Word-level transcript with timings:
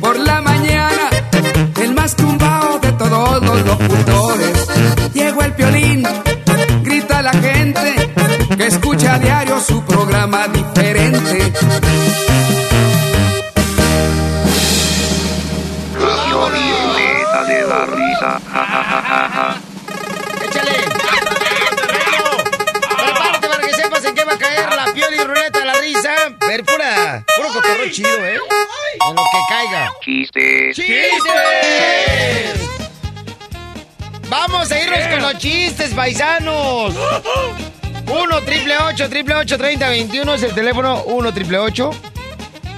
Por 0.00 0.18
la 0.18 0.40
mañana, 0.42 1.10
el 1.82 1.94
más 1.94 2.14
tumbado 2.16 2.78
de 2.78 2.92
todos 2.92 3.42
los 3.42 3.66
locutores. 3.66 4.68
Llegó 5.14 5.42
el 5.42 5.52
violín, 5.52 6.02
grita 6.82 7.22
la 7.22 7.32
gente 7.32 8.12
que 8.56 8.66
escucha 8.66 9.14
a 9.14 9.18
diario 9.18 9.60
su 9.60 9.82
programa 9.84 10.48
diferente. 10.48 11.52
De 17.48 17.66
la 17.66 17.86
risa. 17.86 18.40
Ja, 18.52 18.64
ja, 18.66 19.30
ja, 19.30 19.67
lo 29.18 29.24
que 29.32 29.38
caiga. 29.48 29.92
Chistes. 30.04 30.76
¡Chistes! 30.76 32.60
Vamos 34.28 34.70
a 34.70 34.80
irnos 34.82 35.06
con 35.08 35.22
los 35.22 35.38
chistes, 35.38 35.94
paisanos. 35.94 36.94
1 38.06 38.42
triple 38.42 38.76
8 38.78 39.08
triple 39.08 39.34
8 39.34 39.58
30 39.58 39.88
21 39.88 40.34
es 40.34 40.42
el 40.42 40.54
teléfono 40.54 41.02
1 41.04 41.34
triple 41.34 41.58
8 41.58 41.90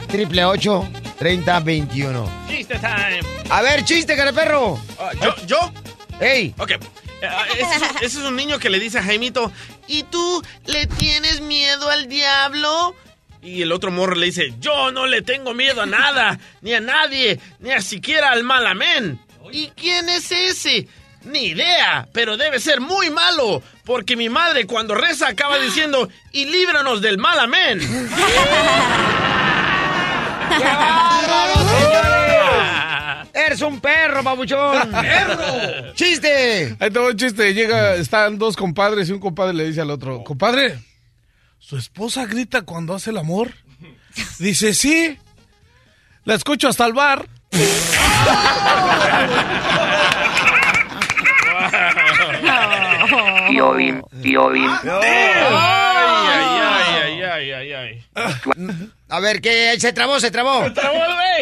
triple 0.09 0.45
8 0.45 0.89
30 1.19 1.61
21. 1.61 2.31
Chiste 2.49 2.79
time. 2.79 3.21
A 3.51 3.63
ver, 3.63 3.85
chiste, 3.85 4.17
cara 4.17 4.33
perro. 4.33 4.79
Ah, 4.99 5.11
¿Yo? 5.21 5.35
¿Yo? 5.47 5.73
¡Ey! 6.21 6.55
Ok. 6.59 6.71
Eh, 6.71 6.79
Ese 7.59 7.63
es, 7.75 7.83
un- 7.83 7.97
ese 7.99 8.07
es 8.07 8.17
un 8.17 8.35
niño 8.37 8.59
que 8.59 8.71
le 8.71 8.79
dice 8.81 8.99
a 8.99 9.03
Jaimito, 9.03 9.53
¿y 9.87 10.05
tú 10.05 10.43
le 10.67 10.87
tienes 10.87 11.41
miedo 11.43 11.91
al 11.91 12.09
diablo? 12.09 12.95
Y 13.43 13.63
el 13.63 13.73
otro 13.73 13.91
morro 13.91 14.15
le 14.15 14.27
dice, 14.27 14.53
yo 14.61 14.91
no 14.93 15.07
le 15.07 15.23
tengo 15.23 15.55
miedo 15.55 15.83
a 15.83 15.87
nada, 15.87 16.39
ni 16.61 16.75
a 16.75 16.81
nadie, 16.81 17.41
ni 17.61 17.71
a 17.73 17.81
siquiera 17.81 18.31
al 18.31 18.45
malamén. 18.45 19.21
¿Y 19.53 19.69
quién 19.69 20.09
es 20.09 20.31
ese? 20.31 20.87
Ni 21.25 21.47
idea, 21.49 22.09
pero 22.13 22.37
debe 22.37 22.61
ser 22.61 22.81
muy 22.81 23.11
malo, 23.11 23.63
porque 23.85 24.17
mi 24.17 24.29
madre 24.29 24.67
cuando 24.67 24.95
reza 24.95 25.29
acaba 25.29 25.59
diciendo, 25.61 26.09
y 26.33 26.47
líbranos 26.47 27.01
del 27.01 27.19
malamén. 27.19 27.81
¡Qué 30.59 30.65
bárbaro, 30.65 31.55
señores! 31.55 33.29
¡Eres 33.33 33.63
un 33.63 33.81
perro, 33.81 34.23
babuchón! 34.23 34.91
¡Perro! 34.91 35.95
¡Chiste! 35.95 36.77
Ahí 36.79 36.91
te 36.91 36.99
va 36.99 37.09
un 37.09 37.17
chiste. 37.17 37.55
Llega, 37.55 37.95
están 37.95 38.39
dos 38.39 38.57
compadres 38.57 39.09
y 39.09 39.13
un 39.13 39.21
compadre 39.21 39.55
le 39.55 39.65
dice 39.65 39.81
al 39.81 39.91
otro, 39.91 40.25
compadre, 40.25 40.79
¿su 41.61 41.77
esposa 41.77 42.27
grita 42.27 42.63
cuando 42.63 42.95
hace 42.95 43.11
el 43.11 43.19
amor? 43.19 43.53
Dice, 44.39 44.75
sí. 44.75 45.17
La 46.25 46.35
escucho 46.35 46.69
hasta 46.69 46.87
el 46.87 46.93
bar. 46.93 47.29
A 59.09 59.21
ver, 59.21 59.41
que 59.41 59.79
se 59.79 59.93
trabó, 59.93 60.21
se 60.21 60.31
trabó. 60.31 60.65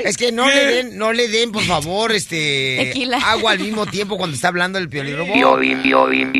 Es 0.04 0.16
que 0.16 0.32
no 0.32 0.48
le 0.48 0.64
den, 0.64 0.98
no 0.98 1.12
le 1.12 1.28
den, 1.28 1.52
por 1.52 1.62
favor, 1.62 2.12
este 2.12 2.76
Tequila. 2.84 3.18
agua 3.18 3.52
al 3.52 3.58
mismo 3.58 3.86
tiempo 3.86 4.16
cuando 4.16 4.34
está 4.36 4.48
hablando 4.48 4.78
el 4.78 4.88
violín, 4.88 5.82
violín. 5.82 6.32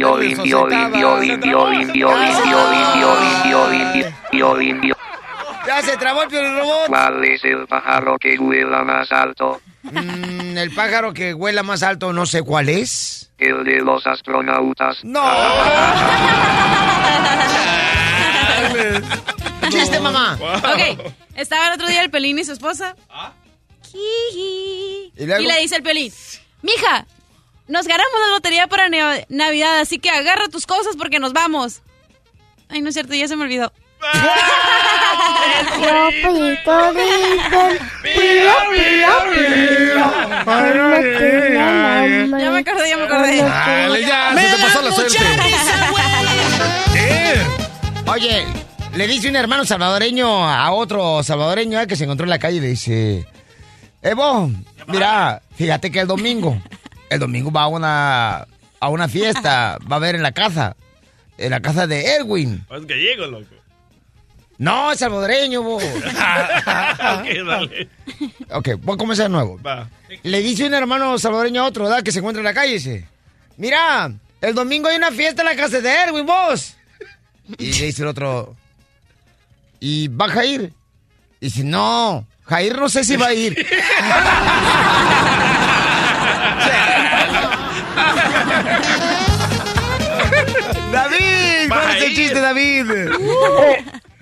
Ya 5.66 5.82
se 5.82 5.96
trabó 5.98 6.22
el 6.22 6.28
piolirrobo. 6.28 6.86
¿Cuál 6.86 7.24
es 7.24 7.44
el 7.44 7.66
pájaro 7.66 8.16
que 8.18 8.38
vuela 8.38 8.84
más 8.84 9.12
alto? 9.12 9.60
Mm, 9.82 10.56
el 10.56 10.70
pájaro 10.74 11.12
que 11.12 11.34
huela 11.34 11.62
más 11.62 11.82
alto, 11.82 12.12
no 12.12 12.24
sé 12.24 12.42
cuál 12.42 12.70
es. 12.70 13.30
El 13.38 13.64
de 13.64 13.80
los 13.80 14.06
astronautas. 14.06 15.04
¡No! 15.04 15.20
¡Chiste, 19.70 20.00
mamá! 20.00 20.38
Ok, 20.40 21.12
estaba 21.34 21.68
el 21.68 21.74
otro 21.74 21.88
día 21.88 22.02
el 22.02 22.10
Pelín 22.10 22.38
y 22.38 22.44
su 22.44 22.52
esposa. 22.52 22.96
Jiji. 23.82 25.12
¿Y 25.16 25.26
luego? 25.26 25.42
le 25.42 25.60
dice 25.60 25.76
el 25.76 25.82
Pelín, 25.82 26.12
mija, 26.62 27.06
nos 27.66 27.86
ganamos 27.86 28.12
la 28.26 28.34
lotería 28.34 28.66
para 28.66 28.88
Navidad, 29.28 29.80
así 29.80 29.98
que 29.98 30.10
agarra 30.10 30.48
tus 30.48 30.66
cosas 30.66 30.96
porque 30.96 31.18
nos 31.18 31.32
vamos. 31.32 31.82
Ay, 32.68 32.82
no 32.82 32.88
es 32.88 32.94
cierto, 32.94 33.14
ya 33.14 33.28
se 33.28 33.36
me 33.36 33.44
olvidó. 33.44 33.72
Hambre. 39.04 39.94
Ya 42.38 42.50
me 42.50 42.58
acordé, 42.58 42.88
ya 42.88 42.96
me 42.96 43.04
acordé. 43.04 43.42
Dale, 43.42 44.00
ya, 44.02 44.34
se 44.34 44.56
te 44.56 44.62
pasó 44.62 44.82
la 44.82 44.92
suerte. 44.92 45.18
Oye, 48.10 48.46
le 48.98 49.06
dice 49.06 49.28
un 49.28 49.36
hermano 49.36 49.64
salvadoreño 49.64 50.44
a 50.44 50.72
otro 50.72 51.22
salvadoreño 51.22 51.80
eh, 51.80 51.86
que 51.86 51.94
se 51.94 52.02
encontró 52.02 52.24
en 52.24 52.30
la 52.30 52.40
calle 52.40 52.56
y 52.56 52.60
le 52.60 52.66
dice, 52.66 53.24
Evo, 54.02 54.50
mira, 54.88 55.40
fíjate 55.54 55.92
que 55.92 56.00
el 56.00 56.08
domingo, 56.08 56.60
el 57.08 57.20
domingo 57.20 57.52
va 57.52 57.62
a 57.62 57.68
una, 57.68 58.46
a 58.80 58.88
una 58.88 59.06
fiesta, 59.06 59.78
va 59.90 59.96
a 59.96 60.00
ver 60.00 60.16
en 60.16 60.22
la 60.24 60.32
casa, 60.32 60.76
en 61.38 61.52
la 61.52 61.60
casa 61.60 61.86
de 61.86 62.06
Erwin. 62.06 62.66
Es 62.68 62.86
gallego, 62.86 63.26
loco. 63.26 63.54
No, 64.58 64.90
es 64.90 64.98
salvadoreño, 64.98 65.62
bo. 65.62 65.76
ok, 65.76 65.82
dale. 67.46 67.88
Ok, 68.50 68.70
voy 68.80 68.96
a 68.96 68.98
comenzar 68.98 69.26
de 69.26 69.30
nuevo. 69.30 69.60
Va. 69.62 69.88
Le 70.24 70.42
dice 70.42 70.66
un 70.66 70.74
hermano 70.74 71.16
salvadoreño 71.20 71.62
a 71.62 71.66
otro, 71.66 71.84
¿verdad? 71.84 72.02
Que 72.02 72.10
se 72.10 72.18
encuentra 72.18 72.40
en 72.40 72.46
la 72.46 72.54
calle 72.54 72.72
y 72.72 72.74
dice, 72.74 73.06
mira, 73.58 74.12
el 74.40 74.54
domingo 74.56 74.88
hay 74.88 74.96
una 74.96 75.12
fiesta 75.12 75.42
en 75.42 75.46
la 75.46 75.54
casa 75.54 75.80
de 75.80 75.88
Erwin, 75.88 76.26
vos. 76.26 76.74
Y 77.58 77.72
le 77.74 77.86
dice 77.86 78.02
el 78.02 78.08
otro, 78.08 78.56
¿y 79.80 80.08
va 80.08 80.28
Jair? 80.28 80.72
Y 81.40 81.46
dice, 81.46 81.64
no, 81.64 82.26
Jair 82.44 82.78
no 82.78 82.88
sé 82.88 83.04
si 83.04 83.16
va 83.16 83.26
a 83.26 83.34
ir. 83.34 83.54
David, 90.92 91.68
¿cuál 91.68 91.96
es 91.96 92.02
el 92.02 92.14
chiste, 92.14 92.40
David? 92.40 92.86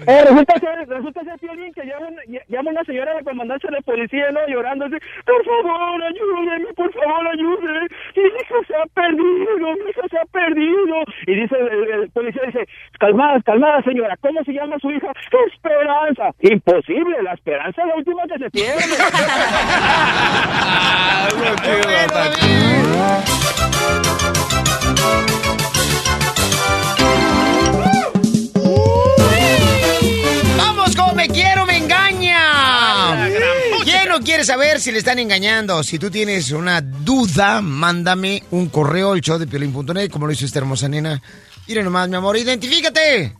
Eh, 0.07 0.25
resulta 0.25 0.55
ser, 0.61 0.89
resulta 0.89 1.25
ser 1.25 1.39
Piolín, 1.41 1.73
que 1.75 1.85
llama, 1.85 2.07
una- 2.09 2.23
llama 2.49 2.71
una 2.71 2.85
señora 2.85 3.11
de 3.13 3.19
la 3.19 3.25
comandancia 3.25 3.71
de 3.71 3.83
policía, 3.83 4.31
¿no? 4.31 4.47
Llorando 4.47 4.85
así, 4.87 4.95
por 5.25 5.45
favor, 5.45 6.03
ayúdeme, 6.03 6.73
por 6.75 6.93
favor, 6.93 7.27
ayúdeme. 7.29 7.81
Mi 8.17 8.23
hija 8.23 8.55
se 8.69 8.77
ha 8.77 8.87
perdido, 8.95 9.75
mi 9.85 9.91
hija 9.91 10.03
se 10.11 10.19
ha 10.19 10.25
perdido. 10.27 10.97
Y 11.27 11.35
dice, 11.41 11.57
el, 11.59 11.91
el 12.03 12.11
policía 12.11 12.43
dice, 12.47 12.67
calmada, 13.01 13.41
calmada, 13.43 13.83
señora, 13.83 14.17
¿cómo 14.21 14.43
se 14.45 14.53
llama 14.53 14.77
su 14.81 14.91
hija? 14.91 15.11
Esperanza. 15.53 16.31
Imposible, 16.41 17.23
la 17.23 17.33
esperanza 17.35 17.83
es 17.83 17.89
la 17.89 17.97
última 17.97 18.23
que 18.27 18.39
se 18.39 18.51
pierde. 18.51 18.77
¡Vamos 30.87 31.05
con 31.05 31.17
Me 31.17 31.27
Quiero, 31.27 31.67
Me 31.67 31.79
Engaña! 31.79 33.27
¿Quién 33.83 34.09
no 34.09 34.21
quiere 34.21 34.45
saber 34.45 34.79
si 34.79 34.93
le 34.93 34.99
están 34.99 35.19
engañando? 35.19 35.83
Si 35.83 35.99
tú 35.99 36.11
tienes 36.11 36.53
una 36.53 36.81
duda, 36.81 37.61
mándame 37.61 38.45
un 38.53 38.69
correo 38.69 39.11
al 39.11 39.21
show 39.21 39.37
de 39.37 39.49
piolín.net, 39.49 40.09
como 40.13 40.27
lo 40.27 40.33
hizo 40.33 40.45
esta 40.45 40.61
hermosa 40.61 40.89
nena. 40.89 41.21
Mira 41.67 41.83
nomás, 41.83 42.09
mi 42.09 42.15
amor, 42.15 42.37
identifícate. 42.37 43.33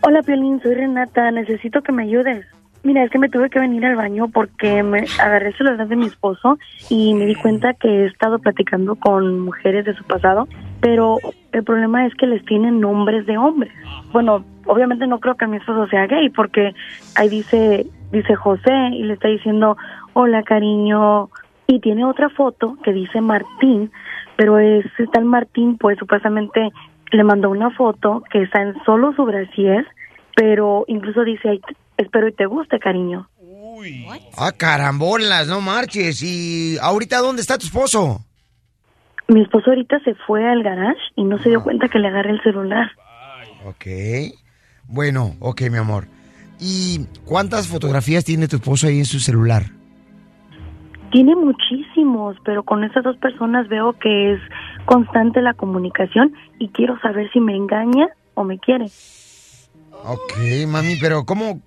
Hola, 0.00 0.22
Piolín, 0.22 0.58
soy 0.62 0.72
Renata. 0.72 1.30
Necesito 1.30 1.82
que 1.82 1.92
me 1.92 2.04
ayudes. 2.04 2.46
Mira, 2.82 3.04
es 3.04 3.10
que 3.10 3.18
me 3.18 3.28
tuve 3.28 3.50
que 3.50 3.60
venir 3.60 3.84
al 3.84 3.96
baño 3.96 4.28
porque 4.28 4.82
me 4.82 5.04
agarré 5.18 5.48
el 5.48 5.56
celular 5.58 5.86
de 5.86 5.96
mi 5.96 6.06
esposo 6.06 6.58
y 6.88 7.12
me 7.12 7.26
di 7.26 7.34
cuenta 7.34 7.74
que 7.74 7.88
he 7.88 8.06
estado 8.06 8.38
platicando 8.38 8.96
con 8.96 9.40
mujeres 9.40 9.84
de 9.84 9.94
su 9.94 10.04
pasado, 10.04 10.48
pero 10.80 11.18
el 11.52 11.62
problema 11.62 12.06
es 12.06 12.14
que 12.14 12.26
les 12.26 12.42
tienen 12.46 12.80
nombres 12.80 13.26
de 13.26 13.36
hombres. 13.36 13.70
Bueno, 14.14 14.46
obviamente 14.70 15.06
no 15.06 15.18
creo 15.18 15.36
que 15.36 15.46
mi 15.46 15.56
esposo 15.56 15.86
sea 15.88 16.06
gay 16.06 16.30
porque 16.30 16.74
ahí 17.16 17.28
dice 17.28 17.86
dice 18.12 18.34
José 18.34 18.72
y 18.92 19.02
le 19.02 19.14
está 19.14 19.28
diciendo, 19.28 19.76
"Hola, 20.14 20.42
cariño." 20.42 21.28
Y 21.66 21.80
tiene 21.80 22.04
otra 22.04 22.28
foto 22.30 22.76
que 22.82 22.92
dice 22.92 23.20
Martín, 23.20 23.92
pero 24.36 24.58
ese 24.58 25.06
tal 25.12 25.24
Martín 25.24 25.76
pues 25.78 25.98
supuestamente 25.98 26.70
le 27.12 27.24
mandó 27.24 27.50
una 27.50 27.70
foto 27.70 28.22
que 28.30 28.42
está 28.42 28.62
en 28.62 28.74
solo 28.84 29.12
su 29.14 29.24
brasier, 29.24 29.86
pero 30.34 30.84
incluso 30.88 31.24
dice, 31.24 31.48
"Ay, 31.50 31.60
"Espero 31.96 32.28
y 32.28 32.32
te 32.32 32.46
guste, 32.46 32.78
cariño." 32.78 33.28
Ah, 34.36 34.52
carambolas, 34.56 35.48
no 35.48 35.60
marches. 35.60 36.22
¿Y 36.22 36.76
ahorita 36.80 37.18
dónde 37.18 37.42
está 37.42 37.58
tu 37.58 37.66
esposo? 37.66 38.20
Mi 39.28 39.42
esposo 39.42 39.70
ahorita 39.70 40.00
se 40.00 40.14
fue 40.14 40.46
al 40.46 40.62
garage 40.62 41.00
y 41.16 41.24
no 41.24 41.38
se 41.38 41.50
dio 41.50 41.62
cuenta 41.62 41.88
que 41.88 41.98
le 41.98 42.08
agarré 42.08 42.30
el 42.30 42.42
celular. 42.42 42.90
Ok. 43.64 43.86
Bueno, 44.90 45.36
ok, 45.40 45.62
mi 45.70 45.78
amor. 45.78 46.08
¿Y 46.58 47.06
cuántas 47.24 47.68
fotografías 47.68 48.24
tiene 48.24 48.48
tu 48.48 48.56
esposo 48.56 48.86
ahí 48.86 48.98
en 48.98 49.06
su 49.06 49.20
celular? 49.20 49.66
Tiene 51.12 51.34
muchísimos, 51.34 52.36
pero 52.44 52.62
con 52.64 52.84
esas 52.84 53.02
dos 53.02 53.16
personas 53.16 53.68
veo 53.68 53.94
que 53.98 54.34
es 54.34 54.40
constante 54.84 55.40
la 55.40 55.54
comunicación 55.54 56.34
y 56.58 56.68
quiero 56.68 56.98
saber 57.00 57.30
si 57.32 57.40
me 57.40 57.56
engaña 57.56 58.08
o 58.34 58.44
me 58.44 58.58
quiere. 58.58 58.86
Ok, 60.04 60.36
mami, 60.68 60.96
pero 61.00 61.24
¿cómo, 61.24 61.60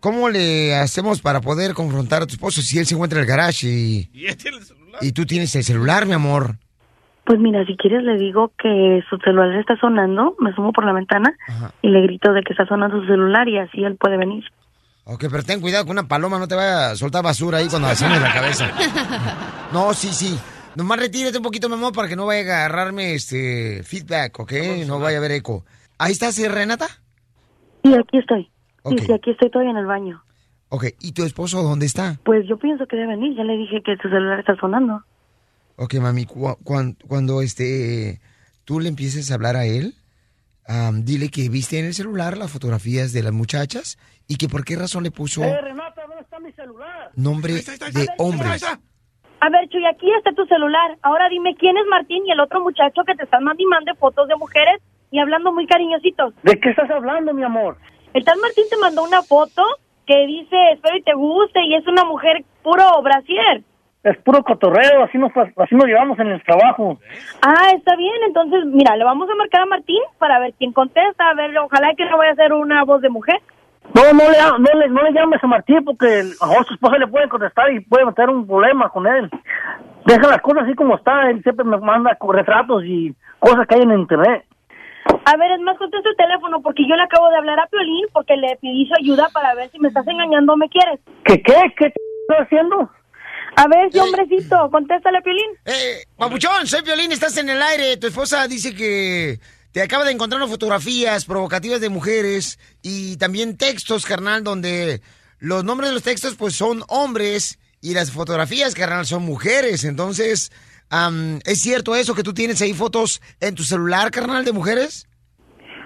¿cómo 0.00 0.28
le 0.28 0.74
hacemos 0.74 1.20
para 1.20 1.40
poder 1.40 1.74
confrontar 1.74 2.22
a 2.22 2.26
tu 2.26 2.34
esposo 2.34 2.62
si 2.62 2.78
él 2.78 2.86
se 2.86 2.94
encuentra 2.94 3.18
en 3.18 3.22
el 3.24 3.28
garage 3.28 3.66
y, 3.66 4.10
¿Y 4.12 4.26
él 4.26 4.36
tiene 4.36 4.58
el 4.58 4.64
celular? 4.64 4.98
y 5.02 5.12
tú 5.12 5.24
tienes 5.26 5.54
el 5.56 5.64
celular, 5.64 6.06
mi 6.06 6.12
amor? 6.12 6.58
Pues 7.24 7.38
mira, 7.38 7.64
si 7.66 7.76
quieres 7.76 8.02
le 8.02 8.16
digo 8.16 8.52
que 8.58 9.02
su 9.08 9.16
celular 9.18 9.54
está 9.54 9.76
sonando, 9.76 10.34
me 10.40 10.52
sumo 10.54 10.72
por 10.72 10.84
la 10.84 10.92
ventana 10.92 11.32
y 11.80 11.88
le 11.88 12.02
grito 12.02 12.32
de 12.32 12.42
que 12.42 12.52
está 12.52 12.66
sonando 12.66 13.00
su 13.00 13.06
celular 13.06 13.48
y 13.48 13.58
así 13.58 13.84
él 13.84 13.96
puede 13.96 14.16
venir. 14.16 14.44
Ok, 15.04 15.24
pero 15.30 15.42
ten 15.42 15.60
cuidado 15.60 15.84
que 15.84 15.90
una 15.90 16.08
paloma 16.08 16.38
no 16.38 16.48
te 16.48 16.54
vaya 16.54 16.90
a 16.90 16.96
soltar 16.96 17.22
basura 17.22 17.58
ahí 17.58 17.68
cuando 17.68 17.88
asomes 17.88 18.20
la 18.20 18.32
cabeza. 18.32 18.70
No, 19.72 19.94
sí, 19.94 20.08
sí. 20.08 20.38
Nomás 20.76 20.98
retírate 20.98 21.38
un 21.38 21.42
poquito, 21.42 21.66
mi 21.66 21.76
amor, 21.76 21.94
para 21.94 22.06
que 22.06 22.14
no 22.14 22.26
vaya 22.26 22.40
a 22.40 22.66
agarrarme 22.66 23.14
este 23.14 23.82
feedback, 23.84 24.38
¿ok? 24.38 24.52
No 24.86 24.98
vaya 24.98 25.16
a 25.16 25.20
haber 25.20 25.32
eco. 25.32 25.64
¿Ahí 25.98 26.12
estás, 26.12 26.38
eh, 26.38 26.48
Renata? 26.48 26.88
Sí, 27.82 27.94
aquí 27.94 28.18
estoy. 28.18 28.50
Ok. 28.82 28.98
Sí, 28.98 29.06
sí, 29.06 29.12
aquí 29.12 29.30
estoy 29.30 29.50
todavía 29.50 29.70
en 29.70 29.78
el 29.78 29.86
baño. 29.86 30.22
Ok, 30.68 30.84
¿y 31.00 31.12
tu 31.12 31.24
esposo 31.24 31.62
dónde 31.62 31.86
está? 31.86 32.18
Pues 32.24 32.46
yo 32.46 32.58
pienso 32.58 32.86
que 32.86 32.96
debe 32.96 33.08
venir, 33.16 33.34
ya 33.34 33.44
le 33.44 33.56
dije 33.56 33.82
que 33.82 33.96
su 33.96 34.08
celular 34.08 34.40
está 34.40 34.56
sonando. 34.56 35.02
Ok, 35.82 35.94
mami, 36.00 36.26
cu- 36.26 36.56
cuan- 36.64 36.96
cuando 37.08 37.42
este 37.42 38.20
tú 38.64 38.78
le 38.78 38.88
empieces 38.88 39.30
a 39.30 39.34
hablar 39.34 39.56
a 39.56 39.64
él, 39.64 39.94
am, 40.66 41.04
dile 41.04 41.28
que 41.28 41.48
viste 41.48 41.78
en 41.80 41.86
el 41.86 41.94
celular 41.94 42.38
las 42.38 42.52
fotografías 42.52 43.12
de 43.12 43.22
las 43.22 43.32
muchachas 43.32 43.98
y 44.28 44.36
que 44.36 44.48
por 44.48 44.64
qué 44.64 44.76
razón 44.76 45.02
le 45.02 45.10
puso 45.10 45.42
Eh, 45.42 45.60
Renata, 45.60 46.02
¿dónde 46.06 46.22
está 46.22 46.38
mi 46.38 46.52
celular? 46.52 47.10
nombre 47.16 47.54
de 47.54 48.06
hombres. 48.18 48.62
A 48.64 49.48
ver, 49.50 49.68
Chuy, 49.70 49.84
aquí 49.86 50.06
está 50.18 50.30
tu 50.34 50.46
celular. 50.46 50.96
Ahora 51.02 51.28
dime 51.28 51.56
quién 51.58 51.76
es 51.76 51.82
Martín 51.90 52.22
y 52.26 52.30
el 52.30 52.38
otro 52.38 52.60
muchacho 52.62 53.02
que 53.04 53.16
te 53.16 53.24
están 53.24 53.42
mandando 53.42 53.64
y 53.64 53.66
mande 53.66 53.94
fotos 53.96 54.28
de 54.28 54.36
mujeres 54.36 54.80
y 55.10 55.18
hablando 55.18 55.52
muy 55.52 55.66
cariñositos. 55.66 56.32
¿De 56.44 56.60
qué 56.60 56.70
estás 56.70 56.88
hablando, 56.90 57.34
mi 57.34 57.42
amor? 57.42 57.76
El 58.14 58.24
tal 58.24 58.38
Martín 58.38 58.64
te 58.70 58.76
mandó 58.76 59.02
una 59.02 59.22
foto 59.22 59.62
que 60.06 60.26
dice 60.28 60.54
espero 60.74 60.96
y 60.96 61.02
te 61.02 61.14
guste 61.14 61.58
y 61.66 61.74
es 61.74 61.84
una 61.88 62.04
mujer 62.04 62.44
puro 62.62 63.02
brasier. 63.02 63.64
Es 64.02 64.18
puro 64.18 64.42
cotorreo, 64.42 65.04
así 65.04 65.16
nos, 65.16 65.30
así 65.36 65.74
nos 65.76 65.86
llevamos 65.86 66.18
en 66.18 66.28
el 66.28 66.42
trabajo. 66.42 66.98
Ah, 67.40 67.70
está 67.74 67.94
bien. 67.94 68.14
Entonces, 68.26 68.64
mira, 68.66 68.96
le 68.96 69.04
vamos 69.04 69.30
a 69.30 69.34
marcar 69.36 69.62
a 69.62 69.66
Martín 69.66 70.02
para 70.18 70.40
ver 70.40 70.54
quién 70.58 70.72
contesta. 70.72 71.30
A 71.30 71.34
ver, 71.34 71.56
ojalá 71.58 71.94
que 71.96 72.04
no 72.06 72.18
vaya 72.18 72.32
a 72.32 72.36
ser 72.36 72.52
una 72.52 72.82
voz 72.84 73.00
de 73.00 73.10
mujer. 73.10 73.40
No, 73.94 74.02
no 74.12 74.30
le, 74.30 74.38
no 74.58 74.80
le, 74.80 74.88
no 74.88 75.02
le 75.02 75.12
llames 75.12 75.42
a 75.42 75.46
Martín 75.46 75.84
porque 75.84 76.22
a 76.40 76.64
su 76.64 76.74
esposa 76.74 76.98
le 76.98 77.06
puede 77.06 77.28
contestar 77.28 77.72
y 77.72 77.80
puede 77.80 78.06
meter 78.06 78.28
un 78.30 78.46
problema 78.46 78.88
con 78.88 79.06
él. 79.06 79.30
Deja 80.06 80.28
las 80.28 80.40
cosas 80.40 80.64
así 80.64 80.74
como 80.74 80.96
está, 80.96 81.30
él 81.30 81.42
siempre 81.42 81.64
me 81.64 81.78
manda 81.78 82.16
retratos 82.20 82.84
y 82.84 83.14
cosas 83.38 83.66
que 83.66 83.74
hay 83.76 83.82
en 83.82 83.92
internet. 83.92 84.44
A 85.24 85.36
ver, 85.36 85.52
es 85.52 85.60
más, 85.60 85.76
contesta 85.78 86.08
el 86.08 86.16
teléfono 86.16 86.62
porque 86.62 86.84
yo 86.88 86.96
le 86.96 87.02
acabo 87.02 87.28
de 87.28 87.36
hablar 87.36 87.60
a 87.60 87.66
Piolín 87.66 88.06
porque 88.12 88.36
le 88.36 88.56
pedí 88.56 88.86
su 88.86 88.94
ayuda 88.94 89.28
para 89.32 89.54
ver 89.54 89.68
si 89.70 89.78
me 89.78 89.88
estás 89.88 90.06
engañando 90.06 90.54
o 90.54 90.56
me 90.56 90.68
quieres. 90.68 91.00
¿Qué, 91.24 91.42
qué? 91.42 91.54
¿Qué 91.76 91.86
estás 91.86 92.46
haciendo? 92.46 92.88
A 93.62 93.68
ver, 93.68 93.92
si 93.92 93.98
hombrecito, 93.98 94.70
contéstale, 94.70 95.20
Piolín. 95.22 95.50
Eh, 95.64 96.04
papuchón, 96.16 96.66
soy 96.66 96.82
Violín, 96.82 97.12
estás 97.12 97.36
en 97.36 97.48
el 97.48 97.60
aire. 97.62 97.96
Tu 97.96 98.08
esposa 98.08 98.48
dice 98.48 98.74
que 98.74 99.38
te 99.72 99.82
acaba 99.82 100.04
de 100.04 100.10
encontrar 100.12 100.40
unas 100.40 100.50
fotografías 100.50 101.24
provocativas 101.24 101.80
de 101.80 101.88
mujeres 101.88 102.58
y 102.82 103.16
también 103.18 103.56
textos, 103.56 104.04
carnal, 104.04 104.42
donde 104.42 105.00
los 105.38 105.64
nombres 105.64 105.90
de 105.90 105.94
los 105.94 106.02
textos 106.02 106.34
pues 106.36 106.54
son 106.54 106.82
hombres 106.88 107.58
y 107.80 107.94
las 107.94 108.10
fotografías, 108.12 108.74
carnal, 108.74 109.06
son 109.06 109.22
mujeres. 109.24 109.84
Entonces, 109.84 110.50
am, 110.90 111.38
¿es 111.44 111.60
cierto 111.60 111.94
eso 111.94 112.14
que 112.14 112.22
tú 112.22 112.34
tienes 112.34 112.60
ahí 112.62 112.72
fotos 112.74 113.20
en 113.40 113.54
tu 113.54 113.62
celular, 113.62 114.10
carnal, 114.10 114.44
de 114.44 114.52
mujeres? 114.52 115.06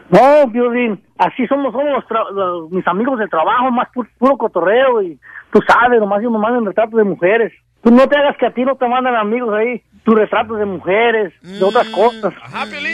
No, 0.08 0.46
Violín, 0.48 1.02
así 1.18 1.46
somos, 1.48 1.72
somos 1.72 1.88
los 1.92 2.04
tra- 2.04 2.30
los- 2.30 2.70
mis 2.70 2.86
amigos 2.86 3.18
del 3.18 3.28
trabajo, 3.28 3.70
más 3.72 3.88
pu- 3.94 4.08
puro 4.18 4.36
cotorreo 4.38 5.02
y 5.02 5.18
tú 5.52 5.58
sabes, 5.66 5.98
nomás 5.98 6.22
yo 6.22 6.30
me 6.30 6.38
mandan 6.38 6.64
retratos 6.64 6.96
de 6.96 7.02
mujeres. 7.04 7.52
Tú 7.86 7.92
no 7.92 8.08
te 8.08 8.18
hagas 8.18 8.36
que 8.36 8.46
a 8.46 8.50
ti 8.52 8.64
no 8.64 8.74
te 8.74 8.88
mandan 8.88 9.14
amigos 9.14 9.54
ahí, 9.54 9.80
tus 10.04 10.16
retratos 10.16 10.58
de 10.58 10.64
mujeres, 10.64 11.32
de 11.40 11.62
otras 11.62 11.86
cosas. 11.90 12.34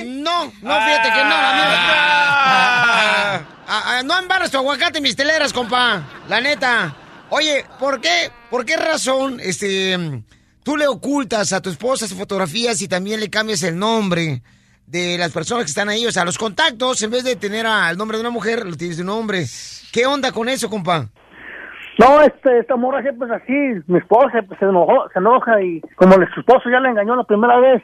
No, 0.04 0.44
no, 0.44 0.50
fíjate 0.52 1.08
que 1.08 1.24
no, 1.24 1.34
a 1.34 1.54
mí 1.54 1.62
Ah, 2.44 3.40
ah, 3.66 4.02
no 4.04 4.18
embarras 4.18 4.50
tu 4.50 4.58
aguacate 4.58 5.00
mis 5.00 5.16
teleras, 5.16 5.54
compa. 5.54 6.02
La 6.28 6.42
neta. 6.42 6.94
Oye, 7.30 7.64
¿por 7.80 8.02
qué, 8.02 8.30
por 8.50 8.66
qué 8.66 8.76
razón, 8.76 9.40
este, 9.40 9.96
tú 10.62 10.76
le 10.76 10.86
ocultas 10.86 11.54
a 11.54 11.62
tu 11.62 11.70
esposa 11.70 12.06
sus 12.06 12.18
fotografías 12.18 12.82
y 12.82 12.86
también 12.86 13.18
le 13.20 13.30
cambias 13.30 13.62
el 13.62 13.78
nombre 13.78 14.42
de 14.84 15.16
las 15.16 15.32
personas 15.32 15.64
que 15.64 15.70
están 15.70 15.88
ahí? 15.88 16.04
O 16.06 16.12
sea, 16.12 16.26
los 16.26 16.36
contactos, 16.36 17.02
en 17.02 17.12
vez 17.12 17.24
de 17.24 17.36
tener 17.36 17.66
al 17.66 17.96
nombre 17.96 18.18
de 18.18 18.20
una 18.20 18.30
mujer, 18.30 18.66
lo 18.66 18.76
tienes 18.76 18.98
de 18.98 19.04
un 19.04 19.08
hombre. 19.08 19.46
¿Qué 19.90 20.04
onda 20.04 20.32
con 20.32 20.50
eso, 20.50 20.68
compa? 20.68 21.08
No, 21.98 22.22
este, 22.22 22.58
esta 22.58 22.76
morra 22.76 23.02
siempre 23.02 23.28
es 23.28 23.34
así, 23.34 23.82
mi 23.86 23.98
esposa 23.98 24.42
pues, 24.46 24.58
se 24.58 24.64
enojó, 24.64 25.08
se 25.12 25.18
enoja 25.18 25.62
y 25.62 25.80
como 25.96 26.14
su 26.14 26.40
esposo 26.40 26.70
ya 26.70 26.80
le 26.80 26.88
engañó 26.88 27.16
la 27.16 27.24
primera 27.24 27.58
vez, 27.58 27.82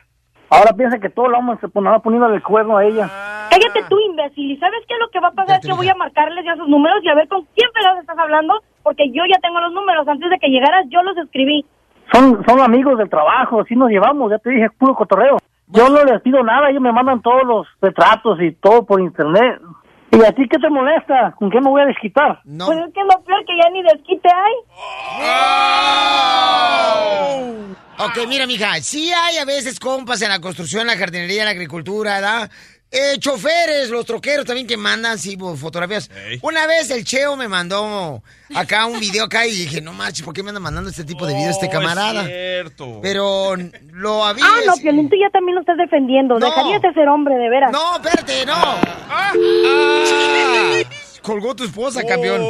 ahora 0.50 0.72
piensa 0.76 0.98
que 0.98 1.10
todo 1.10 1.28
lo 1.28 1.36
vamos 1.38 1.62
a 1.62 1.68
poner 1.68 2.00
poniendo 2.00 2.32
el 2.32 2.42
cuerno 2.42 2.78
a 2.78 2.84
ella. 2.84 3.08
Cállate 3.50 3.82
tú, 3.88 3.98
imbécil. 3.98 4.50
¿Y 4.50 4.56
sabes 4.58 4.80
qué? 4.86 4.94
Lo 4.98 5.08
que 5.10 5.20
va 5.20 5.28
a 5.28 5.32
pasar 5.32 5.58
es 5.60 5.66
que 5.66 5.72
voy 5.72 5.88
a 5.88 5.94
marcarles 5.94 6.44
ya 6.44 6.56
sus 6.56 6.68
números 6.68 6.98
y 7.02 7.08
a 7.08 7.14
ver 7.14 7.28
con 7.28 7.46
quién 7.54 7.68
pegados 7.72 8.00
estás 8.00 8.18
hablando, 8.18 8.62
porque 8.82 9.10
yo 9.10 9.22
ya 9.30 9.40
tengo 9.40 9.60
los 9.60 9.72
números. 9.72 10.06
Antes 10.06 10.30
de 10.30 10.38
que 10.38 10.48
llegaras, 10.48 10.86
yo 10.88 11.02
los 11.02 11.16
escribí. 11.16 11.64
Son, 12.12 12.44
son 12.46 12.60
amigos 12.60 12.96
del 12.98 13.10
trabajo, 13.10 13.60
así 13.60 13.76
nos 13.76 13.90
llevamos, 13.90 14.30
ya 14.30 14.38
te 14.38 14.50
dije, 14.50 14.70
puro 14.70 14.94
cotorreo. 14.94 15.38
Yo 15.68 15.88
no 15.90 16.02
les 16.04 16.22
pido 16.22 16.42
nada, 16.42 16.70
ellos 16.70 16.80
me 16.80 16.92
mandan 16.92 17.20
todos 17.20 17.44
los 17.44 17.66
retratos 17.82 18.40
y 18.40 18.52
todo 18.52 18.86
por 18.86 19.00
internet. 19.00 19.60
¿Y 20.10 20.24
a 20.24 20.32
ti 20.32 20.48
qué 20.48 20.58
te 20.58 20.70
molesta? 20.70 21.34
¿Con 21.38 21.50
qué 21.50 21.60
me 21.60 21.68
voy 21.68 21.82
a 21.82 21.86
desquitar? 21.86 22.40
Pues 22.66 22.78
es 22.78 22.94
que 22.94 23.00
es 23.00 23.06
lo 23.06 23.22
peor 23.24 23.44
que 23.44 23.56
ya 23.62 23.70
ni 23.70 23.82
desquite 23.82 24.28
hay. 24.28 24.54
Ok, 28.00 28.28
mira, 28.28 28.46
mija, 28.46 28.74
sí 28.80 29.10
hay 29.12 29.38
a 29.38 29.44
veces 29.44 29.78
compas 29.80 30.22
en 30.22 30.28
la 30.30 30.40
construcción, 30.40 30.82
en 30.82 30.86
la 30.86 30.96
jardinería, 30.96 31.42
en 31.42 31.46
la 31.46 31.50
agricultura, 31.50 32.14
¿verdad? 32.14 32.50
Eh, 32.90 33.16
choferes, 33.18 33.90
los 33.90 34.06
troqueros 34.06 34.46
también 34.46 34.66
que 34.66 34.78
mandan, 34.78 35.18
sí, 35.18 35.36
fotografías. 35.56 36.10
Una 36.40 36.66
vez 36.66 36.90
el 36.90 37.04
Cheo 37.04 37.36
me 37.36 37.46
mandó 37.46 38.22
acá 38.54 38.86
un 38.86 38.98
video 38.98 39.24
acá 39.24 39.46
y 39.46 39.50
dije, 39.50 39.82
no 39.82 39.92
manches, 39.92 40.24
¿por 40.24 40.32
qué 40.32 40.42
me 40.42 40.48
anda 40.48 40.60
mandando 40.60 40.88
este 40.88 41.04
tipo 41.04 41.26
de 41.26 41.34
video 41.34 41.50
este 41.50 41.66
Oh, 41.66 41.70
camarada? 41.70 42.22
es 42.22 42.28
cierto. 42.28 43.00
Pero 43.02 43.56
lo 43.92 44.24
había... 44.24 44.44
Ah, 44.46 44.60
no, 44.66 44.74
Piolín, 44.76 45.10
tú 45.10 45.16
ya 45.20 45.28
también 45.30 45.54
lo 45.56 45.60
estás 45.60 45.76
defendiendo. 45.76 46.38
Dejarías 46.38 46.80
de 46.80 46.92
ser 46.94 47.08
hombre, 47.08 47.34
de 47.34 47.50
veras. 47.50 47.72
No, 47.72 47.96
espérate, 47.96 48.46
no. 48.46 48.54
Ah. 48.56 49.32
Colgó 51.22 51.54
tu 51.54 51.64
esposa, 51.64 52.02
campeón. 52.06 52.40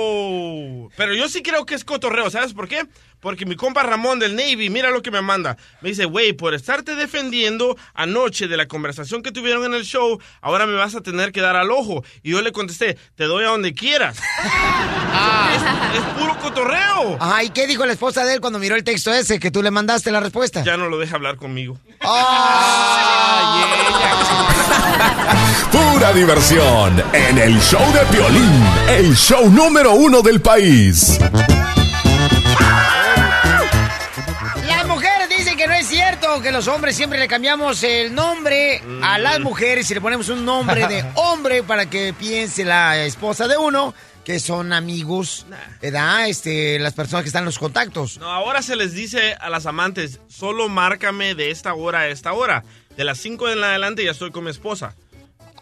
Pero 0.97 1.15
yo 1.15 1.29
sí 1.29 1.43
creo 1.43 1.67
que 1.67 1.75
es 1.75 1.85
cotorreo, 1.85 2.31
¿sabes 2.31 2.55
por 2.55 2.69
qué? 2.69 2.87
Porque 3.21 3.47
mi 3.47 3.57
compa 3.57 3.83
Ramón 3.83 4.21
del 4.21 4.37
Navy, 4.37 4.71
mira 4.71 4.91
lo 4.91 5.03
que 5.03 5.11
me 5.11 5.21
manda. 5.21 5.57
Me 5.81 5.89
dice, 5.89 6.05
güey, 6.05 6.33
por 6.33 6.55
estarte 6.55 6.95
defendiendo 6.95 7.77
anoche 7.95 8.47
de 8.47 8.57
la 8.57 8.69
conversación 8.69 9.23
que 9.23 9.33
tuvieron 9.33 9.65
en 9.65 9.75
el 9.75 9.85
show, 9.85 10.21
ahora 10.41 10.67
me 10.67 10.75
vas 10.75 10.95
a 10.95 11.01
tener 11.01 11.33
que 11.33 11.41
dar 11.41 11.57
al 11.57 11.73
ojo. 11.73 12.05
Y 12.23 12.31
yo 12.31 12.43
le 12.43 12.53
contesté, 12.53 12.97
te 13.17 13.25
doy 13.25 13.45
a 13.45 13.49
donde 13.49 13.75
quieras. 13.75 14.19
es, 14.19 15.99
es 15.99 16.05
puro 16.21 16.39
cotorreo. 16.39 17.19
Ay, 17.21 17.51
¿qué 17.51 17.67
dijo 17.67 17.85
la 17.87 17.93
esposa 17.93 18.25
de 18.25 18.35
él 18.35 18.41
cuando 18.41 18.61
miró 18.61 18.77
el 18.77 18.85
texto 18.85 19.13
ese 19.13 19.41
que 19.41 19.51
tú 19.51 19.63
le 19.63 19.73
mandaste 19.73 20.13
la 20.13 20.21
respuesta? 20.21 20.63
Ya 20.63 20.77
no 20.77 20.89
lo 20.89 20.99
deja 20.99 21.17
hablar 21.17 21.37
conmigo. 21.37 21.77
Pura 25.73 26.13
diversión 26.13 27.03
en 27.13 27.39
el 27.39 27.61
show 27.61 27.83
de 27.93 28.01
Piolín, 28.11 28.65
el 28.89 29.15
show 29.15 29.51
número 29.51 29.93
uno 29.93 30.23
del 30.23 30.41
país. 30.41 31.19
Las 34.67 34.87
mujeres 34.87 35.29
dicen 35.29 35.57
que 35.57 35.67
no 35.67 35.75
es 35.75 35.87
cierto 35.87 36.41
que 36.41 36.53
los 36.53 36.69
hombres 36.69 36.97
siempre 36.97 37.19
le 37.19 37.29
cambiamos 37.29 37.83
el 37.83 38.15
nombre 38.15 38.83
a 39.03 39.19
las 39.19 39.41
mujeres 39.41 39.91
y 39.91 39.95
le 39.95 40.01
ponemos 40.01 40.29
un 40.31 40.45
nombre 40.45 40.87
de 40.87 41.05
hombre 41.17 41.63
para 41.63 41.91
que 41.91 42.15
piense 42.19 42.65
la 42.65 43.05
esposa 43.05 43.47
de 43.47 43.59
uno 43.59 43.95
que 44.25 44.41
son 44.41 44.73
amigos, 44.75 45.47
¿verdad? 45.81 46.29
Este, 46.29 46.79
las 46.79 46.93
personas 46.93 47.23
que 47.23 47.29
están 47.29 47.43
en 47.43 47.47
los 47.47 47.59
contactos. 47.59 48.19
No, 48.19 48.31
ahora 48.31 48.61
se 48.61 48.77
les 48.77 48.93
dice 48.93 49.35
a 49.41 49.49
las 49.49 49.65
amantes, 49.65 50.21
solo 50.29 50.69
márcame 50.69 51.35
de 51.35 51.51
esta 51.51 51.73
hora 51.73 52.01
a 52.01 52.09
esta 52.09 52.35
hora. 52.35 52.63
De 52.97 53.05
las 53.05 53.19
5 53.19 53.49
en 53.49 53.65
adelante 53.65 54.05
ya 54.05 54.11
estoy 54.11 54.31
con 54.31 54.45
mi 54.45 54.51
esposa. 54.51 54.95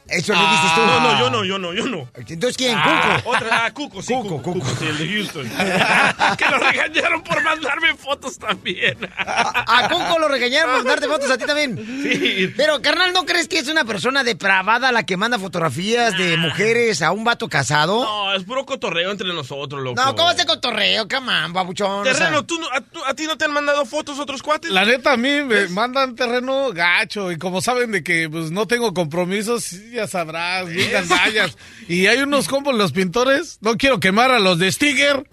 Eso 0.09 0.33
le 0.35 0.39
dices 0.41 0.75
tú. 0.75 0.81
No, 0.83 1.01
no, 1.01 1.19
yo 1.19 1.31
no, 1.31 1.45
yo 1.45 1.59
no, 1.59 1.73
yo 1.75 1.87
no. 1.87 2.09
Entonces, 2.15 2.57
¿quién? 2.57 2.77
Ah, 2.79 3.21
Cuco. 3.25 3.37
Otra, 3.37 3.65
ah, 3.67 3.71
Cuco, 3.73 4.03
sí, 4.03 4.15
Cuco, 4.15 4.41
Cuco, 4.43 4.67
sí, 4.79 4.87
el 4.87 4.99
de 4.99 5.09
Houston. 5.09 5.49
que 6.39 6.45
lo 6.49 6.59
regañaron 6.59 7.23
por 7.25 7.43
mandarme 7.43 7.95
fotos 7.97 8.39
también. 8.39 8.97
A 9.17 9.89
Cuco 9.91 10.19
lo 10.19 10.29
regañaron 10.29 10.77
por 10.77 10.85
darte 10.85 11.07
fotos 11.09 11.31
a 11.31 11.39
ti 11.39 11.45
también. 11.45 11.77
Sí. 12.03 12.53
Pero, 12.57 12.81
carnal, 12.83 13.13
¿no 13.13 13.25
crees 13.27 13.49
que 13.49 13.59
es 13.59 13.69
una 13.69 13.85
persona 13.85 14.23
depravada 14.25 14.93
la 14.93 15.03
que 15.05 15.17
manda 15.17 15.39
fotografías 15.39 16.17
de 16.17 16.37
mujeres 16.37 17.03
a 17.03 17.11
un 17.13 17.25
vato 17.25 17.49
casado? 17.49 18.05
No, 18.05 18.35
es 18.35 18.45
puro 18.45 18.65
cotorreo 18.65 19.11
entre 19.11 19.29
nosotros, 19.29 19.83
loco. 19.83 20.01
No, 20.01 20.15
¿cómo 20.15 20.33
se 20.35 20.47
cotorreo? 20.47 21.09
Come 21.09 21.33
on, 21.45 21.53
babuchón. 21.53 22.03
o 22.03 22.05
sea. 22.05 22.13
Terreno, 22.15 22.45
¿tú, 22.45 22.59
no- 22.61 22.69
a, 22.73 22.81
tú- 22.81 23.05
a 23.05 23.15
ti 23.15 23.25
no 23.27 23.37
te 23.37 23.45
han 23.45 23.53
mandado 23.53 23.85
fotos 23.87 24.19
otros 24.19 24.43
cuates? 24.43 24.71
La 24.71 24.85
neta, 24.85 25.13
a 25.15 25.17
mí 25.17 25.43
me 25.43 25.69
mandan 25.69 26.15
terreno 26.15 26.71
gacho 26.73 27.33
y 27.33 27.39
como 27.39 27.61
saben 27.61 27.91
de 27.93 28.05
que 28.05 28.29
pues 28.31 28.51
no 28.51 28.67
tengo 28.67 28.93
compromisos, 28.95 29.73
ya 29.97 30.07
sabrás, 30.07 30.69
bien 30.69 30.91
gandallas. 30.93 31.57
Y 31.89 32.07
hay 32.07 32.19
unos 32.21 32.47
como 32.49 32.73
los 32.73 32.93
pintores, 32.93 33.59
no 33.61 33.77
quiero 33.77 33.99
quemar 34.01 34.31
a 34.31 34.39
los 34.39 34.59
de 34.59 34.71
Stiger, 34.71 35.25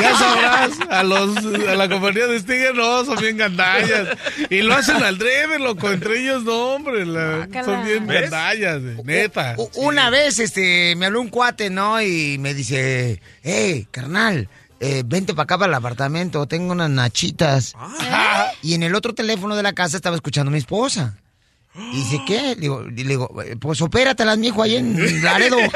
ya 0.00 0.16
sabrás, 0.16 0.70
a 0.90 1.02
los 1.02 1.36
a 1.68 1.74
la 1.74 1.88
compañía 1.88 2.26
de 2.26 2.38
Stiger 2.40 2.74
no, 2.74 3.04
son 3.04 3.16
bien 3.20 3.36
gandallas. 3.36 4.08
Y 4.50 4.62
lo 4.62 4.74
hacen 4.74 5.02
al 5.02 5.18
dreve, 5.18 5.58
loco, 5.58 5.90
entre 5.90 6.22
ellos 6.22 6.42
no, 6.44 6.74
hombre, 6.74 7.06
la- 7.06 7.48
son 7.64 7.84
bien 7.84 8.06
¿Ves? 8.06 8.22
gandallas, 8.30 8.78
eh, 8.82 8.96
neta. 9.04 9.54
U- 9.58 9.70
Una 9.76 10.10
vez, 10.10 10.38
este, 10.38 10.94
me 10.96 11.06
habló 11.06 11.20
un 11.20 11.28
cuate, 11.28 11.70
¿no? 11.70 12.00
Y 12.02 12.38
me 12.38 12.54
dice, 12.54 13.20
hey, 13.42 13.86
carnal, 13.90 14.48
eh, 14.80 15.02
vente 15.04 15.34
para 15.34 15.44
acá 15.44 15.58
para 15.58 15.68
el 15.70 15.74
apartamento, 15.74 16.46
tengo 16.46 16.72
unas 16.72 16.88
nachitas. 16.90 17.74
Y 18.62 18.74
en 18.74 18.82
el 18.82 18.94
otro 18.94 19.14
teléfono 19.14 19.56
de 19.56 19.62
la 19.62 19.72
casa 19.72 19.96
estaba 19.96 20.16
escuchando 20.16 20.48
a 20.50 20.52
mi 20.52 20.58
esposa. 20.58 21.16
Y 21.74 21.96
dice, 21.96 22.20
¿qué? 22.26 22.40
Le 22.40 22.56
digo, 22.56 22.82
le 22.82 23.04
digo, 23.04 23.30
pues 23.60 23.80
opératelas, 23.80 24.38
mijo, 24.38 24.62
ahí 24.62 24.76
en 24.76 25.22
Laredo. 25.22 25.56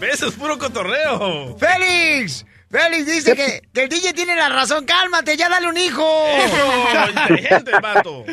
¿Ves? 0.00 0.22
Es 0.22 0.34
puro 0.34 0.58
cotorreo. 0.58 1.56
¡Félix! 1.58 2.46
Félix 2.70 3.06
dice 3.06 3.34
que, 3.34 3.62
que 3.74 3.82
el 3.82 3.88
DJ 3.88 4.14
tiene 4.14 4.36
la 4.36 4.48
razón. 4.48 4.86
Cálmate, 4.86 5.36
ya 5.36 5.48
dale 5.48 5.68
un 5.68 5.76
hijo. 5.76 6.06
inteligente, 7.10 7.72
vato. 7.82 8.24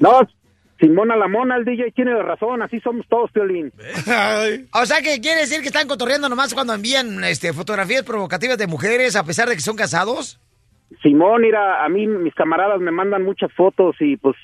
No, 0.00 0.20
Simona 0.80 1.16
la 1.16 1.26
mona, 1.26 1.56
el 1.56 1.64
DJ 1.64 1.90
tiene 1.92 2.14
razón, 2.22 2.62
así 2.62 2.78
somos 2.80 3.06
todos, 3.08 3.30
Piolín. 3.32 3.72
O 4.72 4.86
sea 4.86 5.02
que 5.02 5.20
quiere 5.20 5.40
decir 5.40 5.60
que 5.60 5.66
están 5.66 5.88
cotorreando 5.88 6.28
nomás 6.28 6.54
cuando 6.54 6.72
envían 6.72 7.24
este, 7.24 7.52
fotografías 7.52 8.04
provocativas 8.04 8.58
de 8.58 8.68
mujeres 8.68 9.16
a 9.16 9.24
pesar 9.24 9.48
de 9.48 9.56
que 9.56 9.62
son 9.62 9.76
casados. 9.76 10.38
Simón, 11.02 11.42
mira, 11.42 11.84
a 11.84 11.88
mí 11.88 12.06
mis 12.06 12.34
camaradas 12.34 12.80
me 12.80 12.90
mandan 12.90 13.24
muchas 13.24 13.52
fotos 13.52 13.96
y 14.00 14.16
pues 14.16 14.36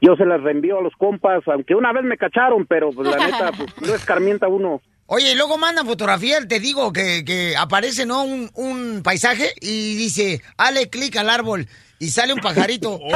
yo 0.00 0.16
se 0.16 0.24
las 0.24 0.42
reenvío 0.42 0.78
a 0.78 0.82
los 0.82 0.94
compas, 0.96 1.42
aunque 1.46 1.74
una 1.74 1.92
vez 1.92 2.04
me 2.04 2.16
cacharon, 2.16 2.66
pero 2.66 2.90
pues, 2.90 3.08
la 3.08 3.24
neta, 3.24 3.52
pues 3.56 3.70
no 3.80 3.94
escarmienta 3.94 4.48
uno. 4.48 4.80
Oye, 5.06 5.32
y 5.32 5.36
luego 5.36 5.58
mandan 5.58 5.86
fotografías, 5.86 6.46
te 6.46 6.60
digo, 6.60 6.92
que, 6.92 7.24
que 7.24 7.56
aparece, 7.56 8.06
¿no? 8.06 8.22
Un, 8.22 8.48
un 8.54 9.02
paisaje 9.02 9.52
y 9.60 9.96
dice, 9.96 10.40
hale 10.56 10.88
clic 10.88 11.16
al 11.16 11.28
árbol 11.28 11.66
y 11.98 12.08
sale 12.08 12.32
un 12.32 12.40
pajarito. 12.40 12.98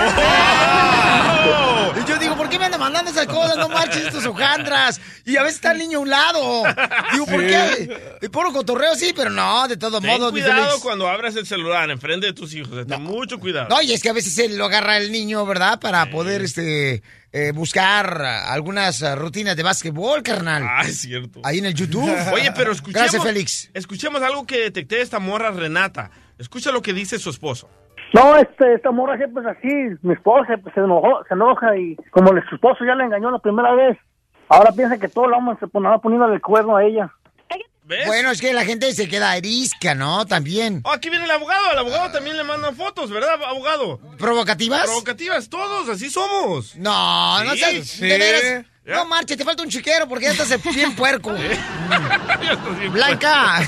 Y 1.96 2.08
yo 2.08 2.18
digo, 2.18 2.23
¿por 2.23 2.23
qué 2.54 2.58
me 2.60 2.66
andan 2.66 2.80
mandando 2.80 3.10
esas 3.10 3.26
cosas? 3.26 3.56
No 3.56 3.68
marches 3.68 4.06
estos 4.06 4.24
hojandras. 4.26 5.00
Y 5.24 5.36
a 5.36 5.42
veces 5.42 5.56
está 5.56 5.72
el 5.72 5.78
niño 5.78 5.98
a 5.98 6.02
un 6.02 6.10
lado. 6.10 6.62
Digo, 7.12 7.26
¿por 7.26 7.40
qué? 7.40 8.18
El 8.22 8.30
puro 8.30 8.52
cotorreo 8.52 8.94
sí, 8.94 9.12
pero 9.14 9.30
no, 9.30 9.66
de 9.66 9.76
todos 9.76 10.00
modos. 10.02 10.30
cuidado 10.30 10.64
Félix. 10.64 10.82
cuando 10.82 11.08
abras 11.08 11.34
el 11.34 11.46
celular 11.46 11.90
enfrente 11.90 12.26
de 12.26 12.32
tus 12.32 12.54
hijos. 12.54 12.86
Ten 12.86 13.02
mucho 13.02 13.40
cuidado. 13.40 13.68
No, 13.68 13.82
y 13.82 13.92
es 13.92 14.02
que 14.02 14.08
a 14.08 14.12
veces 14.12 14.34
se 14.34 14.48
lo 14.48 14.66
agarra 14.66 14.98
el 14.98 15.10
niño, 15.10 15.44
¿verdad? 15.44 15.80
Para 15.80 16.08
poder 16.10 16.42
este 16.42 17.02
eh, 17.32 17.50
buscar 17.52 18.22
algunas 18.22 19.00
rutinas 19.18 19.56
de 19.56 19.64
básquetbol, 19.64 20.22
carnal. 20.22 20.64
Ah, 20.64 20.84
es 20.86 21.00
cierto. 21.00 21.40
Ahí 21.42 21.58
en 21.58 21.66
el 21.66 21.74
YouTube. 21.74 22.08
Oye, 22.32 22.52
pero 22.52 22.70
escuchemos. 22.70 23.02
Gracias, 23.02 23.22
Félix. 23.22 23.70
Escuchemos 23.74 24.22
algo 24.22 24.46
que 24.46 24.58
detecté 24.58 25.00
esta 25.00 25.18
morra 25.18 25.50
Renata. 25.50 26.12
Escucha 26.38 26.70
lo 26.70 26.82
que 26.82 26.92
dice 26.92 27.18
su 27.18 27.30
esposo. 27.30 27.68
No, 28.14 28.36
este, 28.36 28.74
esta 28.74 28.90
morra 28.92 29.16
siempre 29.16 29.42
es 29.42 29.48
así. 29.58 29.98
Mi 30.02 30.14
esposa 30.14 30.56
pues, 30.62 30.72
se 30.74 30.80
enojó, 30.80 31.22
se 31.28 31.34
enoja 31.34 31.76
y 31.76 31.96
como 32.12 32.28
su 32.48 32.54
esposo 32.54 32.84
ya 32.86 32.94
le 32.94 33.04
engañó 33.04 33.30
la 33.30 33.40
primera 33.40 33.74
vez, 33.74 33.98
ahora 34.48 34.70
piensa 34.72 34.96
que 34.98 35.08
todo 35.08 35.26
el 35.26 35.32
hombre 35.34 35.56
se 35.58 35.66
pone 35.66 35.88
poniendo 36.00 36.32
el 36.32 36.40
cuerno 36.40 36.76
a 36.76 36.84
ella. 36.84 37.12
Bueno, 38.06 38.30
es 38.30 38.40
que 38.40 38.54
la 38.54 38.64
gente 38.64 38.90
se 38.92 39.08
queda 39.10 39.32
arisca, 39.32 39.94
¿no? 39.94 40.24
También. 40.24 40.80
Oh, 40.84 40.92
aquí 40.92 41.10
viene 41.10 41.26
el 41.26 41.30
abogado. 41.30 41.68
Al 41.70 41.78
abogado 41.80 42.12
también 42.12 42.36
le 42.38 42.42
mandan 42.44 42.74
fotos, 42.74 43.10
¿verdad, 43.10 43.34
abogado? 43.46 44.00
¿Provocativas? 44.16 44.84
Provocativas, 44.84 45.50
todos, 45.50 45.90
así 45.90 46.08
somos. 46.08 46.76
No, 46.76 47.44
no 47.44 47.50
Sí, 47.50 47.58
seas, 47.58 47.86
sí. 47.86 48.06
de 48.06 48.18
veras. 48.18 48.64
No 48.86 49.04
marche, 49.06 49.36
te 49.36 49.44
falta 49.44 49.62
un 49.62 49.68
chiquero 49.68 50.06
porque 50.08 50.26
ya 50.26 50.30
estás 50.32 50.74
bien 50.74 50.94
puerco. 50.96 51.30
Blanca. 52.92 53.60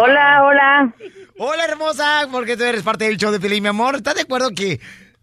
Hola, 0.00 0.42
hola. 0.44 0.94
Hola, 1.40 1.66
hermosa, 1.66 2.26
porque 2.32 2.56
tú 2.56 2.64
eres 2.64 2.82
parte 2.82 3.04
del 3.04 3.16
show 3.16 3.30
de 3.30 3.38
Pelín, 3.38 3.62
mi 3.62 3.68
amor. 3.68 3.94
¿Estás 3.94 4.16
de 4.16 4.22
acuerdo 4.22 4.50
que, 4.50 4.80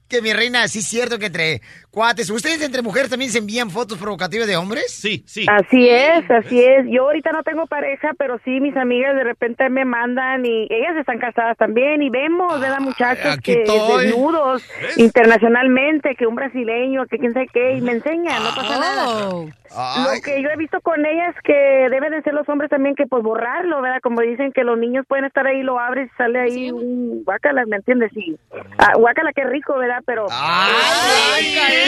que 0.07 0.21
mi 0.21 0.31
reina, 0.31 0.65
sí 0.69 0.79
es 0.79 0.87
cierto 0.87 1.19
que 1.19 1.25
entre 1.25 1.61
cuates, 1.95 2.29
ustedes 2.29 2.61
entre 2.61 2.81
mujeres 2.81 3.09
también 3.09 3.31
se 3.31 3.37
envían 3.37 3.71
fotos 3.71 3.97
provocativas 3.97 4.47
de 4.47 4.57
hombres? 4.57 4.91
Sí, 4.91 5.23
sí. 5.25 5.45
Así 5.49 5.87
es, 5.87 6.29
así 6.29 6.61
es. 6.61 6.85
Yo 6.89 7.03
ahorita 7.03 7.31
no 7.31 7.41
tengo 7.41 7.65
pareja, 7.67 8.11
pero 8.17 8.37
sí 8.43 8.59
mis 8.59 8.75
amigas 8.75 9.15
de 9.15 9.23
repente 9.23 9.69
me 9.69 9.85
mandan 9.85 10.45
y 10.45 10.67
ellas 10.69 10.97
están 10.99 11.19
casadas 11.19 11.57
también 11.57 12.01
y 12.03 12.09
vemos, 12.09 12.59
¿verdad, 12.59 12.79
muchachos? 12.81 13.25
aquí 13.37 13.53
que 13.53 13.63
estoy. 13.63 14.07
desnudos 14.07 14.61
¿Ves? 14.81 14.97
internacionalmente, 14.97 16.15
que 16.15 16.27
un 16.27 16.35
brasileño, 16.35 17.05
que 17.05 17.17
quién 17.17 17.33
sabe 17.33 17.47
qué, 17.53 17.77
y 17.77 17.81
me 17.81 17.93
enseñan, 17.93 18.43
no 18.43 18.49
pasa 18.53 18.77
nada. 18.77 19.29
Oh. 19.29 19.47
Ay. 19.77 20.15
Lo 20.15 20.21
que 20.21 20.41
yo 20.41 20.49
he 20.49 20.57
visto 20.57 20.79
con 20.81 21.05
ellas 21.05 21.35
que 21.43 21.53
deben 21.89 22.11
de 22.11 22.21
ser 22.21 22.33
los 22.33 22.47
hombres 22.47 22.69
también 22.69 22.95
que 22.95 23.07
pues 23.07 23.23
borrarlo, 23.23 23.81
¿verdad? 23.81 23.99
Como 24.01 24.21
dicen 24.21 24.51
que 24.51 24.63
los 24.63 24.77
niños 24.77 25.05
pueden 25.07 25.25
estar 25.25 25.45
ahí, 25.47 25.63
lo 25.63 25.79
abres 25.79 26.09
y 26.13 26.17
sale 26.17 26.39
ahí 26.39 26.71
un 26.71 27.23
guácala, 27.23 27.65
¿me 27.65 27.77
entiendes? 27.77 28.11
Sí. 28.13 28.37
Ah, 28.77 28.93
guácala, 28.95 29.31
qué 29.33 29.43
rico, 29.45 29.77
¿verdad? 29.77 30.01
Pero... 30.05 30.27
¡Ay, 30.29 31.57
Ay, 31.57 31.84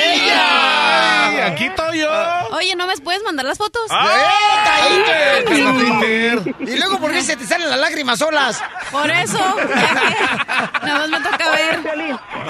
aquí 1.46 1.66
estoy 1.66 2.00
yo. 2.00 2.10
Oye, 2.52 2.76
¿no 2.76 2.88
me 2.88 2.96
puedes 2.98 3.24
mandar 3.24 3.46
las 3.46 3.58
fotos? 3.58 3.82
¡Eh, 3.92 5.44
Pues, 5.46 5.58
Tinder! 5.58 6.40
Y 6.60 6.78
luego, 6.78 7.00
¿por 7.00 7.12
qué 7.12 7.22
se 7.22 7.36
te 7.38 7.46
salen 7.46 7.70
las 7.70 7.80
lágrimas 7.80 8.20
solas? 8.20 8.62
Por 8.92 9.10
eso. 9.10 9.38
Nada 10.84 11.00
más 11.00 11.10
me 11.10 11.18
toca 11.22 11.52
ver. 11.52 11.80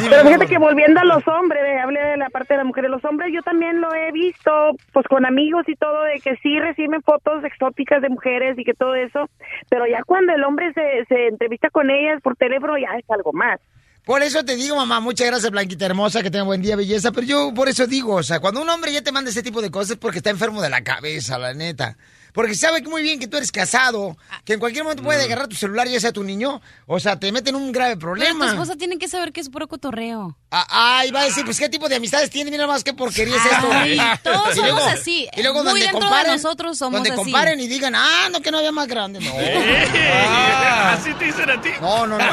Pero 0.09 0.23
fíjate 0.23 0.47
que 0.47 0.57
volviendo 0.57 0.99
a 0.99 1.03
los 1.05 1.27
hombres, 1.27 1.61
eh, 1.65 1.79
hablé 1.79 1.99
de 2.01 2.17
la 2.17 2.29
parte 2.29 2.53
de 2.53 2.59
la 2.59 2.63
mujer, 2.63 2.89
los 2.89 3.03
hombres 3.05 3.31
yo 3.33 3.41
también 3.43 3.81
lo 3.81 3.93
he 3.93 4.11
visto, 4.11 4.51
pues 4.93 5.05
con 5.07 5.25
amigos 5.25 5.63
y 5.67 5.75
todo, 5.75 6.03
de 6.03 6.19
que 6.19 6.35
sí 6.37 6.59
reciben 6.59 7.01
fotos 7.01 7.43
exóticas 7.43 8.01
de 8.01 8.09
mujeres 8.09 8.57
y 8.57 8.63
que 8.63 8.73
todo 8.73 8.95
eso, 8.95 9.29
pero 9.69 9.85
ya 9.87 10.03
cuando 10.05 10.33
el 10.33 10.43
hombre 10.43 10.71
se, 10.73 11.05
se 11.07 11.27
entrevista 11.27 11.69
con 11.69 11.89
ellas 11.89 12.21
por 12.21 12.35
teléfono 12.35 12.77
ya 12.77 12.97
es 12.97 13.05
algo 13.09 13.33
más. 13.33 13.59
Por 14.07 14.23
eso 14.23 14.45
te 14.45 14.55
digo, 14.55 14.77
mamá, 14.77 15.01
muchas 15.01 15.27
gracias, 15.27 15.51
Blanquita 15.51 15.85
hermosa, 15.85 16.23
que 16.23 16.31
tenga 16.31 16.45
buen 16.45 16.61
día, 16.61 16.77
belleza. 16.77 17.11
Pero 17.11 17.27
yo 17.27 17.53
por 17.53 17.67
eso 17.67 17.85
digo, 17.87 18.15
o 18.15 18.23
sea, 18.23 18.39
cuando 18.39 18.61
un 18.61 18.69
hombre 18.69 18.93
ya 18.93 19.01
te 19.01 19.11
manda 19.11 19.29
ese 19.29 19.43
tipo 19.43 19.61
de 19.61 19.69
cosas 19.69 19.91
es 19.91 19.97
porque 19.97 20.19
está 20.19 20.29
enfermo 20.29 20.61
de 20.61 20.69
la 20.69 20.81
cabeza, 20.81 21.37
la 21.37 21.53
neta. 21.53 21.97
Porque 22.37 22.53
sabe 22.53 22.83
muy 22.83 23.01
bien 23.01 23.19
que 23.19 23.25
tú 23.27 23.35
eres 23.37 23.51
casado, 23.51 24.15
que 24.45 24.53
en 24.53 24.59
cualquier 24.59 24.83
momento 24.83 25.01
puede 25.01 25.23
agarrar 25.23 25.47
tu 25.47 25.55
celular, 25.55 25.87
ya 25.87 25.99
sea 25.99 26.11
tu 26.11 26.23
niño, 26.23 26.61
o 26.85 26.99
sea, 26.99 27.19
te 27.19 27.31
mete 27.31 27.49
en 27.49 27.55
un 27.55 27.71
grave 27.71 27.95
Pero 27.95 27.99
tu 27.99 28.05
problema. 28.19 28.47
esposa 28.49 28.75
tiene 28.75 28.99
que 28.99 29.07
saber 29.07 29.33
que 29.33 29.41
es 29.41 29.49
puro 29.49 29.67
cotorreo. 29.67 30.37
Ah, 30.51 30.99
Ay, 30.99 31.09
va 31.09 31.21
a 31.21 31.23
decir, 31.23 31.43
pues 31.45 31.59
qué 31.59 31.67
tipo 31.67 31.89
de 31.89 31.95
amistades 31.95 32.29
tiene, 32.29 32.51
mira 32.51 32.67
más 32.67 32.83
qué 32.83 32.93
porquería 32.93 33.35
es 33.37 33.43
esto. 33.43 33.67
Ay, 33.71 33.99
todos 34.23 34.55
Y 34.55 34.59
luego- 34.61 34.77
somos 34.77 34.93
así. 34.93 35.27
Y 35.35 35.41
luego 35.41 35.63
Muy 35.63 35.65
donde 35.65 35.79
dentro 35.81 35.99
de 35.99 36.05
comparen, 36.05 36.31
nosotros 36.33 36.77
somos 36.77 36.93
donde 36.99 37.09
así. 37.09 37.17
comparen 37.17 37.59
y 37.59 37.67
digan, 37.67 37.95
ah, 37.95 38.29
no, 38.31 38.39
que 38.39 38.51
no 38.51 38.59
había 38.59 38.71
más 38.71 38.87
grande. 38.87 39.19
No. 39.19 39.31
Ah. 40.29 40.93
Así 40.93 41.11
te 41.15 41.25
dicen 41.25 41.49
a 41.49 41.59
ti. 41.61 41.69
No, 41.81 42.05
no, 42.07 42.17
no. 42.17 42.23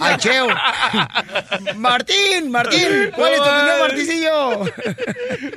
Ay, 0.00 0.16
cheo. 0.18 0.46
Martín, 1.76 2.50
Martín, 2.50 3.10
¿cuál 3.14 3.32
es 3.32 3.38
tu 3.42 3.48
opinión, 3.48 3.78
Marticillo? 3.80 4.60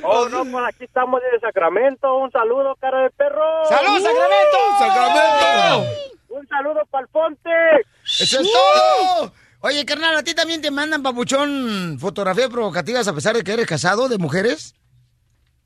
Oh, 0.02 0.28
no, 0.28 0.44
pues 0.44 0.64
aquí 0.68 0.84
estamos 0.84 1.20
desde 1.22 1.40
Sacramento. 1.46 2.16
Un 2.18 2.30
saludo, 2.32 2.76
cara 2.80 3.02
de 3.02 3.10
perro. 3.10 3.35
¡Saludos, 3.68 4.02
Sacramento! 4.02 4.58
¡Sacramento! 4.78 5.90
Un 6.28 6.46
saludo 6.48 6.80
para 6.90 7.02
el 7.04 7.08
Ponte. 7.10 7.50
¡Eso 8.04 8.40
es 8.40 8.52
todo! 8.52 9.32
Oye, 9.60 9.84
carnal, 9.84 10.16
¿a 10.16 10.22
ti 10.22 10.34
también 10.34 10.60
te 10.62 10.70
mandan, 10.70 11.02
papuchón, 11.02 11.98
fotografías 11.98 12.48
provocativas 12.50 13.08
a 13.08 13.14
pesar 13.14 13.34
de 13.36 13.42
que 13.42 13.52
eres 13.52 13.66
casado 13.66 14.08
de 14.08 14.18
mujeres? 14.18 14.74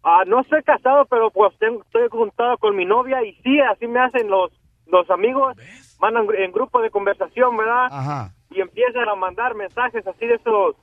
Ah, 0.03 0.23
no 0.27 0.41
estoy 0.41 0.63
casado, 0.63 1.05
pero 1.07 1.31
pues 1.31 1.53
tengo- 1.59 1.83
estoy 1.83 2.09
juntado 2.09 2.57
con 2.59 2.75
mi 2.77 2.85
novia 2.87 3.23
y 3.23 3.35
sí, 3.43 3.61
así 3.61 3.87
me 3.87 4.01
hacen 4.01 4.29
los, 4.31 4.51
los 4.87 5.09
amigos. 5.11 5.57
mandan 6.01 6.27
en 6.39 6.51
grupo 6.53 6.81
de 6.81 6.91
conversación, 6.91 7.55
¿verdad? 7.59 7.89
Ajá. 7.91 8.33
Y 8.51 8.61
empiezan 8.63 9.07
a 9.09 9.15
mandar 9.17 9.55
mensajes 9.55 10.07
así 10.07 10.27
de 10.27 10.37
esos, 10.37 10.75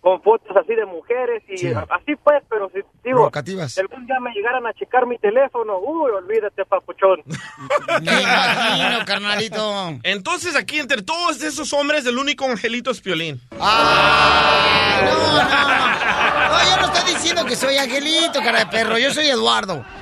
con 0.00 0.22
fotos 0.22 0.56
así 0.56 0.74
de 0.74 0.86
mujeres 0.86 1.42
y 1.48 1.56
Sí. 1.58 1.72
así 1.90 2.14
pues, 2.22 2.42
pero 2.48 2.68
si 2.70 2.76
digo, 3.04 3.16
Provocativas. 3.18 3.72
si 3.72 3.80
algún 3.80 4.06
día 4.06 4.20
me 4.20 4.30
llegaran 4.32 4.64
a 4.66 4.72
checar 4.72 5.06
mi 5.06 5.18
teléfono, 5.18 5.78
uy, 5.78 6.10
olvídate, 6.12 6.64
papuchón. 6.64 7.20
Me 8.02 8.22
imagino, 8.22 9.04
carnalito. 9.04 9.98
Entonces 10.04 10.54
aquí 10.56 10.78
entre 10.78 11.02
todos 11.02 11.42
esos 11.42 11.72
hombres 11.72 12.06
el 12.06 12.16
único 12.16 12.44
angelito 12.44 12.90
es 12.92 13.00
Piolín. 13.00 13.40
Ah, 13.60 15.00
no, 15.04 15.10
no, 15.10 15.42
no. 15.42 16.58
No, 16.58 16.64
yo 16.64 16.76
no 16.86 16.92
estoy 16.94 17.12
diciendo 17.14 17.44
que 17.44 17.56
soy 17.56 17.76
Angelito, 17.76 18.40
cara 18.40 18.60
de 18.60 18.66
perro. 18.66 18.96
Yo 18.98 19.12
soy 19.12 19.26
Eduardo. 19.26 19.84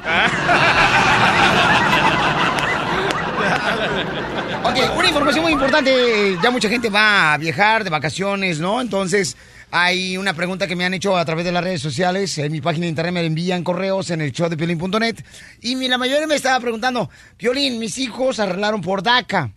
Ok, 4.64 4.76
una 4.96 5.08
información 5.08 5.42
muy 5.44 5.52
importante. 5.52 6.36
Ya 6.42 6.50
mucha 6.50 6.68
gente 6.68 6.88
va 6.90 7.34
a 7.34 7.38
viajar 7.38 7.84
de 7.84 7.90
vacaciones, 7.90 8.58
¿no? 8.58 8.80
Entonces, 8.80 9.36
hay 9.78 10.16
una 10.16 10.32
pregunta 10.32 10.66
que 10.66 10.74
me 10.74 10.86
han 10.86 10.94
hecho 10.94 11.18
a 11.18 11.24
través 11.26 11.44
de 11.44 11.52
las 11.52 11.62
redes 11.62 11.82
sociales. 11.82 12.38
En 12.38 12.50
mi 12.50 12.62
página 12.62 12.84
de 12.84 12.88
internet 12.88 13.12
me 13.12 13.26
envían 13.26 13.62
correos 13.62 14.08
en 14.08 14.22
el 14.22 14.32
show 14.32 14.48
de 14.48 14.56
piolín.net. 14.56 15.16
Y 15.60 15.74
la 15.86 15.98
mayoría 15.98 16.26
me 16.26 16.34
estaba 16.34 16.58
preguntando, 16.60 17.10
Piolín, 17.36 17.78
mis 17.78 17.98
hijos 17.98 18.40
arreglaron 18.40 18.80
por 18.80 19.02
DACA. 19.02 19.52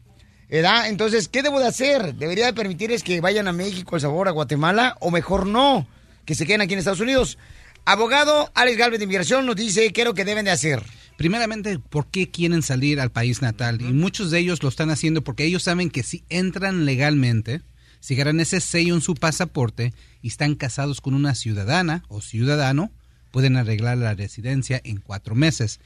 ¿Verdad? 0.50 0.90
Entonces, 0.90 1.30
¿qué 1.30 1.42
debo 1.42 1.62
de 1.62 1.68
hacer? 1.68 2.16
¿Debería 2.16 2.48
de 2.48 2.54
permitirles 2.54 3.02
que 3.02 3.22
vayan 3.22 3.48
a 3.48 3.54
México, 3.54 3.96
El 3.96 4.02
Sabor, 4.02 4.28
a 4.28 4.32
Guatemala? 4.32 4.98
¿O 5.00 5.10
mejor 5.10 5.46
no? 5.46 5.88
Que 6.26 6.36
se 6.36 6.46
queden 6.46 6.60
aquí 6.60 6.74
en 6.74 6.80
Estados 6.80 7.00
Unidos. 7.00 7.38
Abogado 7.86 8.52
Alex 8.56 8.78
Galvez 8.78 9.00
de 9.00 9.06
Inmigración 9.06 9.46
nos 9.46 9.56
dice 9.56 9.94
qué 9.94 10.02
es 10.02 10.08
lo 10.08 10.16
que 10.16 10.26
deben 10.26 10.44
de 10.44 10.52
hacer. 10.52 10.84
Primeramente, 11.16 11.80
¿por 11.80 12.08
qué 12.08 12.30
quieren 12.30 12.62
salir 12.62 13.00
al 13.00 13.12
país 13.12 13.42
natal? 13.42 13.82
Y 13.82 13.94
muchos 13.94 14.32
de 14.32 14.40
ellos 14.40 14.64
lo 14.64 14.70
están 14.70 14.90
haciendo 14.90 15.24
porque 15.24 15.46
ellos 15.46 15.64
saben 15.64 15.90
que 15.90 16.04
si 16.04 16.24
entran 16.30 16.86
legalmente, 16.86 17.62
si 18.00 18.16
ganan 18.16 18.40
ese 18.40 18.62
sello 18.62 18.96
en 18.96 19.02
su 19.02 19.16
pasaporte 19.16 19.94
y 20.22 20.28
están 20.28 20.56
casados 20.56 21.02
con 21.02 21.14
una 21.14 21.36
ciudadana 21.36 22.04
o 22.08 22.22
ciudadano, 22.22 22.92
pueden 23.32 23.58
arreglar 23.58 23.98
la 23.98 24.16
residencia 24.16 24.82
en 24.84 24.98
cuatro 24.98 25.36
meses. 25.36 25.80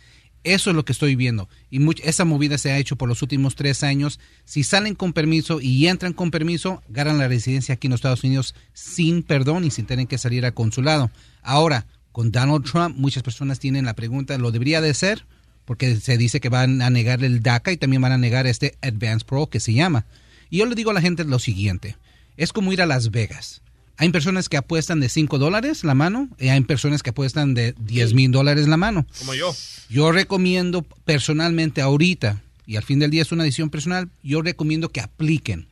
Eso 0.43 0.69
es 0.69 0.75
lo 0.75 0.83
que 0.83 0.91
estoy 0.91 1.15
viendo. 1.15 1.47
Y 1.69 1.79
esa 2.03 2.25
movida 2.25 2.57
se 2.57 2.71
ha 2.71 2.77
hecho 2.77 2.97
por 2.97 3.07
los 3.07 3.21
últimos 3.21 3.55
tres 3.55 3.81
años. 3.81 4.19
Si 4.43 4.63
salen 4.63 4.93
con 4.93 5.13
permiso 5.13 5.61
y 5.61 5.87
entran 5.87 6.13
con 6.13 6.31
permiso, 6.31 6.83
ganan 6.89 7.17
la 7.17 7.29
residencia 7.29 7.75
aquí 7.75 7.87
en 7.87 7.91
los 7.91 7.99
Estados 7.99 8.23
Unidos 8.23 8.53
sin 8.73 9.23
perdón 9.23 9.63
y 9.63 9.71
sin 9.71 9.85
tener 9.85 10.07
que 10.07 10.17
salir 10.17 10.45
al 10.45 10.53
consulado. 10.53 11.11
Ahora, 11.41 11.85
con 12.11 12.31
Donald 12.31 12.65
Trump, 12.69 12.97
muchas 12.97 13.23
personas 13.23 13.59
tienen 13.59 13.85
la 13.85 13.95
pregunta, 13.95 14.37
¿lo 14.37 14.51
debería 14.51 14.81
de 14.81 14.93
ser? 14.93 15.25
Porque 15.65 15.95
se 15.95 16.17
dice 16.17 16.41
que 16.41 16.49
van 16.49 16.81
a 16.81 16.89
negar 16.89 17.23
el 17.23 17.41
DACA 17.41 17.71
y 17.71 17.77
también 17.77 18.01
van 18.01 18.11
a 18.11 18.17
negar 18.17 18.45
este 18.45 18.77
Advance 18.81 19.25
Pro 19.25 19.47
que 19.47 19.61
se 19.61 19.73
llama. 19.73 20.05
Y 20.49 20.57
yo 20.57 20.65
le 20.65 20.75
digo 20.75 20.91
a 20.91 20.93
la 20.93 21.01
gente 21.01 21.23
lo 21.23 21.39
siguiente, 21.39 21.95
es 22.37 22.53
como 22.53 22.71
ir 22.73 22.81
a 22.81 22.85
Las 22.85 23.11
Vegas. 23.11 23.61
Hay 23.97 24.09
personas 24.09 24.49
que 24.49 24.57
apuestan 24.57 24.99
de 24.99 25.07
5 25.09 25.37
dólares 25.37 25.83
la 25.83 25.93
mano 25.93 26.27
y 26.39 26.47
hay 26.49 26.59
personas 26.61 27.03
que 27.03 27.11
apuestan 27.11 27.53
de 27.53 27.75
10 27.79 28.13
mil 28.15 28.31
dólares 28.31 28.67
la 28.67 28.75
mano. 28.77 29.05
Como 29.19 29.33
yo. 29.35 29.55
Yo 29.89 30.11
recomiendo 30.11 30.81
personalmente 30.81 31.81
ahorita, 31.81 32.41
y 32.65 32.75
al 32.77 32.83
fin 32.83 32.97
del 32.99 33.11
día 33.11 33.21
es 33.21 33.31
una 33.31 33.43
decisión 33.43 33.69
personal, 33.69 34.09
yo 34.23 34.41
recomiendo 34.41 34.89
que 34.89 34.99
apliquen. 35.01 35.67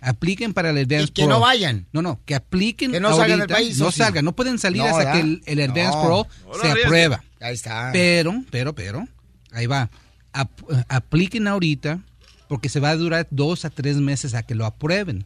Apliquen 0.00 0.54
para 0.54 0.70
el 0.70 0.78
Advance 0.78 1.04
Y 1.06 1.08
que 1.08 1.22
Pro. 1.24 1.34
no 1.34 1.40
vayan. 1.40 1.86
No, 1.92 2.02
no, 2.02 2.20
que 2.24 2.36
apliquen 2.36 2.92
Que 2.92 3.00
no 3.00 3.14
salgan 3.16 3.40
del 3.40 3.48
país, 3.48 3.78
No 3.78 3.90
salgan, 3.90 4.24
no 4.24 4.32
pueden 4.34 4.58
salir 4.58 4.80
No, 4.82 4.86
hasta 4.96 5.12
que 5.12 5.20
el, 5.20 5.42
el 5.44 5.60
Advance 5.60 5.96
No. 5.96 6.02
Pro 6.04 6.26
No 6.46 6.54
se 6.60 6.70
aprueba. 6.84 7.24
Ahí 7.40 7.54
está. 7.54 7.90
Pero, 7.92 8.44
pero, 8.50 8.74
pero, 8.74 9.06
ahí 9.52 9.66
va. 9.66 9.90
Ap- 10.32 10.60
apliquen 10.88 11.48
ahorita 11.48 12.00
porque 12.48 12.68
se 12.68 12.80
va 12.80 12.90
a 12.90 12.96
durar 12.96 13.26
dos 13.30 13.64
a 13.64 13.70
tres 13.70 13.96
meses 13.96 14.34
a 14.34 14.42
que 14.44 14.54
lo 14.54 14.64
aprueben. 14.66 15.24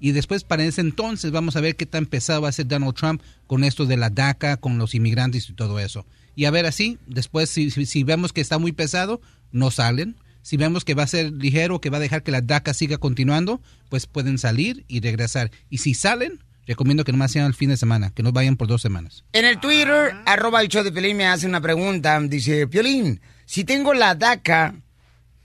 Y 0.00 0.12
después, 0.12 0.44
para 0.44 0.64
ese 0.64 0.80
entonces, 0.80 1.30
vamos 1.30 1.56
a 1.56 1.60
ver 1.60 1.76
qué 1.76 1.86
tan 1.86 2.06
pesado 2.06 2.42
va 2.42 2.48
a 2.48 2.52
ser 2.52 2.66
Donald 2.66 2.94
Trump 2.94 3.22
con 3.46 3.64
esto 3.64 3.86
de 3.86 3.96
la 3.96 4.10
DACA, 4.10 4.56
con 4.56 4.78
los 4.78 4.94
inmigrantes 4.94 5.48
y 5.48 5.54
todo 5.54 5.78
eso. 5.78 6.04
Y 6.36 6.46
a 6.46 6.50
ver 6.50 6.66
así, 6.66 6.98
después, 7.06 7.48
si, 7.50 7.70
si, 7.70 7.86
si 7.86 8.04
vemos 8.04 8.32
que 8.32 8.40
está 8.40 8.58
muy 8.58 8.72
pesado, 8.72 9.20
no 9.52 9.70
salen. 9.70 10.16
Si 10.42 10.56
vemos 10.58 10.84
que 10.84 10.94
va 10.94 11.04
a 11.04 11.06
ser 11.06 11.32
ligero, 11.32 11.80
que 11.80 11.90
va 11.90 11.96
a 11.96 12.00
dejar 12.00 12.22
que 12.22 12.30
la 12.30 12.42
DACA 12.42 12.74
siga 12.74 12.98
continuando, 12.98 13.62
pues 13.88 14.06
pueden 14.06 14.36
salir 14.36 14.84
y 14.88 15.00
regresar. 15.00 15.50
Y 15.70 15.78
si 15.78 15.94
salen, 15.94 16.40
recomiendo 16.66 17.04
que 17.04 17.12
nomás 17.12 17.32
sean 17.32 17.46
el 17.46 17.54
fin 17.54 17.70
de 17.70 17.76
semana, 17.76 18.10
que 18.10 18.22
no 18.22 18.32
vayan 18.32 18.56
por 18.56 18.68
dos 18.68 18.82
semanas. 18.82 19.24
En 19.32 19.44
el 19.44 19.58
Twitter, 19.58 20.14
arroba 20.26 20.60
el 20.60 20.68
show 20.68 20.82
de 20.82 20.92
Piolín 20.92 21.16
me 21.16 21.26
hace 21.26 21.46
una 21.46 21.60
pregunta. 21.60 22.20
Dice, 22.20 22.66
Piolín, 22.66 23.20
si 23.46 23.64
tengo 23.64 23.94
la 23.94 24.14
DACA, 24.14 24.74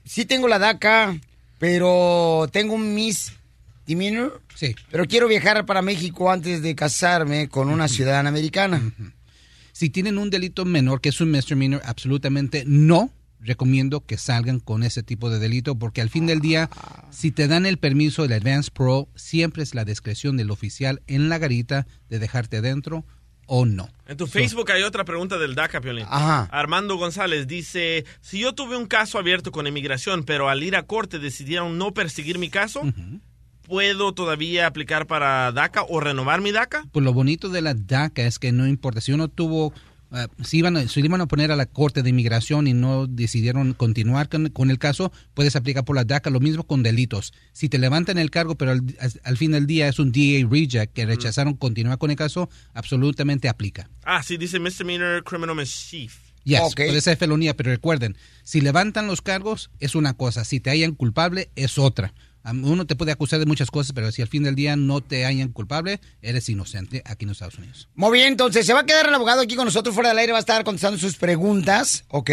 si 0.03 0.25
tengo 0.25 0.47
la 0.47 0.59
DACA, 0.59 1.17
pero 1.59 2.49
tengo 2.51 2.73
un 2.73 2.95
misdemeanor, 3.95 4.41
sí. 4.55 4.75
pero 4.91 5.05
quiero 5.05 5.27
viajar 5.27 5.65
para 5.65 5.81
México 5.81 6.31
antes 6.31 6.61
de 6.61 6.75
casarme 6.75 7.49
con 7.49 7.69
una 7.69 7.87
ciudadana 7.87 8.29
americana. 8.29 8.81
Si 9.71 9.89
tienen 9.89 10.17
un 10.17 10.29
delito 10.29 10.65
menor 10.65 11.01
que 11.01 11.09
es 11.09 11.21
un 11.21 11.31
misdemeanor, 11.31 11.81
absolutamente 11.85 12.63
no 12.65 13.11
recomiendo 13.39 14.01
que 14.01 14.17
salgan 14.17 14.59
con 14.59 14.83
ese 14.83 15.03
tipo 15.03 15.29
de 15.29 15.39
delito 15.39 15.75
porque 15.75 16.01
al 16.01 16.09
fin 16.09 16.25
del 16.25 16.41
día, 16.41 16.69
si 17.09 17.31
te 17.31 17.47
dan 17.47 17.65
el 17.65 17.77
permiso 17.77 18.23
del 18.23 18.33
Advance 18.33 18.71
Pro, 18.71 19.07
siempre 19.15 19.63
es 19.63 19.73
la 19.73 19.85
discreción 19.85 20.37
del 20.37 20.51
oficial 20.51 21.01
en 21.07 21.29
la 21.29 21.37
garita 21.37 21.87
de 22.09 22.19
dejarte 22.19 22.57
adentro 22.57 23.05
o 23.45 23.65
no. 23.65 23.89
En 24.07 24.15
tu 24.15 24.27
Facebook 24.27 24.71
hay 24.71 24.83
otra 24.83 25.03
pregunta 25.05 25.37
del 25.37 25.55
DACA, 25.55 25.81
Piolín. 25.81 26.05
Ajá. 26.07 26.47
Armando 26.51 26.97
González 26.97 27.47
dice, 27.47 28.05
si 28.21 28.39
yo 28.39 28.53
tuve 28.53 28.77
un 28.77 28.85
caso 28.85 29.17
abierto 29.17 29.51
con 29.51 29.65
inmigración, 29.65 30.23
pero 30.23 30.49
al 30.49 30.61
ir 30.61 30.75
a 30.75 30.83
corte 30.83 31.17
decidieron 31.17 31.77
no 31.77 31.93
perseguir 31.93 32.37
mi 32.37 32.49
caso, 32.49 32.83
¿puedo 33.69 34.13
todavía 34.13 34.65
aplicar 34.67 35.05
para 35.07 35.51
DACA 35.51 35.83
o 35.87 35.99
renovar 35.99 36.41
mi 36.41 36.51
DACA? 36.51 36.85
Pues 36.91 37.05
lo 37.05 37.13
bonito 37.13 37.47
de 37.49 37.61
la 37.61 37.73
DACA 37.75 38.23
es 38.25 38.39
que 38.39 38.51
no 38.51 38.67
importa 38.67 38.99
si 38.99 39.11
uno 39.13 39.27
tuvo, 39.27 39.71
eh, 40.11 40.27
si, 40.43 40.57
iban 40.57 40.75
a, 40.75 40.87
si 40.87 40.99
iban 41.01 41.21
a 41.21 41.27
poner 41.27 41.51
a 41.51 41.55
la 41.55 41.67
Corte 41.67 42.01
de 42.01 42.09
Inmigración 42.09 42.65
y 42.67 42.73
no 42.73 43.05
decidieron 43.05 43.73
continuar 43.73 44.27
con, 44.27 44.49
con 44.49 44.71
el 44.71 44.79
caso, 44.79 45.11
puedes 45.35 45.55
aplicar 45.55 45.85
por 45.85 45.95
la 45.95 46.03
DACA, 46.03 46.31
lo 46.31 46.39
mismo 46.39 46.63
con 46.63 46.81
delitos. 46.81 47.31
Si 47.53 47.69
te 47.69 47.77
levantan 47.77 48.17
el 48.17 48.31
cargo, 48.31 48.55
pero 48.55 48.71
al, 48.71 48.81
al- 49.23 49.37
fin 49.37 49.51
del 49.51 49.67
día 49.67 49.87
es 49.87 49.99
un 49.99 50.11
DA 50.11 50.47
reject 50.49 50.91
que 50.93 51.05
rechazaron 51.05 51.53
continuar 51.53 51.99
con 51.99 52.09
el 52.09 52.17
caso, 52.17 52.49
absolutamente 52.73 53.47
aplica. 53.47 53.87
Ah, 54.03 54.23
sí, 54.23 54.37
dice 54.37 54.59
misdemeanor 54.59 55.23
criminal 55.23 55.55
mischief. 55.55 56.17
Yes, 56.45 56.73
puede 56.75 57.01
ser 57.01 57.17
felonía, 57.17 57.55
pero 57.55 57.69
recuerden, 57.69 58.15
si 58.43 58.61
levantan 58.61 59.05
los 59.05 59.21
cargos 59.21 59.69
es 59.79 59.93
una 59.93 60.13
cosa, 60.15 60.43
si 60.45 60.59
te 60.59 60.71
hallan 60.71 60.95
culpable 60.95 61.51
es 61.55 61.77
otra. 61.77 62.13
Uno 62.43 62.85
te 62.85 62.95
puede 62.95 63.11
acusar 63.11 63.39
de 63.39 63.45
muchas 63.45 63.69
cosas, 63.69 63.93
pero 63.93 64.11
si 64.11 64.21
al 64.21 64.27
fin 64.27 64.43
del 64.43 64.55
día 64.55 64.75
no 64.75 65.01
te 65.01 65.25
hallan 65.25 65.49
culpable, 65.49 65.99
eres 66.21 66.49
inocente 66.49 67.03
aquí 67.05 67.25
en 67.25 67.29
los 67.29 67.37
Estados 67.37 67.57
Unidos. 67.57 67.89
Muy 67.95 68.17
bien, 68.17 68.29
entonces 68.29 68.65
se 68.65 68.73
va 68.73 68.81
a 68.81 68.85
quedar 68.85 69.07
el 69.07 69.13
abogado 69.13 69.41
aquí 69.41 69.55
con 69.55 69.65
nosotros 69.65 69.93
fuera 69.93 70.09
del 70.09 70.19
aire, 70.19 70.31
va 70.31 70.39
a 70.39 70.41
estar 70.41 70.63
contestando 70.63 70.97
sus 70.97 71.15
preguntas, 71.15 72.05
¿ok? 72.09 72.31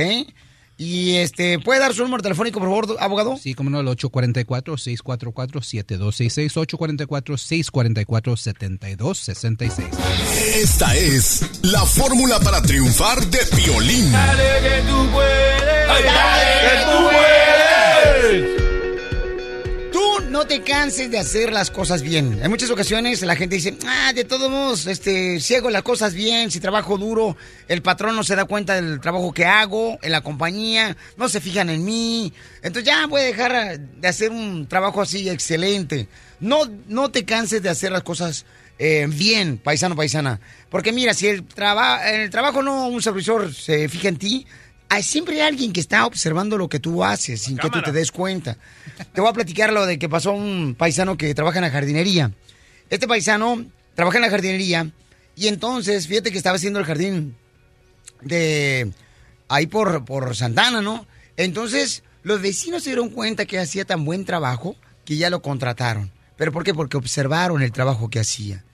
Y 0.79 1.16
este, 1.16 1.59
¿puede 1.59 1.81
dar 1.81 1.95
su 1.95 2.03
número 2.03 2.23
telefónico, 2.23 2.61
por 2.61 2.69
favor, 2.69 2.99
abogado? 3.01 3.38
Sí, 3.38 3.55
como 3.55 3.71
no, 3.71 3.81
el 3.81 3.87
844-644-7266, 3.87 6.53
844-644-7266. 7.73 9.88
Esta 10.55 10.95
es 10.95 11.47
la 11.62 11.87
fórmula 11.87 12.38
para 12.40 12.61
triunfar 12.61 13.25
de 13.27 13.38
Piolín. 13.57 14.12
Dale 14.12 14.42
que 14.61 14.83
tú 14.87 15.09
puedes. 15.12 16.05
Dale 16.05 16.61
que 16.61 16.77
tú 16.85 17.09
puedes. 17.09 18.65
No 20.37 20.46
te 20.46 20.61
canses 20.61 21.11
de 21.11 21.18
hacer 21.18 21.51
las 21.51 21.70
cosas 21.70 22.03
bien. 22.03 22.38
En 22.42 22.51
muchas 22.51 22.68
ocasiones 22.68 23.22
la 23.22 23.37
gente 23.37 23.57
dice, 23.57 23.75
ah, 23.87 24.12
de 24.14 24.22
todos 24.25 24.51
modos, 24.51 24.87
este, 24.87 25.40
si 25.40 25.55
hago 25.55 25.70
las 25.70 25.83
cosas 25.83 26.12
bien, 26.12 26.51
si 26.51 26.61
trabajo 26.61 26.99
duro, 26.99 27.38
el 27.68 27.81
patrón 27.81 28.14
no 28.14 28.22
se 28.22 28.37
da 28.37 28.44
cuenta 28.44 28.75
del 28.75 29.01
trabajo 29.01 29.33
que 29.33 29.46
hago 29.46 29.99
en 30.03 30.12
la 30.12 30.20
compañía, 30.20 30.94
no 31.16 31.31
se 31.31 31.40
fijan 31.40 31.70
en 31.70 31.83
mí. 31.87 32.35
Entonces 32.57 32.85
ya 32.85 33.07
voy 33.07 33.22
a 33.22 33.25
dejar 33.25 33.81
de 33.81 34.09
hacer 34.09 34.31
un 34.31 34.66
trabajo 34.68 35.01
así 35.01 35.27
excelente. 35.31 36.07
No, 36.38 36.68
no 36.87 37.11
te 37.11 37.25
canses 37.25 37.62
de 37.62 37.70
hacer 37.70 37.90
las 37.90 38.03
cosas 38.03 38.44
eh, 38.79 39.07
bien, 39.09 39.57
paisano, 39.57 39.96
paisana. 39.96 40.38
Porque 40.68 40.92
mira, 40.92 41.14
si 41.14 41.29
el 41.29 41.44
traba- 41.46 42.11
el 42.11 42.29
trabajo 42.29 42.62
no 42.62 42.88
un 42.88 43.01
supervisor 43.01 43.55
se 43.55 43.88
fija 43.88 44.09
en 44.09 44.18
ti, 44.18 44.46
hay 44.88 45.03
siempre 45.03 45.37
hay 45.37 45.49
alguien 45.49 45.72
que 45.72 45.81
está 45.81 46.07
observando 46.07 46.57
lo 46.57 46.68
que 46.68 46.81
tú 46.81 47.03
haces 47.03 47.42
sin 47.42 47.59
que 47.59 47.70
tú 47.70 47.83
te 47.83 47.92
des 47.92 48.12
cuenta. 48.12 48.57
Te 49.12 49.20
voy 49.20 49.31
a 49.31 49.33
platicar 49.33 49.72
lo 49.72 49.87
de 49.87 49.99
que 49.99 50.09
pasó 50.09 50.31
a 50.31 50.35
un 50.35 50.75
paisano 50.79 51.16
que 51.16 51.35
trabaja 51.35 51.59
en 51.59 51.64
la 51.64 51.70
jardinería. 51.70 52.33
Este 52.88 53.09
paisano 53.09 53.66
trabaja 53.94 54.18
en 54.18 54.22
la 54.22 54.31
jardinería 54.31 54.92
y 55.35 55.49
entonces, 55.49 56.07
fíjate 56.07 56.31
que 56.31 56.38
estaba 56.38 56.57
haciendo 56.57 56.79
el 56.79 56.87
jardín 56.87 57.37
de 58.22 58.90
ahí 59.49 59.66
por, 59.66 60.05
por 60.05 60.35
Santana, 60.35 60.81
¿no? 60.81 61.07
Entonces, 61.37 62.03
los 62.22 62.40
vecinos 62.40 62.83
se 62.83 62.90
dieron 62.90 63.11
cuenta 63.11 63.44
que 63.44 63.59
hacía 63.59 63.85
tan 63.85 64.05
buen 64.05 64.25
trabajo 64.25 64.77
que 65.05 65.16
ya 65.16 65.31
lo 65.31 65.42
contrataron. 65.42 66.11
¿Pero 66.37 66.53
por 66.53 66.64
qué? 66.64 66.75
Porque 66.75 66.96
observaron 66.96 67.62
el 67.62 67.72
trabajo 67.72 68.09
que 68.09 68.20
hacía. 68.20 68.64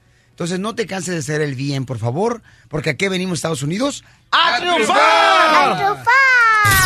Entonces, 0.42 0.58
no 0.58 0.74
te 0.74 0.88
canses 0.88 1.14
de 1.14 1.20
hacer 1.20 1.40
el 1.40 1.54
bien, 1.54 1.86
por 1.86 2.00
favor, 2.00 2.42
porque 2.68 2.90
aquí 2.90 3.06
venimos, 3.06 3.38
Estados 3.38 3.62
Unidos, 3.62 4.02
¡a 4.32 4.58
triunfar! 4.58 6.04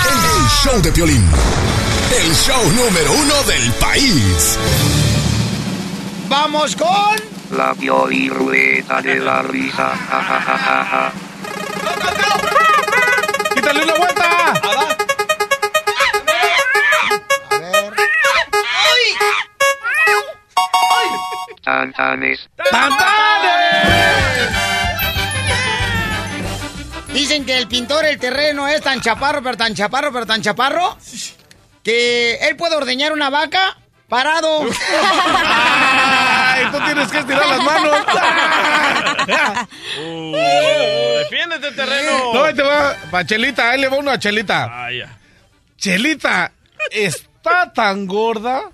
El 0.05 0.49
show 0.63 0.83
de 0.83 0.93
Piolín. 0.93 1.27
el 2.23 2.35
show 2.35 2.63
número 2.73 3.13
uno 3.13 3.43
del 3.45 3.73
país. 3.81 4.59
Vamos 6.29 6.77
con... 6.77 7.57
La 7.57 7.73
Pioli 7.73 8.29
Ruleta 8.29 9.01
de 9.01 9.21
la 9.21 9.41
Risa. 9.41 9.89
Ja, 10.11 10.23
ja, 10.23 10.39
ja, 10.39 10.59
ja, 10.59 10.85
ja. 10.85 11.13
¡Quítale 13.55 13.85
una 13.85 13.95
vuelta! 13.95 14.16
Tantanes. 21.67 22.49
Dicen 27.13 27.45
que 27.45 27.59
el 27.59 27.67
pintor 27.67 28.05
el 28.05 28.21
terreno 28.21 28.69
es 28.69 28.81
tan 28.83 29.01
chaparro, 29.01 29.43
pero 29.43 29.57
tan 29.57 29.75
chaparro, 29.75 30.13
pero 30.13 30.27
tan 30.27 30.43
chaparro, 30.43 30.97
que 31.83 32.37
él 32.37 32.55
puede 32.55 32.77
ordeñar 32.77 33.13
una 33.13 33.31
vaca 33.31 33.77
parado. 34.09 34.61
¡Ay, 35.45 36.67
tú 36.71 36.79
tienes 36.85 37.09
que 37.09 37.19
estirar 37.19 37.49
las 37.49 37.61
manos! 37.61 37.97
¡Defiéndete, 41.19 41.73
terreno! 41.73 42.33
No, 42.33 42.45
ahí 42.45 42.55
te 42.55 42.63
va. 42.63 42.95
Pa' 43.11 43.27
Chelita, 43.27 43.71
ahí 43.71 43.81
le 43.81 43.89
va 43.89 43.97
una 43.97 44.13
a 44.13 44.19
Chelita. 44.21 44.69
Ah. 44.71 44.89
Chelita 45.77 46.53
está 46.93 47.73
tan 47.73 48.07
gorda, 48.07 48.71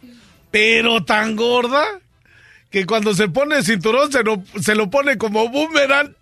pero 0.51 1.03
tan 1.03 1.37
gorda, 1.37 1.87
que 2.73 2.87
cuando 2.87 3.15
se 3.15 3.29
pone 3.29 3.59
el 3.59 3.65
cinturón 3.65 4.11
se 4.11 4.23
lo, 4.25 4.43
se 4.61 4.75
lo 4.75 4.91
pone 4.91 5.17
como 5.19 5.49
boomerang. 5.49 6.17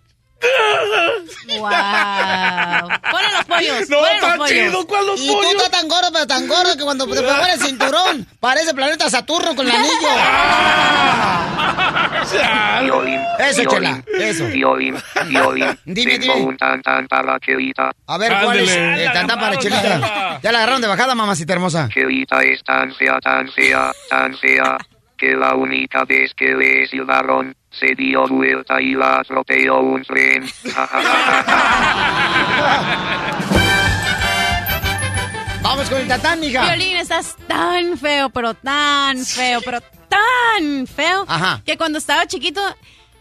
¡Wow! 1.47 1.69
¡Ponen 1.69 3.33
los 3.33 3.45
pollos! 3.47 3.89
No, 3.89 3.97
ponen 3.99 4.21
los 4.21 4.23
está 4.23 4.37
pollos. 4.37 4.49
chido, 4.49 4.87
¿cuál 4.87 5.05
los 5.07 5.21
Y 5.21 5.27
tú 5.27 5.33
pollos? 5.35 5.51
estás 5.53 5.71
tan 5.71 5.87
gordo, 5.87 6.09
pero 6.11 6.27
tan 6.27 6.47
gordo 6.47 6.77
que 6.77 6.83
cuando 6.83 7.05
te 7.07 7.21
pones 7.21 7.53
el 7.53 7.59
cinturón 7.67 8.27
parece 8.39 8.73
planeta 8.73 9.09
Saturno 9.09 9.55
con 9.55 9.67
el 9.67 9.75
anillo. 9.75 9.91
Violín. 12.81 13.19
Eso, 13.39 13.61
violín, 13.61 13.69
Chela, 13.69 14.03
eso. 14.19 14.45
Violín, 14.47 14.95
violín. 15.27 15.79
Dime, 15.85 16.19
Tengo 16.19 16.33
dime. 16.35 16.45
un 16.47 16.57
tan 16.57 16.81
tan 16.81 17.07
para 17.07 17.39
Chelita. 17.39 17.91
A 18.07 18.17
ver, 18.17 18.33
¿cuál 18.43 18.59
es 18.59 19.13
tantán 19.13 19.39
para 19.39 19.57
Chelita? 19.57 20.39
Ya 20.41 20.51
la 20.51 20.59
agarraron 20.59 20.81
de 20.81 20.87
bajada, 20.87 21.15
mamacita 21.15 21.53
hermosa. 21.53 21.89
Chelita 21.93 22.41
es 22.43 22.63
tan 22.63 22.93
fea, 22.95 23.19
tan 23.19 23.51
fea, 23.51 23.91
tan 24.09 24.37
fea, 24.37 24.77
que 25.21 25.35
la 25.35 25.53
única 25.53 26.03
vez 26.03 26.33
que 26.33 26.55
le 26.55 26.87
silbaron, 26.87 27.55
se 27.69 27.93
dio 27.93 28.25
vuelta 28.27 28.81
y 28.81 28.95
la 28.95 29.19
atropelló 29.19 29.79
un 29.79 30.01
tren. 30.01 30.43
Vamos 35.61 35.87
con 35.89 35.99
el 36.01 36.07
tantán, 36.07 36.39
mija. 36.39 36.65
Violín, 36.65 36.97
estás 36.97 37.35
tan 37.47 37.97
feo, 37.99 38.29
pero 38.31 38.55
tan 38.55 39.23
feo, 39.23 39.61
pero 39.63 39.79
tan 40.09 40.87
feo, 40.87 41.23
Ajá. 41.27 41.61
que 41.65 41.77
cuando 41.77 41.99
estaba 41.99 42.25
chiquito, 42.25 42.59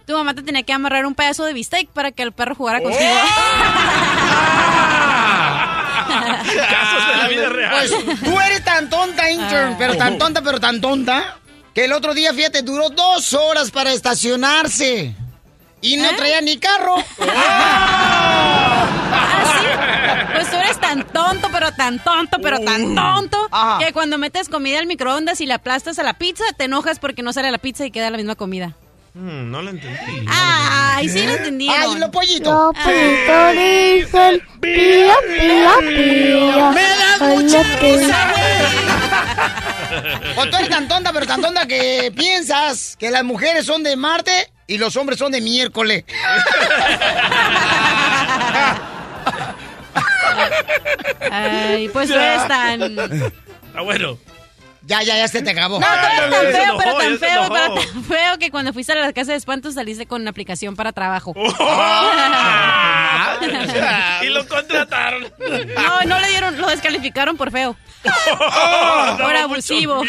tu 0.07 0.15
mamá 0.15 0.33
te 0.35 0.43
tenía 0.43 0.63
que 0.63 0.73
amarrar 0.73 1.05
un 1.07 1.15
pedazo 1.15 1.45
de 1.45 1.53
bistec 1.53 1.89
para 1.91 2.13
que 2.13 2.23
el 2.23 2.33
perro 2.33 2.55
jugara 2.55 2.81
contigo. 2.81 3.05
Casos 6.11 7.07
de 7.09 7.17
la 7.23 7.29
vida 7.29 7.49
real. 7.51 7.71
Pues 7.71 7.95
tú 8.21 8.41
eres 8.41 8.65
tan 8.65 8.91
tonta, 8.91 9.31
intern, 9.31 9.75
Ah. 9.75 9.77
pero 9.79 9.97
tan 9.97 10.19
tonta, 10.19 10.43
pero 10.43 10.59
tan 10.59 10.81
tonta, 10.81 11.37
que 11.75 11.85
el 11.85 11.93
otro 11.93 12.15
día, 12.15 12.33
fíjate, 12.35 12.63
duró 12.63 12.91
dos 12.91 13.33
horas 13.35 13.71
para 13.71 13.93
estacionarse. 13.93 15.15
Y 15.83 15.97
no 15.97 16.05
¿Eh? 16.11 16.15
traía 16.17 16.41
ni 16.41 16.59
carro. 16.59 16.97
¿Ah, 19.13 19.45
sí? 19.59 19.67
Pues 20.35 20.51
tú 20.51 20.57
eres 20.57 20.79
tan 20.79 21.07
tonto, 21.07 21.49
pero 21.53 21.73
tan 21.73 21.99
tonto, 22.03 22.39
pero 22.43 22.61
tan 22.61 22.95
tonto, 22.95 23.49
Ajá. 23.51 23.85
que 23.85 23.93
cuando 23.93 24.19
metes 24.19 24.49
comida 24.49 24.79
al 24.79 24.87
microondas 24.87 25.41
y 25.41 25.47
le 25.47 25.55
aplastas 25.55 25.99
a 25.99 26.03
la 26.03 26.15
pizza, 26.15 26.45
te 26.57 26.65
enojas 26.65 26.99
porque 26.99 27.23
no 27.23 27.33
sale 27.33 27.51
la 27.51 27.59
pizza 27.59 27.87
y 27.87 27.91
queda 27.91 28.11
la 28.11 28.19
misma 28.19 28.35
comida. 28.35 28.75
Mm, 29.15 29.51
no 29.51 29.63
lo 29.63 29.71
entendí. 29.71 30.27
Ay, 30.29 31.09
sí 31.09 31.23
lo 31.25 31.33
entendieron. 31.33 31.95
Ay, 31.95 31.99
lo 31.99 32.11
pollito. 32.11 32.73
Ah. 32.77 33.53
dicen 33.53 34.41
pío, 34.61 35.13
pío, 35.27 35.79
pío. 35.81 36.71
Me 36.73 36.81
Ay, 37.21 37.37
mucha 37.37 37.63
no 37.63 37.79
risa, 37.81 38.35
O 40.37 40.47
tú 40.47 40.57
eres 40.57 40.69
tan 40.69 40.87
tonta, 40.87 41.13
pero 41.13 41.27
tan 41.27 41.43
tonta 41.43 41.67
que 41.67 42.13
piensas 42.15 42.97
que 42.97 43.11
las 43.11 43.25
mujeres 43.25 43.67
son 43.67 43.83
de 43.83 43.97
Marte 43.97 44.53
y 44.69 44.79
los 44.79 44.95
hombres 44.97 45.19
son 45.19 45.33
de 45.33 45.41
miércoles. 45.41 46.05
Ay, 51.31 51.89
pues 51.89 52.09
tú 52.09 52.15
eres 52.15 52.47
tan... 52.49 52.95
No, 52.95 53.03
Ah, 53.75 53.83
bueno. 53.83 54.19
Ya, 54.91 55.05
ya, 55.05 55.17
ya 55.17 55.29
se 55.29 55.41
te 55.41 55.51
acabó. 55.51 55.79
tú 55.79 55.85
eres 55.87 56.31
tan 56.31 56.53
feo, 56.53 56.77
pero 56.77 56.97
tan 56.97 57.19
feo, 57.19 57.49
pero 57.49 57.75
tan 57.75 58.05
feo 58.09 58.39
que 58.41 58.51
cuando 58.51 58.73
fuiste 58.73 58.93
a 58.93 58.97
la 58.97 59.13
casa 59.13 59.31
de 59.31 59.39
espantos 59.39 59.75
saliste 59.75 60.05
con 60.07 60.21
una 60.23 60.31
aplicación 60.31 60.75
para 60.75 60.91
trabajo. 60.91 61.33
y 64.23 64.27
lo 64.31 64.49
contrataron. 64.49 65.23
No, 65.77 66.03
no 66.07 66.19
le 66.19 66.29
dieron, 66.29 66.61
lo 66.61 66.67
descalificaron 66.67 67.37
por 67.37 67.53
feo. 67.53 67.77
Daba 68.03 69.17
Por 69.17 69.37
abusivo. 69.37 70.03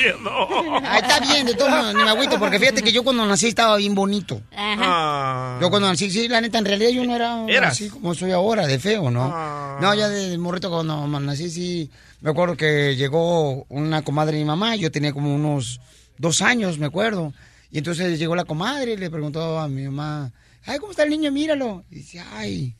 Ay, 0.84 1.02
está 1.02 1.20
bien, 1.20 1.46
de 1.46 1.54
todo 1.54 1.70
modos, 1.70 1.94
ni 1.94 2.04
me 2.04 2.10
agüito, 2.10 2.39
porque 2.39 2.58
fíjate 2.58 2.82
que 2.82 2.91
yo 2.91 3.04
cuando 3.04 3.24
nací 3.28 3.50
estaba 3.50 3.78
bien 3.78 3.94
bonito. 3.94 4.41
Ajá. 4.56 4.82
Ah. 4.82 5.58
Yo 5.62 5.70
cuando 5.70 5.89
nací, 5.89 6.10
sí, 6.10 6.28
la 6.28 6.41
neta, 6.41 6.58
en 6.58 6.65
realidad 6.65 6.89
yo 6.89 7.04
no 7.06 7.15
era 7.15 7.46
¿Eras? 7.48 7.74
así 7.74 7.89
como 7.89 8.15
soy 8.15 8.32
ahora, 8.32 8.65
de 8.65 8.80
feo, 8.80 9.12
¿no? 9.12 9.32
Ah. 9.32 9.78
No, 9.80 9.94
ya 9.94 10.10
de 10.10 10.36
morrito 10.39 10.72
cuando 10.72 11.08
nací, 11.20 11.52
sí. 11.52 11.91
Me 12.22 12.30
acuerdo 12.30 12.56
que 12.56 12.96
llegó 12.96 13.65
una 13.70 14.04
comadre 14.04 14.38
de 14.38 14.44
mi 14.44 14.48
mamá, 14.48 14.71
yo 14.76 14.92
tenía 14.92 15.14
como 15.14 15.34
unos 15.34 15.80
dos 16.18 16.42
años, 16.42 16.78
me 16.78 16.86
acuerdo. 16.86 17.34
Y 17.72 17.78
entonces 17.78 18.20
llegó 18.20 18.36
la 18.36 18.46
comadre 18.46 18.94
y 18.94 18.98
le 18.98 19.10
preguntó 19.10 19.60
a 19.60 19.68
mi 19.68 19.84
mamá, 19.84 20.32
ay, 20.66 20.80
¿cómo 20.80 20.92
está 20.92 21.04
el 21.04 21.10
niño? 21.10 21.32
Míralo. 21.32 21.84
Y 21.90 21.96
dice, 21.96 22.20
ay, 22.34 22.76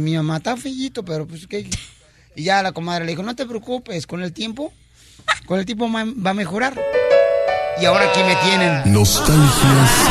mi 0.00 0.16
mamá 0.16 0.38
está 0.38 0.56
feillito, 0.56 1.04
pero 1.04 1.26
pues 1.26 1.46
qué. 1.46 1.68
Y 2.34 2.42
ya 2.44 2.62
la 2.62 2.72
comadre 2.72 3.04
le 3.04 3.12
dijo, 3.12 3.22
no 3.22 3.36
te 3.36 3.46
preocupes, 3.46 4.06
con 4.06 4.22
el 4.22 4.32
tiempo, 4.32 4.72
con 5.46 5.58
el 5.58 5.66
tiempo 5.66 5.90
va 5.90 6.30
a 6.30 6.34
mejorar. 6.34 6.78
Y 7.80 7.84
ahora 7.84 8.06
aquí 8.06 8.22
me 8.22 8.34
tienen. 8.36 8.82
Nostalgias 8.92 10.04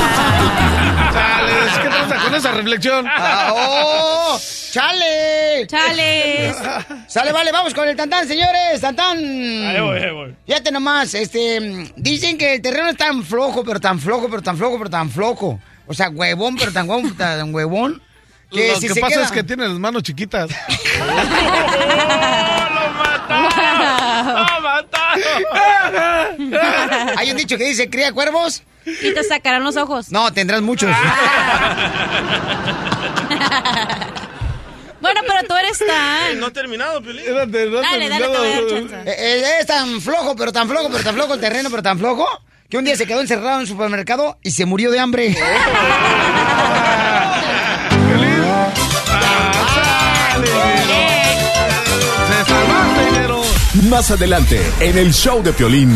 Chale, 1.13 1.53
¿qué 1.81 1.89
pasa 1.89 2.23
con 2.23 2.35
esa 2.35 2.51
reflexión? 2.51 3.05
Ah, 3.09 3.51
¡Oh! 3.53 4.39
¡Chale! 4.71 5.65
¡Chale! 5.67 6.53
Sale, 7.07 7.31
vale, 7.31 7.51
vamos 7.51 7.73
con 7.73 7.87
el 7.87 7.95
tantán, 7.95 8.27
señores. 8.27 8.79
Tantán. 8.81 9.17
Ahí 9.17 9.79
voy, 9.81 9.97
ahí 9.99 10.11
voy. 10.11 10.35
Fíjate 10.45 10.71
nomás, 10.71 11.13
este, 11.15 11.91
dicen 11.95 12.37
que 12.37 12.55
el 12.55 12.61
terreno 12.61 12.89
es 12.89 12.97
tan 12.97 13.23
flojo, 13.23 13.63
pero 13.63 13.79
tan 13.79 13.99
flojo, 13.99 14.27
pero 14.29 14.41
tan 14.43 14.57
flojo, 14.57 14.77
pero 14.77 14.89
tan 14.89 15.09
flojo. 15.09 15.59
O 15.87 15.93
sea, 15.93 16.09
huevón, 16.09 16.55
pero 16.57 16.71
tan 16.71 16.87
huevón, 16.89 17.15
tan 17.17 17.53
huevón. 17.53 18.01
Que 18.51 18.69
Lo 18.69 18.75
si 18.79 18.87
que 18.89 18.93
se 18.93 19.01
pasa 19.01 19.15
queda- 19.15 19.25
es 19.25 19.31
que 19.31 19.43
tiene 19.43 19.67
las 19.67 19.79
manos 19.79 20.03
chiquitas. 20.03 20.49
¡Lo 23.29 23.41
mataron! 23.41 24.45
Hay 27.17 27.31
un 27.31 27.37
dicho 27.37 27.57
que 27.57 27.65
dice, 27.65 27.89
cría 27.89 28.11
cuervos. 28.11 28.61
Y 28.85 29.13
te 29.13 29.23
sacarán 29.23 29.63
los 29.63 29.77
ojos. 29.77 30.11
No, 30.11 30.31
tendrás 30.31 30.61
muchos. 30.61 30.91
Bueno, 35.01 35.21
pero 35.27 35.47
tú 35.47 35.53
eres 35.55 35.77
tan... 35.77 36.39
No 36.39 36.47
ha 36.47 36.51
terminado, 36.51 36.99
Piolín. 36.99 37.25
No 37.27 37.35
Dale, 37.35 38.09
dale, 38.09 38.27
te 38.27 38.37
voy 38.37 38.47
a 38.47 38.55
dar 38.55 38.65
terminado. 38.65 38.89
chance. 38.89 39.11
Eh, 39.11 39.15
eh, 39.19 39.43
es 39.59 39.67
tan 39.67 40.01
flojo, 40.01 40.35
pero 40.35 40.51
tan 40.51 40.67
flojo, 40.67 40.89
pero 40.89 41.03
tan 41.03 41.13
flojo 41.13 41.35
el 41.35 41.39
terreno, 41.39 41.69
pero 41.69 41.83
tan 41.83 41.99
flojo, 41.99 42.25
que 42.69 42.77
un 42.79 42.85
día 42.85 42.95
se 42.95 43.05
quedó 43.05 43.21
encerrado 43.21 43.55
en 43.57 43.61
el 43.61 43.67
supermercado 43.67 44.39
y 44.41 44.49
se 44.49 44.65
murió 44.65 44.89
de 44.89 44.97
hambre. 44.99 45.35
Más 53.89 54.09
adelante, 54.11 54.61
en 54.79 54.97
el 54.97 55.13
show 55.13 55.43
de 55.43 55.53
Piolín. 55.53 55.91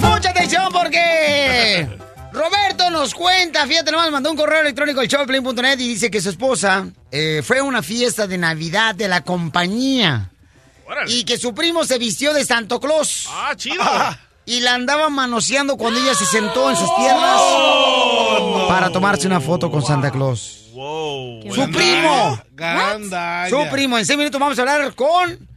Mucha 0.00 0.30
atención 0.30 0.72
porque 0.72 1.88
Roberto 2.32 2.90
nos 2.90 3.14
cuenta, 3.14 3.66
fíjate 3.66 3.90
nomás, 3.90 4.10
mandó 4.10 4.30
un 4.30 4.36
correo 4.36 4.60
electrónico 4.60 5.00
al 5.00 5.08
showplane.net 5.08 5.78
y 5.80 5.88
dice 5.88 6.10
que 6.10 6.20
su 6.20 6.30
esposa 6.30 6.86
eh, 7.10 7.42
fue 7.44 7.58
a 7.58 7.62
una 7.62 7.82
fiesta 7.82 8.26
de 8.26 8.38
Navidad 8.38 8.94
de 8.94 9.08
la 9.08 9.22
compañía 9.22 10.30
Órale. 10.86 11.12
y 11.12 11.24
que 11.24 11.36
su 11.36 11.54
primo 11.54 11.84
se 11.84 11.98
vistió 11.98 12.32
de 12.32 12.44
Santo 12.44 12.80
Claus 12.80 13.28
Ah, 13.30 13.52
chido. 13.56 13.82
y 14.46 14.60
la 14.60 14.74
andaba 14.74 15.08
manoseando 15.10 15.76
cuando 15.76 16.00
ella 16.00 16.14
se 16.14 16.26
sentó 16.26 16.70
en 16.70 16.76
sus 16.76 16.90
piernas 16.92 17.40
para 18.68 18.90
tomarse 18.90 19.26
una 19.26 19.40
foto 19.40 19.70
con 19.70 19.82
Santa 19.84 20.10
Claus. 20.10 20.62
Wow. 20.72 21.42
¡Su 21.54 21.70
primo! 21.70 22.40
Su 23.48 23.70
primo. 23.70 23.98
En 23.98 24.04
seis 24.04 24.18
minutos 24.18 24.38
vamos 24.40 24.58
a 24.58 24.62
hablar 24.62 24.94
con. 24.94 25.48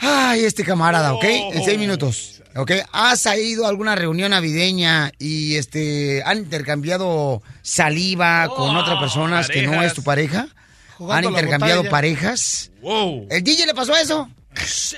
Ay, 0.00 0.44
este 0.44 0.64
camarada, 0.64 1.14
¿ok? 1.14 1.24
En 1.24 1.64
seis 1.64 1.78
minutos. 1.78 2.34
¿Ok? 2.56 2.72
¿Has 2.92 3.26
ido 3.36 3.66
a 3.66 3.68
alguna 3.68 3.94
reunión 3.94 4.30
navideña 4.30 5.12
y 5.18 5.56
este 5.56 6.22
han 6.24 6.38
intercambiado 6.38 7.42
saliva 7.62 8.48
con 8.48 8.74
Oh, 8.74 8.80
otras 8.80 8.98
personas 8.98 9.48
que 9.48 9.62
no 9.62 9.82
es 9.82 9.94
tu 9.94 10.02
pareja? 10.02 10.48
¿Han 11.10 11.24
intercambiado 11.24 11.84
parejas? 11.88 12.70
Wow. 12.80 13.26
¿El 13.30 13.42
DJ 13.44 13.66
le 13.66 13.74
pasó 13.74 13.94
eso? 13.96 14.28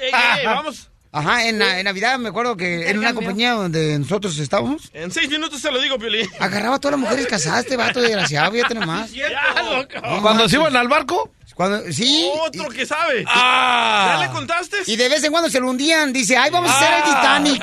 eh, 0.00 0.10
vamos. 0.44 0.86
Ajá, 1.12 1.48
en, 1.48 1.60
en 1.60 1.84
Navidad 1.84 2.18
me 2.20 2.28
acuerdo 2.28 2.56
que 2.56 2.88
en 2.88 2.98
una 2.98 3.12
compañía 3.12 3.52
donde 3.54 3.98
nosotros 3.98 4.38
estábamos, 4.38 4.90
En 4.94 5.10
seis 5.10 5.28
minutos 5.28 5.60
se 5.60 5.70
lo 5.72 5.80
digo, 5.80 5.98
Piolín. 5.98 6.28
agarraba 6.38 6.76
a 6.76 6.78
todas 6.78 6.92
las 6.92 7.00
mujeres 7.00 7.26
casadas, 7.26 7.64
este 7.64 7.76
vato 7.76 8.00
desgraciado, 8.00 8.52
fíjate 8.52 8.74
nomás. 8.74 9.10
Ya, 9.12 9.28
loco. 9.60 10.22
¿Cuando 10.22 10.48
se 10.48 10.54
iban 10.56 10.76
al 10.76 10.86
barco? 10.86 11.32
Cuando, 11.61 11.92
sí. 11.92 12.27
Otro 12.42 12.70
que 12.70 12.87
sabe. 12.87 13.23
Ah. 13.27 14.16
¿Ya 14.18 14.27
le 14.27 14.33
contaste? 14.33 14.79
Y 14.87 14.96
de 14.96 15.11
vez 15.11 15.23
en 15.25 15.31
cuando 15.31 15.51
se 15.51 15.61
lo 15.61 15.68
hundían, 15.68 16.11
dice, 16.11 16.35
ay, 16.35 16.51
vamos 16.51 16.70
a 16.70 16.75
hacer 16.75 16.94
el 16.94 17.03
Titanic. 17.03 17.62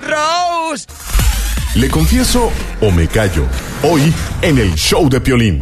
Rose. 0.00 0.86
¿Le 1.74 1.90
confieso 1.90 2.50
o 2.80 2.90
me 2.90 3.06
callo? 3.06 3.44
Hoy 3.82 4.10
en 4.40 4.56
el 4.56 4.74
show 4.76 5.10
de 5.10 5.20
Piolín. 5.20 5.60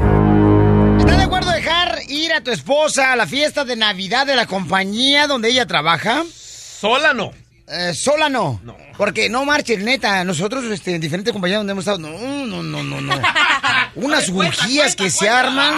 ¿Estás 1.01 1.17
de 1.17 1.25
acuerdo 1.25 1.51
dejar 1.51 1.99
ir 2.07 2.33
a 2.33 2.45
tu 2.45 2.53
esposa 2.53 3.11
a 3.11 3.17
la 3.17 3.27
fiesta 3.27 3.65
de 3.65 3.75
Navidad 3.75 4.29
de 4.29 4.37
la 4.37 4.47
compañía 4.47 5.27
donde 5.27 5.49
ella 5.49 5.67
trabaja? 5.67 6.23
Sola 6.33 7.13
no. 7.13 7.33
Eh, 7.67 7.95
sola 7.95 8.29
no. 8.29 8.61
Porque 8.99 9.31
no 9.31 9.45
marches, 9.47 9.83
neta. 9.83 10.23
Nosotros 10.25 10.65
este, 10.65 10.95
en 10.95 11.01
diferentes 11.01 11.33
compañías 11.33 11.61
donde 11.61 11.73
hemos 11.73 11.87
estado. 11.87 11.99
No, 11.99 12.11
no, 12.47 12.63
no, 12.63 12.83
no, 12.83 13.01
no. 13.01 13.15
Unas 13.95 14.29
urgías 14.29 14.95
que 14.95 15.09
se 15.09 15.29
arman. 15.29 15.73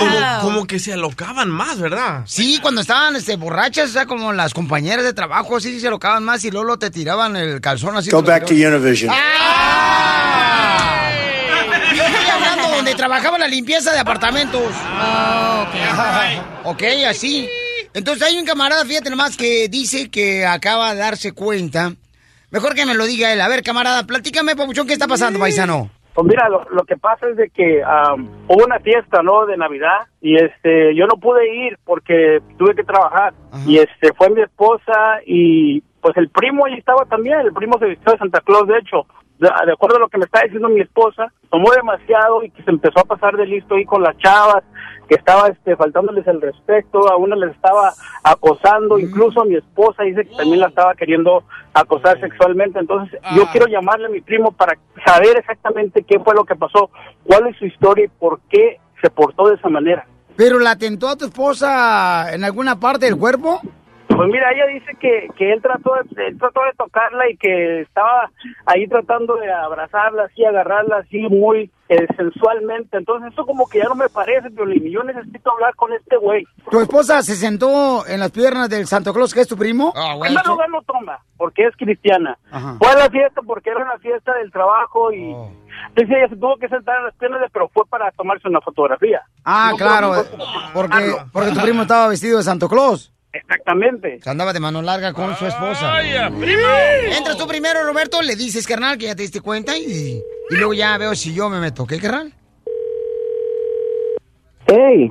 Oye, 0.00 0.18
como, 0.18 0.40
como 0.40 0.66
que 0.66 0.78
se 0.78 0.94
alocaban 0.94 1.50
más, 1.50 1.78
¿verdad? 1.78 2.22
Sí, 2.26 2.58
cuando 2.62 2.80
estaban 2.80 3.14
este, 3.16 3.36
borrachas, 3.36 3.90
o 3.90 3.92
sea, 3.92 4.06
como 4.06 4.32
las 4.32 4.54
compañeras 4.54 5.04
de 5.04 5.12
trabajo, 5.12 5.56
así 5.56 5.78
se 5.78 5.88
alocaban 5.88 6.24
más 6.24 6.42
y 6.44 6.50
luego 6.50 6.78
te 6.78 6.90
tiraban 6.90 7.36
el 7.36 7.60
calzón 7.60 7.96
así. 7.96 8.10
Go 8.10 8.22
back 8.22 8.46
to. 8.46 8.54
Univision. 8.54 9.12
¡Ah! 9.14 11.10
Estoy 11.90 12.30
hablando 12.30 12.68
donde 12.70 12.94
trabajaba 12.94 13.38
la 13.38 13.48
limpieza 13.48 13.92
de 13.92 13.98
apartamentos. 13.98 14.72
ok, 16.64 16.82
así. 17.06 17.48
Entonces 17.94 18.22
hay 18.22 18.36
un 18.36 18.44
camarada, 18.44 18.84
fíjate 18.84 19.10
nomás, 19.10 19.36
que 19.36 19.68
dice 19.68 20.10
que 20.10 20.46
acaba 20.46 20.94
de 20.94 21.00
darse 21.00 21.32
cuenta. 21.32 21.92
Mejor 22.50 22.74
que 22.74 22.86
me 22.86 22.94
lo 22.94 23.06
diga 23.06 23.32
él. 23.32 23.40
A 23.40 23.48
ver, 23.48 23.62
camarada, 23.62 24.04
platícame, 24.04 24.56
papuchón, 24.56 24.86
¿qué 24.86 24.94
está 24.94 25.06
pasando, 25.06 25.38
paisano? 25.38 25.90
Pues 26.14 26.26
mira, 26.26 26.48
lo, 26.48 26.64
lo 26.70 26.82
que 26.84 26.96
pasa 26.96 27.28
es 27.28 27.36
de 27.36 27.48
que 27.50 27.80
am, 27.84 28.28
hubo 28.48 28.64
una 28.64 28.80
fiesta, 28.80 29.22
¿no? 29.22 29.46
De 29.46 29.56
Navidad 29.56 30.08
y 30.20 30.34
este, 30.34 30.94
yo 30.96 31.06
no 31.06 31.14
pude 31.20 31.46
ir 31.66 31.78
porque 31.84 32.40
tuve 32.58 32.74
que 32.74 32.82
trabajar 32.82 33.34
y 33.66 33.78
este, 33.78 34.12
fue 34.16 34.28
mi 34.30 34.40
esposa 34.42 35.20
y 35.24 35.80
pues 36.00 36.16
el 36.16 36.28
primo 36.28 36.66
ahí 36.66 36.74
estaba 36.74 37.04
también, 37.04 37.38
el 37.40 37.52
primo 37.52 37.78
se 37.78 37.86
vistió 37.86 38.12
de 38.12 38.18
Santa 38.18 38.40
Claus, 38.40 38.66
de 38.66 38.78
hecho, 38.78 39.06
de, 39.38 39.72
acuerdo 39.72 39.96
a 39.96 40.00
lo 40.00 40.08
que 40.08 40.18
me 40.18 40.24
está 40.24 40.42
diciendo 40.42 40.68
mi 40.68 40.80
esposa, 40.80 41.32
tomó 41.50 41.70
demasiado 41.72 42.42
y 42.42 42.50
que 42.50 42.62
se 42.62 42.70
empezó 42.70 43.00
a 43.00 43.04
pasar 43.04 43.36
de 43.36 43.46
listo 43.46 43.74
ahí 43.74 43.84
con 43.84 44.02
las 44.02 44.16
chavas, 44.18 44.64
que 45.08 45.14
estaba 45.14 45.48
este, 45.48 45.76
faltándoles 45.76 46.26
el 46.26 46.40
respeto, 46.40 47.08
a 47.10 47.16
una 47.16 47.36
les 47.36 47.54
estaba 47.54 47.92
acosando, 48.22 48.98
incluso 48.98 49.40
a 49.40 49.44
mi 49.44 49.56
esposa 49.56 50.02
dice 50.02 50.24
que 50.24 50.36
también 50.36 50.60
la 50.60 50.68
estaba 50.68 50.94
queriendo 50.94 51.44
acosar 51.72 52.20
sexualmente, 52.20 52.78
entonces 52.78 53.18
yo 53.34 53.46
quiero 53.50 53.66
llamarle 53.66 54.06
a 54.06 54.10
mi 54.10 54.20
primo 54.20 54.52
para 54.52 54.76
saber 55.06 55.38
exactamente 55.38 56.02
qué 56.02 56.18
fue 56.18 56.34
lo 56.34 56.44
que 56.44 56.56
pasó, 56.56 56.90
cuál 57.24 57.46
es 57.46 57.56
su 57.56 57.64
historia 57.64 58.04
y 58.04 58.08
por 58.08 58.40
qué 58.50 58.80
se 59.00 59.08
portó 59.08 59.48
de 59.48 59.54
esa 59.54 59.68
manera. 59.68 60.06
¿Pero 60.36 60.58
la 60.58 60.76
tentó 60.76 61.08
a 61.08 61.16
tu 61.16 61.24
esposa 61.24 62.32
en 62.32 62.44
alguna 62.44 62.78
parte 62.78 63.06
del 63.06 63.16
cuerpo? 63.16 63.60
Pues 64.18 64.30
mira, 64.30 64.50
ella 64.50 64.66
dice 64.66 64.96
que, 65.00 65.28
que 65.36 65.52
él 65.52 65.62
trató 65.62 65.92
de, 65.94 66.26
él 66.26 66.36
trató 66.38 66.60
de 66.64 66.72
tocarla 66.76 67.30
y 67.30 67.36
que 67.36 67.82
estaba 67.82 68.28
ahí 68.66 68.88
tratando 68.88 69.36
de 69.36 69.48
abrazarla 69.52 70.24
así, 70.24 70.44
agarrarla 70.44 70.96
así 70.96 71.18
muy 71.28 71.70
eh, 71.88 72.04
sensualmente. 72.16 72.96
Entonces 72.96 73.32
eso 73.32 73.46
como 73.46 73.68
que 73.68 73.78
ya 73.78 73.84
no 73.84 73.94
me 73.94 74.08
parece, 74.08 74.48
Violín. 74.48 74.88
y 74.88 74.90
Yo 74.90 75.04
necesito 75.04 75.52
hablar 75.52 75.72
con 75.76 75.92
este 75.92 76.16
güey. 76.16 76.44
¿Tu 76.68 76.80
esposa 76.80 77.22
se 77.22 77.36
sentó 77.36 78.04
en 78.08 78.18
las 78.18 78.32
piernas 78.32 78.68
del 78.68 78.88
Santo 78.88 79.14
Claus, 79.14 79.32
que 79.32 79.40
es 79.42 79.46
tu 79.48 79.56
primo? 79.56 79.92
En 79.94 80.18
primer 80.20 80.46
lugar 80.48 80.68
no 80.68 80.82
toma, 80.82 81.20
porque 81.36 81.64
es 81.66 81.76
cristiana. 81.76 82.36
Fue 82.78 82.88
a 82.90 82.96
la 82.96 83.10
fiesta 83.10 83.40
porque 83.46 83.70
era 83.70 83.84
una 83.84 83.98
fiesta 83.98 84.34
del 84.34 84.50
trabajo 84.50 85.12
y 85.12 85.32
dice 85.94 86.12
ella 86.18 86.28
se 86.28 86.36
tuvo 86.36 86.56
que 86.56 86.68
sentar 86.68 86.98
en 86.98 87.04
las 87.04 87.14
piernas, 87.14 87.40
de- 87.40 87.50
pero 87.52 87.68
fue 87.68 87.84
para 87.86 88.10
tomarse 88.10 88.48
una 88.48 88.60
fotografía. 88.62 89.22
Ah, 89.44 89.68
No, 89.70 89.76
claro, 89.76 90.16
eh, 90.16 90.24
porque, 90.74 91.14
porque 91.32 91.50
tu 91.52 91.60
primo 91.60 91.82
estaba 91.82 92.08
vestido 92.08 92.38
de 92.38 92.42
Santo 92.42 92.68
Claus. 92.68 93.12
Exactamente. 93.32 94.20
Se 94.20 94.30
andaba 94.30 94.52
de 94.52 94.60
mano 94.60 94.80
larga 94.82 95.12
con 95.12 95.34
su 95.36 95.46
esposa. 95.46 95.86
¡Vaya, 95.88 96.28
primo! 96.30 96.62
Entras 97.16 97.36
tú 97.36 97.46
primero, 97.46 97.84
Roberto, 97.84 98.22
le 98.22 98.34
dices, 98.36 98.66
carnal, 98.66 98.96
que 98.98 99.06
ya 99.06 99.14
te 99.14 99.22
diste 99.22 99.40
cuenta 99.40 99.76
y, 99.76 100.22
y 100.50 100.54
luego 100.56 100.72
ya 100.74 100.96
veo 100.98 101.14
si 101.14 101.34
yo 101.34 101.48
me 101.48 101.60
meto, 101.60 101.82
¿ok, 101.84 101.92
carnal? 102.00 102.32
Hey, 104.66 105.10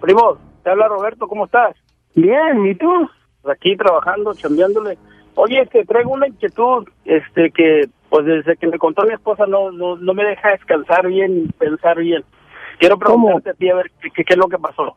primo, 0.00 0.38
te 0.64 0.70
habla 0.70 0.88
Roberto, 0.88 1.28
¿cómo 1.28 1.44
estás? 1.46 1.76
Bien, 2.14 2.66
¿y 2.66 2.74
tú? 2.74 3.08
Aquí 3.50 3.76
trabajando, 3.76 4.34
chambeándole. 4.34 4.98
Oye, 5.34 5.66
te 5.66 5.84
traigo 5.84 6.10
una 6.12 6.28
inquietud, 6.28 6.86
este, 7.04 7.50
que 7.50 7.88
pues 8.10 8.26
desde 8.26 8.56
que 8.56 8.66
me 8.66 8.78
contó 8.78 9.02
mi 9.04 9.14
esposa 9.14 9.46
no, 9.46 9.70
no, 9.72 9.96
no 9.96 10.14
me 10.14 10.24
deja 10.24 10.50
descansar 10.50 11.06
bien, 11.06 11.48
pensar 11.58 11.98
bien. 11.98 12.22
Quiero 12.78 12.98
preguntarte 12.98 13.50
a 13.50 13.54
ti 13.54 13.70
a 13.70 13.74
ver 13.76 13.90
qué, 14.00 14.10
qué- 14.10 14.24
qué 14.24 14.34
es 14.34 14.38
lo 14.38 14.48
que 14.48 14.58
pasó. 14.58 14.96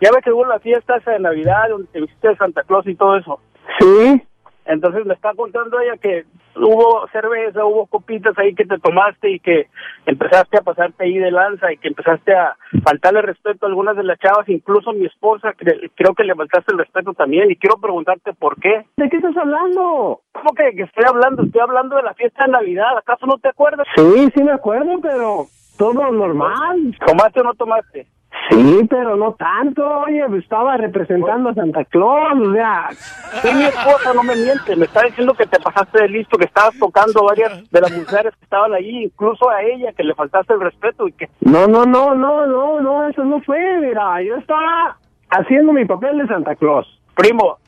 Ya 0.00 0.10
ves 0.12 0.22
que 0.24 0.32
hubo 0.32 0.44
la 0.44 0.58
fiesta 0.58 0.96
esa 0.96 1.12
de 1.12 1.20
Navidad, 1.20 1.68
donde 1.70 1.88
te 1.88 2.00
viste 2.00 2.36
Santa 2.36 2.62
Claus 2.64 2.86
y 2.86 2.94
todo 2.94 3.16
eso. 3.16 3.40
Sí. 3.80 4.22
Entonces 4.66 5.04
me 5.04 5.12
está 5.12 5.34
contando 5.34 5.78
ella 5.78 5.98
que 5.98 6.24
hubo 6.56 7.06
cerveza, 7.08 7.66
hubo 7.66 7.86
copitas 7.86 8.36
ahí 8.38 8.54
que 8.54 8.64
te 8.64 8.78
tomaste 8.78 9.30
y 9.30 9.38
que 9.38 9.66
empezaste 10.06 10.56
a 10.56 10.62
pasarte 10.62 11.04
ahí 11.04 11.18
de 11.18 11.30
lanza 11.30 11.70
y 11.70 11.76
que 11.76 11.88
empezaste 11.88 12.32
a 12.34 12.56
faltarle 12.82 13.20
respeto 13.20 13.66
a 13.66 13.68
algunas 13.68 13.94
de 13.94 14.04
las 14.04 14.18
chavas, 14.18 14.48
incluso 14.48 14.92
mi 14.94 15.04
esposa, 15.04 15.52
cre- 15.52 15.90
creo 15.94 16.14
que 16.14 16.24
le 16.24 16.34
faltaste 16.34 16.72
el 16.72 16.78
respeto 16.78 17.12
también 17.12 17.50
y 17.50 17.56
quiero 17.56 17.76
preguntarte 17.76 18.32
por 18.32 18.58
qué. 18.58 18.86
¿De 18.96 19.10
qué 19.10 19.16
estás 19.18 19.36
hablando? 19.36 20.20
¿Cómo 20.32 20.54
que, 20.56 20.74
que 20.74 20.84
estoy 20.84 21.04
hablando? 21.06 21.42
Estoy 21.42 21.60
hablando 21.60 21.96
de 21.96 22.02
la 22.02 22.14
fiesta 22.14 22.46
de 22.46 22.52
Navidad, 22.52 22.96
¿acaso 22.96 23.26
no 23.26 23.36
te 23.36 23.48
acuerdas? 23.48 23.86
Sí, 23.94 24.30
sí 24.34 24.42
me 24.42 24.52
acuerdo, 24.52 24.98
pero 25.02 25.44
todo 25.76 26.10
normal. 26.10 26.96
¿Tomaste 27.06 27.40
o 27.40 27.44
no 27.44 27.52
tomaste? 27.54 28.06
Sí, 28.50 28.86
pero 28.90 29.16
no 29.16 29.32
tanto, 29.34 29.86
oye, 30.00 30.22
estaba 30.38 30.76
representando 30.76 31.50
a 31.50 31.54
Santa 31.54 31.84
Claus, 31.84 32.38
o 32.40 32.52
sea... 32.52 32.88
Sí, 32.90 33.54
mi 33.54 33.64
esposa 33.64 34.12
no 34.14 34.22
me 34.22 34.36
miente, 34.36 34.76
me 34.76 34.84
está 34.84 35.02
diciendo 35.02 35.34
que 35.34 35.46
te 35.46 35.58
pasaste 35.60 36.02
de 36.02 36.08
listo, 36.08 36.36
que 36.36 36.44
estabas 36.44 36.78
tocando 36.78 37.20
a 37.20 37.28
varias 37.28 37.70
de 37.70 37.80
las 37.80 37.92
mujeres 37.92 38.34
que 38.36 38.44
estaban 38.44 38.74
ahí, 38.74 39.04
incluso 39.04 39.48
a 39.48 39.62
ella, 39.62 39.92
que 39.92 40.04
le 40.04 40.14
faltaste 40.14 40.52
el 40.52 40.60
respeto 40.60 41.08
y 41.08 41.12
que... 41.12 41.28
No, 41.40 41.66
no, 41.66 41.86
no, 41.86 42.14
no, 42.14 42.46
no, 42.46 42.80
no, 42.80 43.08
eso 43.08 43.24
no 43.24 43.40
fue, 43.40 43.58
mira, 43.80 44.20
yo 44.22 44.36
estaba 44.36 44.98
haciendo 45.30 45.72
mi 45.72 45.84
papel 45.86 46.18
de 46.18 46.26
Santa 46.26 46.54
Claus. 46.54 46.86
Primo, 47.14 47.58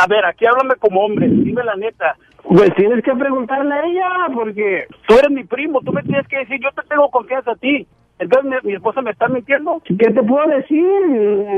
a 0.00 0.06
ver, 0.06 0.24
aquí 0.24 0.46
háblame 0.46 0.76
como 0.76 1.04
hombre, 1.04 1.28
dime 1.28 1.62
la 1.62 1.76
neta. 1.76 2.16
Pues 2.42 2.74
tienes 2.74 3.04
que 3.04 3.14
preguntarle 3.14 3.74
a 3.74 3.84
ella, 3.84 4.08
porque... 4.34 4.86
Tú 5.06 5.14
eres 5.14 5.30
mi 5.30 5.44
primo, 5.44 5.80
tú 5.80 5.92
me 5.92 6.02
tienes 6.02 6.26
que 6.26 6.38
decir, 6.38 6.58
yo 6.62 6.70
te 6.70 6.88
tengo 6.88 7.10
confianza 7.10 7.52
a 7.52 7.56
ti. 7.56 7.86
Entonces 8.22 8.50
mi, 8.50 8.70
mi 8.70 8.74
esposa 8.76 9.02
me 9.02 9.10
está 9.10 9.28
mintiendo. 9.28 9.82
¿Qué 9.84 10.10
te 10.10 10.22
puedo 10.22 10.46
decir? 10.48 10.84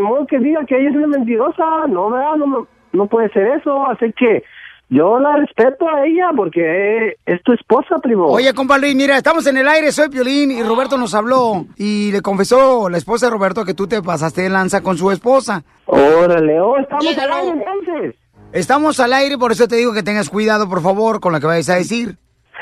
Modo 0.01 0.27
que 0.27 0.39
diga 0.39 0.65
que 0.67 0.79
ella 0.79 0.91
es 0.91 0.97
una 0.97 1.07
mentirosa, 1.09 1.87
no, 1.89 2.11
¿verdad? 2.11 2.37
No, 2.37 2.47
no, 2.47 2.67
no 2.93 3.07
puede 3.07 3.29
ser 3.31 3.47
eso, 3.59 3.87
así 3.87 4.13
que 4.17 4.43
yo 4.89 5.19
la 5.19 5.37
respeto 5.37 5.89
a 5.89 6.07
ella 6.07 6.31
porque 6.37 7.17
es 7.27 7.43
tu 7.43 7.53
esposa, 7.53 7.99
primo. 8.03 8.27
Oye, 8.27 8.53
compa 8.55 8.79
Luis, 8.79 8.95
mira, 8.95 9.17
estamos 9.17 9.47
en 9.47 9.57
el 9.57 9.67
aire, 9.69 9.93
soy 9.93 10.09
Piolín 10.09 10.51
y 10.51 10.63
Roberto 10.63 10.97
nos 10.97 11.15
habló 11.15 11.67
y 11.77 12.13
le 12.13 12.21
confesó 12.23 12.89
la 12.89 12.99
esposa 12.99 13.27
de 13.27 13.33
Roberto 13.33 13.65
que 13.65 13.75
tú 13.75 13.87
te 13.87 14.03
pasaste 14.03 14.43
de 14.43 14.51
lanza 14.51 14.83
con 14.83 14.97
su 14.97 15.11
esposa. 15.11 15.63
Órale, 15.87 16.61
oh, 16.61 16.77
estamos 16.79 17.19
al 17.19 17.33
aire 17.33 17.65
entonces. 17.67 18.15
Estamos 18.53 19.01
al 19.01 19.13
aire, 19.13 19.37
por 19.37 19.51
eso 19.51 19.67
te 19.67 19.77
digo 19.77 19.93
que 19.93 20.05
tengas 20.05 20.31
cuidado, 20.31 20.69
por 20.69 20.81
favor, 20.81 21.19
con 21.19 21.33
lo 21.33 21.41
que 21.41 21.47
vayas 21.47 21.71
a 21.71 21.75
decir. 21.75 22.17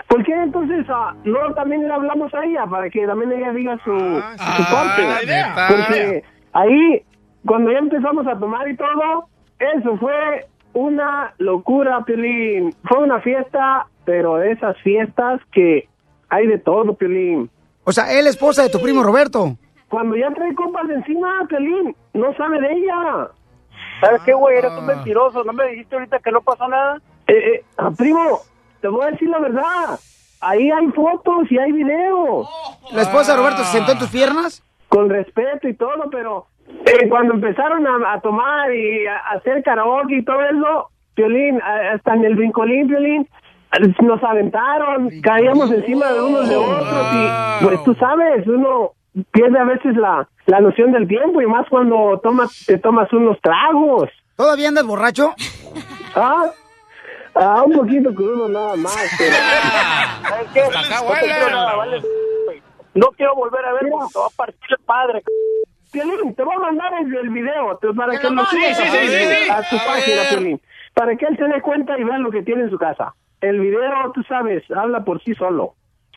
¿Por 0.09 0.25
qué 0.25 0.33
entonces 0.35 0.87
ah, 0.89 1.15
no 1.25 1.53
también 1.55 1.87
le 1.87 1.93
hablamos 1.93 2.33
a 2.35 2.45
ella 2.45 2.67
para 2.67 2.89
que 2.91 3.07
también 3.07 3.33
ella 3.33 3.53
diga 3.53 3.79
su, 3.85 3.93
Ah, 3.93 4.35
su 4.57 4.75
parte? 4.75 5.27
neta. 5.27 5.69
Porque 5.69 6.25
ahí, 6.53 7.03
cuando 7.47 7.71
ya 7.73 7.79
empezamos 7.79 8.27
a 8.27 8.39
tomar 8.39 8.69
y 8.69 8.77
todo, 8.77 9.29
eso 9.59 9.97
fue 9.99 10.47
una 10.75 11.35
locura, 11.39 12.03
Piolín. 12.05 12.75
Fue 12.85 12.99
una 13.03 13.21
fiesta, 13.21 13.87
pero 14.05 14.37
de 14.37 14.53
esas 14.53 14.77
fiestas 14.83 15.41
que 15.53 15.89
hay 16.31 16.47
de 16.47 16.59
todo, 16.59 16.95
Piolín. 16.95 17.51
O 17.85 17.93
sea, 17.93 18.13
él 18.13 18.27
es 18.27 18.35
esposa 18.35 18.63
de 18.63 18.71
tu 18.71 18.81
primo 18.81 19.03
Roberto. 19.03 19.57
Cuando 19.89 20.17
ya 20.17 20.31
trae 20.31 20.55
copas 20.55 20.89
de 20.89 20.95
encima, 20.95 21.29
Piolín, 21.49 21.95
no 22.15 22.35
sabe 22.37 22.61
de 22.61 22.73
ella. 22.73 23.29
¿Sabes 24.01 24.23
qué, 24.25 24.33
güey? 24.33 24.57
Eres 24.57 24.73
un 24.73 24.87
mentiroso. 24.87 25.45
¿No 25.45 25.53
me 25.53 25.67
dijiste 25.69 25.95
ahorita 25.95 26.19
que 26.21 26.33
no 26.33 26.41
pasó 26.41 26.67
nada? 26.69 26.97
Eh, 27.27 27.35
eh, 27.37 27.65
ah, 27.77 27.91
primo, 27.97 28.41
te 28.83 28.89
voy 28.89 29.07
a 29.07 29.11
decir 29.13 29.29
la 29.31 29.39
verdad. 29.39 29.99
Ahí 30.41 30.71
hay 30.71 30.89
fotos 30.89 31.51
y 31.51 31.57
hay 31.59 31.73
videos. 31.73 32.49
¿La 32.93 33.03
esposa 33.03 33.33
de 33.33 33.39
Roberto 33.39 33.63
se 33.65 33.79
sentó 33.79 33.93
en 33.93 33.99
tus 33.99 34.11
piernas? 34.11 34.63
Con 34.89 35.09
respeto 35.09 35.69
y 35.69 35.75
todo, 35.75 36.11
pero 36.11 36.47
eh, 36.85 37.09
cuando 37.09 37.35
empezaron 37.35 37.87
a, 37.87 38.13
a 38.13 38.21
tomar 38.21 38.75
y 38.75 39.07
a, 39.07 39.17
a 39.17 39.31
hacer 39.39 39.63
karaoke 39.63 40.17
y 40.19 40.25
todo 40.25 40.41
eso, 40.43 40.91
Piolín, 41.15 41.61
a- 41.63 41.95
hasta 41.95 42.15
en 42.15 42.25
el 42.25 42.35
brincolín, 42.35 42.89
Piolín, 42.89 43.29
nos 44.03 44.23
aventaron, 44.23 45.09
caíamos 45.23 45.71
encima 45.71 46.13
de 46.13 46.21
unos 46.21 46.49
de 46.49 46.57
otros 46.57 47.07
y 47.15 47.65
pues 47.65 47.85
tú 47.85 47.95
sabes, 47.95 48.47
uno 48.47 48.91
pierde 49.31 49.59
a 49.59 49.65
veces 49.65 49.97
la, 49.97 50.29
la 50.47 50.61
noción 50.61 50.93
del 50.93 51.07
tiempo 51.09 51.41
y 51.41 51.47
más 51.47 51.67
cuando 51.71 52.19
tomas, 52.23 52.65
te 52.67 52.77
tomas 52.79 53.11
unos 53.13 53.39
tragos. 53.41 54.11
¿Todavía 54.37 54.69
andas 54.69 54.85
borracho? 54.87 55.35
Ah, 56.15 56.51
ah 57.35 57.63
un 57.65 57.73
poquito 57.73 58.15
crudo 58.15 58.49
nada 58.49 58.77
más. 58.77 58.97
pero- 59.19 59.35
¿Sabes 60.29 60.49
qué? 60.53 60.61
Acá 60.61 61.01
No 61.03 61.09
quiero 61.21 61.51
nada, 61.51 61.77
vale. 61.77 62.03
No 62.95 63.07
quiero 63.17 63.35
volver 63.35 63.65
a 63.65 63.73
ver 63.73 63.83
porque 63.91 64.13
te 64.13 64.19
va 64.19 64.27
a 64.27 64.31
partir 64.37 64.61
el 64.79 64.85
padre. 64.85 65.23
Piolín, 65.91 66.35
te 66.35 66.43
voy 66.43 66.55
a 66.57 66.59
mandar 66.59 66.93
el, 67.03 67.15
el 67.15 67.29
video 67.31 67.77
te- 67.81 67.93
para 67.95 68.19
que 68.19 68.31
lo 68.31 68.45
subas 68.47 68.51
sí, 68.51 68.65
a, 68.65 68.75
sí, 68.75 68.83
sí, 69.09 69.09
sí. 69.09 69.51
a 69.51 69.69
tu 69.69 69.77
A 69.77 69.85
página. 69.85 70.23
Piolín. 70.31 70.61
Para 70.95 71.17
que 71.17 71.27
él 71.27 71.37
se 71.37 71.45
dé 71.45 71.61
cuenta 71.63 71.99
y 71.99 72.05
vea 72.05 72.19
lo 72.19 72.31
que 72.31 72.43
tiene 72.43 72.63
en 72.65 72.71
su 72.71 72.79
casa. 72.79 73.15
El 73.41 73.61
video, 73.61 73.91
tú 74.15 74.23
sabes, 74.29 74.63
habla 74.75 75.05
por 75.05 75.23
sí 75.25 75.35
solo. 75.35 75.75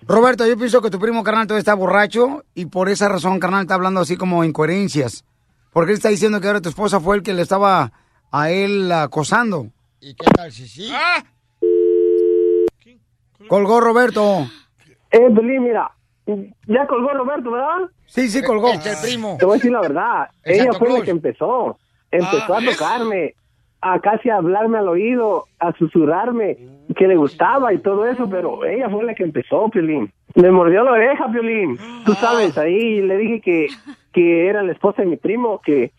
Roberto, 0.08 0.46
yo 0.46 0.58
pienso 0.58 0.82
que 0.82 0.90
tu 0.90 1.00
primo 1.00 1.24
carnal 1.24 1.48
todavía 1.48 1.60
está 1.60 1.74
borracho 1.74 2.44
y 2.54 2.66
por 2.68 2.90
esa 2.90 3.08
razón 3.10 3.40
carnal 3.40 3.62
está 3.62 3.74
hablando 3.76 4.02
así 4.02 4.18
como 4.18 4.44
incoherencias. 4.44 5.24
Porque 5.72 5.92
él 5.92 5.98
está 5.98 6.10
diciendo 6.10 6.40
que 6.40 6.48
ahora 6.48 6.62
tu 6.62 6.70
esposa 6.70 7.00
fue 7.00 7.16
el 7.18 7.24
que 7.24 7.34
le 7.34 7.42
estaba 7.42 7.92
a 8.32 8.50
él 8.52 8.92
acosando. 8.92 9.68
¿Y 10.00 10.14
qué 10.16 10.26
tal 10.36 10.52
si 10.52 10.68
sí? 10.68 10.92
Colgó 13.48 13.80
Roberto. 13.80 14.46
Eh, 15.12 15.20
Piolín, 15.34 15.64
mira, 15.64 15.92
ya 16.68 16.88
colgó 16.88 17.10
Roberto, 17.14 17.52
¿verdad? 17.52 17.90
Sí, 18.06 18.28
sí, 18.30 18.42
colgó. 18.44 18.72
el 18.72 18.80
primo. 19.04 19.38
Te 19.40 19.46
voy 19.46 19.54
a 19.56 19.58
decir 19.58 19.72
la 19.72 19.82
verdad. 19.82 20.30
El 20.44 20.62
Ella 20.62 20.74
fue 20.74 20.92
la 20.92 21.02
que 21.04 21.12
empezó. 21.12 21.78
Empezó 22.12 22.54
Ah. 22.56 22.60
a 22.62 22.66
tocarme, 22.66 23.34
a 23.82 24.00
casi 24.00 24.30
hablarme 24.30 24.78
al 24.78 24.88
oído, 24.88 25.46
a 25.60 25.74
susurrarme, 25.74 26.58
que 26.96 27.08
le 27.08 27.16
gustaba 27.16 27.74
y 27.74 27.80
todo 27.80 28.08
eso, 28.08 28.30
pero 28.30 28.64
ella 28.66 28.90
fue 28.90 29.04
la 29.04 29.14
que 29.16 29.24
empezó, 29.24 29.70
Piolín. 29.70 30.12
Me 30.36 30.52
mordió 30.52 30.84
la 30.84 30.92
oreja, 30.94 31.32
Piolín. 31.32 31.78
Tú 32.06 32.14
sabes, 32.14 32.58
ahí 32.58 33.02
le 33.02 33.18
dije 33.18 33.42
que, 33.42 33.68
que 34.14 34.48
era 34.48 34.64
la 34.64 34.72
esposa 34.72 35.02
de 35.02 35.08
mi 35.10 35.18
primo, 35.18 35.62
que, 35.64 35.92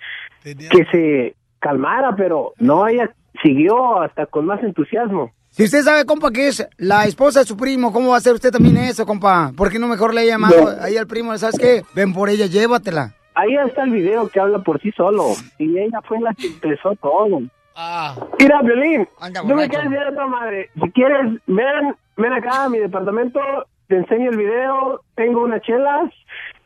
que 0.42 0.84
se 0.90 1.34
calmara, 1.58 2.14
pero 2.16 2.52
no, 2.58 2.86
ella 2.88 3.10
siguió 3.42 4.00
hasta 4.00 4.26
con 4.26 4.46
más 4.46 4.62
entusiasmo. 4.62 5.32
Si 5.50 5.64
usted 5.64 5.82
sabe, 5.82 6.04
compa, 6.04 6.30
que 6.30 6.48
es 6.48 6.68
la 6.76 7.04
esposa 7.06 7.40
de 7.40 7.46
su 7.46 7.56
primo, 7.56 7.92
¿cómo 7.92 8.10
va 8.10 8.16
a 8.16 8.18
hacer 8.18 8.34
usted 8.34 8.50
también 8.50 8.76
eso, 8.76 9.06
compa? 9.06 9.52
¿Por 9.56 9.70
qué 9.70 9.78
no 9.78 9.88
mejor 9.88 10.12
le 10.12 10.20
ha 10.20 10.24
llamado 10.24 10.54
No. 10.76 10.82
ahí 10.82 10.96
al 10.98 11.06
primo? 11.06 11.36
¿Sabes 11.38 11.58
qué? 11.58 11.82
Ven 11.94 12.12
por 12.12 12.28
ella, 12.28 12.46
llévatela. 12.46 13.14
Ahí 13.34 13.54
está 13.66 13.84
el 13.84 13.90
video 13.90 14.28
que 14.28 14.40
habla 14.40 14.58
por 14.60 14.80
sí 14.80 14.90
solo. 14.92 15.28
Y 15.58 15.78
ella 15.78 16.00
fue 16.06 16.20
la 16.20 16.34
que 16.34 16.46
empezó 16.46 16.94
todo. 16.96 17.40
Ah. 17.74 18.14
Mira, 18.38 18.60
Violín, 18.62 19.06
no 19.46 19.54
me 19.54 19.68
quieres 19.68 19.90
ver 19.90 20.02
a 20.08 20.10
tu 20.14 20.28
madre. 20.28 20.70
Si 20.74 20.90
quieres, 20.92 21.32
ven, 21.46 21.94
ven 22.16 22.32
acá 22.32 22.64
a 22.64 22.68
mi 22.70 22.78
departamento, 22.78 23.40
te 23.88 23.96
enseño 23.96 24.30
el 24.30 24.36
video, 24.38 25.02
tengo 25.14 25.42
unas 25.44 25.60
chelas 25.62 26.10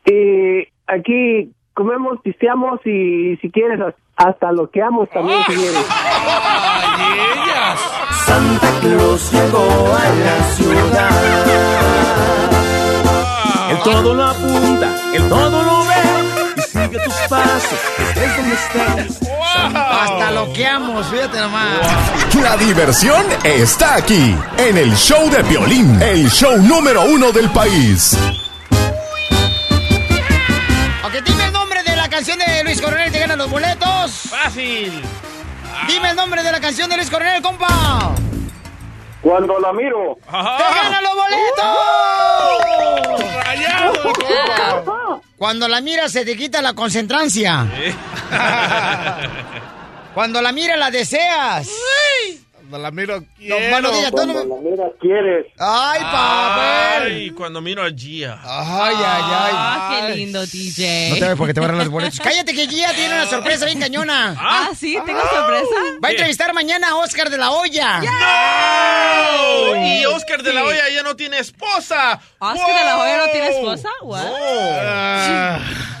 y 0.05 0.67
aquí 0.87 1.51
comemos, 1.73 2.19
pisteamos 2.23 2.79
y 2.85 3.37
si 3.37 3.49
quieres 3.51 3.79
hasta 4.15 4.51
loqueamos 4.51 5.09
también 5.09 5.39
si 5.47 5.53
quieres. 5.53 5.85
Santa 8.25 8.79
Claus 8.81 9.31
llegó 9.31 9.95
a 9.95 10.09
la 10.25 10.43
ciudad. 10.53 11.11
Él 13.71 13.77
todo 13.83 14.13
lo 14.13 14.23
apunta, 14.23 14.95
él 15.13 15.29
todo 15.29 15.63
lo 15.63 15.85
ve 15.85 15.93
y 16.57 16.61
sigue 16.61 16.99
tus 17.03 17.13
pasos, 17.29 17.79
estés 17.99 18.37
donde 18.37 18.55
estés. 18.55 19.29
Hasta 19.73 20.31
loqueamos, 20.31 21.07
fíjate 21.07 21.39
nomás. 21.39 21.79
La 22.41 22.57
diversión 22.57 23.25
está 23.43 23.95
aquí, 23.95 24.35
en 24.57 24.77
el 24.77 24.95
show 24.95 25.29
de 25.29 25.43
Piolín, 25.45 26.01
el 26.01 26.29
show 26.29 26.57
número 26.57 27.03
uno 27.03 27.31
del 27.31 27.49
país. 27.51 28.17
Ok, 31.03 31.13
dime 31.25 31.50
canción 32.11 32.37
de 32.37 32.63
Luis 32.65 32.81
Coronel 32.81 33.09
te 33.11 33.19
ganan 33.19 33.37
los 33.37 33.49
boletos. 33.49 34.11
Fácil. 34.29 35.01
Dime 35.87 36.09
el 36.09 36.15
nombre 36.15 36.43
de 36.43 36.51
la 36.51 36.59
canción 36.59 36.89
de 36.89 36.97
Luis 36.97 37.09
Coronel, 37.09 37.41
compa. 37.41 38.13
Cuando 39.21 39.57
la 39.59 39.71
miro. 39.71 40.17
¡Te 40.25 40.31
ganan 40.31 41.03
los 41.03 41.15
boletos! 41.15 41.65
Cuando 45.37 45.67
la 45.67 45.81
miras 45.81 46.11
se 46.11 46.25
te 46.25 46.35
quita 46.35 46.61
la 46.61 46.73
concentrancia. 46.73 47.65
Cuando 50.13 50.41
la 50.41 50.51
miras 50.51 50.77
la 50.77 50.91
deseas. 50.91 51.69
Cuando 52.71 52.83
la 52.87 52.91
miro, 52.91 53.19
No, 53.19 53.25
quiero. 53.57 53.69
mano, 53.69 53.91
diga, 53.91 54.11
tú 54.11 54.25
no 54.25 54.33
me- 54.45 54.69
mira, 54.69 54.85
quieres. 55.01 55.45
Ay, 55.59 55.99
papel. 56.03 57.11
Ay, 57.11 57.29
cuando 57.31 57.59
miro 57.59 57.83
a 57.83 57.89
Gia. 57.89 58.39
Ay, 58.41 58.95
ay, 58.95 59.23
ay. 59.27 59.53
Ah, 59.53 60.05
qué 60.07 60.15
lindo, 60.15 60.45
DJ. 60.45 61.09
No 61.09 61.15
te 61.15 61.21
vayas 61.21 61.37
porque 61.37 61.53
te 61.53 61.59
van 61.59 61.71
a 61.71 61.73
dar 61.73 61.83
los 61.83 61.89
boletos. 61.91 62.17
Cállate 62.21 62.53
que 62.53 62.67
Gia 62.69 62.93
tiene 62.93 63.13
una 63.13 63.27
sorpresa 63.27 63.65
bien 63.65 63.77
cañona. 63.81 64.37
Ah, 64.39 64.69
sí, 64.73 64.97
tengo 65.05 65.19
sorpresa. 65.19 65.75
Va 66.01 66.07
a 66.07 66.11
entrevistar 66.11 66.53
mañana 66.53 66.91
a 66.91 66.95
Oscar 66.95 67.29
de 67.29 67.37
la 67.37 67.51
Hoya. 67.51 67.99
¡No! 67.99 69.75
Y 69.85 70.05
Oscar 70.05 70.41
de 70.41 70.53
la 70.53 70.63
Hoya 70.63 70.83
ya 70.95 71.03
no 71.03 71.17
tiene 71.17 71.39
esposa. 71.39 72.21
¿Oscar 72.39 72.73
de 72.73 72.83
la 72.85 72.97
Hoya 72.99 73.17
no 73.17 73.25
tiene 73.33 73.49
¡Wow! 73.49 73.57
esposa? 73.73 73.89
What? 74.01 74.21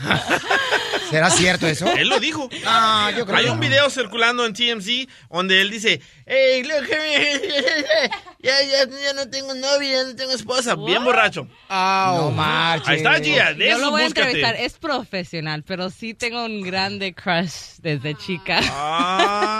¿Será 1.09 1.29
cierto 1.29 1.67
eso? 1.67 1.91
Él 1.93 2.07
lo 2.07 2.19
dijo. 2.19 2.49
Ah, 2.65 3.11
yo 3.15 3.25
creo 3.25 3.37
Hay 3.37 3.45
que 3.45 3.51
un 3.51 3.57
no. 3.57 3.61
video 3.61 3.89
circulando 3.89 4.45
en 4.45 4.53
TMZ 4.53 5.07
donde 5.29 5.59
él 5.59 5.69
dice, 5.69 6.01
hey, 6.25 6.63
look, 6.63 6.87
ya, 8.39 8.61
ya, 8.61 8.89
ya 8.89 9.13
no 9.13 9.29
tengo 9.29 9.53
novia, 9.53 9.97
ya 9.97 10.03
no 10.05 10.15
tengo 10.15 10.31
esposa. 10.31 10.75
Bien 10.75 11.03
borracho. 11.03 11.47
No 11.69 12.31
marches. 12.31 12.87
Ahí 12.87 12.97
está 12.97 13.19
Gia, 13.19 13.53
de 13.53 13.65
Yo 13.65 13.71
eso 13.71 13.79
lo 13.79 13.91
voy 13.91 14.03
a 14.03 14.05
entrevistar. 14.05 14.55
Es 14.55 14.73
profesional, 14.77 15.63
pero 15.63 15.89
sí 15.89 16.13
tengo 16.13 16.45
un 16.45 16.61
grande 16.61 17.13
crush 17.13 17.79
desde 17.79 18.15
chica. 18.15 18.59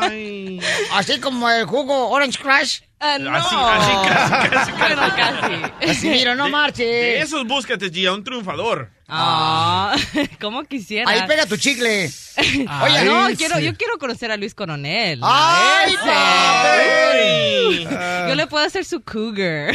Ay. 0.02 0.60
Así 0.94 1.20
como 1.20 1.50
el 1.50 1.66
jugo 1.66 2.10
Orange 2.10 2.40
Crush. 2.40 2.80
Ah, 3.04 3.18
no. 3.20 3.36
Así, 3.36 3.56
así, 3.56 3.92
casi, 4.08 4.32
casi, 4.32 4.50
casi. 4.52 4.72
Bueno, 4.74 5.02
casi. 5.16 5.90
Así, 5.92 6.10
mira, 6.10 6.36
no 6.36 6.46
De 6.46 6.52
marches. 6.52 7.24
esos 7.24 7.48
búscate, 7.48 7.90
Gia, 7.90 8.14
un 8.14 8.24
triunfador. 8.24 8.92
Ah, 9.08 9.96
¿cómo 10.40 10.64
quisiera? 10.66 11.10
Ahí 11.10 11.22
pega 11.28 11.46
tu 11.48 11.58
chicle. 11.58 12.06
Oye, 12.38 13.04
no, 13.04 13.26
Ay, 13.26 13.36
quiero, 13.36 13.58
sí. 13.58 13.64
yo 13.64 13.76
quiero 13.76 13.98
conocer 13.98 14.32
a 14.32 14.38
Luis 14.38 14.54
Coronel. 14.54 15.20
¡Ay, 15.24 15.96
papel! 15.98 17.88
Yo 18.30 18.36
le 18.36 18.46
puedo 18.48 18.64
hacer 18.66 18.86
su 18.86 19.02
cougar. 19.04 19.74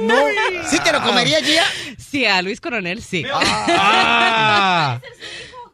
No. 0.00 0.14
¿Sí 0.68 0.78
te 0.80 0.92
lo 0.92 1.00
comería, 1.02 1.40
Gia? 1.40 1.64
Sí, 1.98 2.26
a 2.26 2.42
Luis 2.42 2.60
Coronel 2.60 3.00
sí. 3.02 3.24
Ah. 3.32 5.00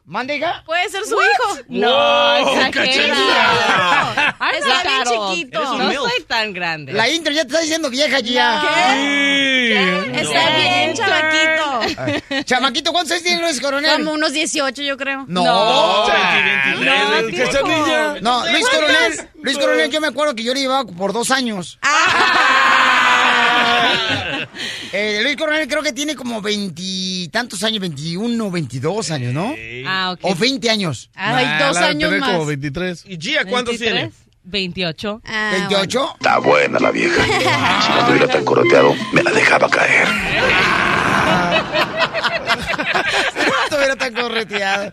¿Mande, 0.05 0.35
hija? 0.35 0.63
Puede 0.65 0.89
ser 0.89 1.05
su 1.05 1.15
hijo. 1.15 1.59
No, 1.69 1.89
Wow, 1.89 2.55
exagera. 2.55 2.71
cachanilla. 2.71 4.35
I'm 4.41 4.55
Está 4.55 4.83
bien 4.83 5.03
chiquito. 5.31 5.63
No 5.63 5.85
milf. 5.87 6.01
soy 6.01 6.23
tan 6.27 6.51
grande. 6.53 6.91
La 6.91 7.07
intro 7.09 7.31
ya 7.31 7.43
te 7.43 7.47
está 7.47 7.61
diciendo 7.61 7.89
vieja, 7.89 8.17
Gia. 8.21 8.61
Está 10.13 10.49
bien, 10.57 10.93
chamaquito. 10.93 12.43
Chamaquito, 12.43 12.91
¿cuántos 12.91 13.13
años 13.13 13.23
tiene 13.23 13.41
Luis 13.43 13.61
Coronel? 13.61 13.93
Como 13.93 14.11
unos 14.11 14.33
18, 14.33 14.81
yo 14.81 14.97
creo. 14.97 15.23
No. 15.29 15.43
No. 15.45 16.05
23, 16.05 16.81
No, 16.85 17.09
24. 17.21 17.61
Cachanilla. 17.63 18.15
No, 18.21 18.45
Luis 18.51 18.67
Coronel, 18.69 19.29
Luis 19.41 19.57
Coronel, 19.57 19.89
yo 19.89 20.01
me 20.01 20.07
acuerdo 20.07 20.35
que 20.35 20.43
yo 20.43 20.53
le 20.53 20.59
llevaba 20.59 20.83
por 20.85 21.13
dos 21.13 21.31
años. 21.31 21.79
Eh, 24.95 25.21
Luis 25.23 25.35
Coronel 25.37 25.67
creo 25.67 25.81
que 25.81 25.91
tiene 25.91 26.15
como 26.15 26.39
veintitantos 26.39 27.63
años, 27.63 27.79
21, 27.81 28.51
22 28.51 29.09
años, 29.09 29.33
¿no? 29.33 29.55
Ah, 29.87 30.11
ok. 30.11 30.19
O 30.23 30.35
20 30.35 30.69
años. 30.69 31.09
Ay, 31.15 31.45
Nah, 31.45 31.67
dos 31.67 31.79
la 31.79 31.87
años 31.87 32.11
más. 32.19 32.29
como 32.29 32.45
23. 32.45 33.03
¿Y 33.07 33.17
Gia 33.19 33.43
cuántos 33.45 33.79
23, 33.79 33.91
tiene? 33.93 34.11
28. 34.43 35.21
Ah, 35.25 35.49
28. 35.67 36.13
Está 36.13 36.37
buena 36.37 36.79
la 36.79 36.91
vieja. 36.91 37.23
Si 37.83 37.89
no 37.89 37.99
estuviera 38.01 38.27
tan 38.27 38.45
coroteado, 38.45 38.93
me 39.13 39.23
la 39.23 39.31
dejaba 39.31 39.67
caer. 39.69 40.07
No 43.35 43.63
estuviera 43.65 43.95
tan 43.95 44.13
correteado. 44.13 44.91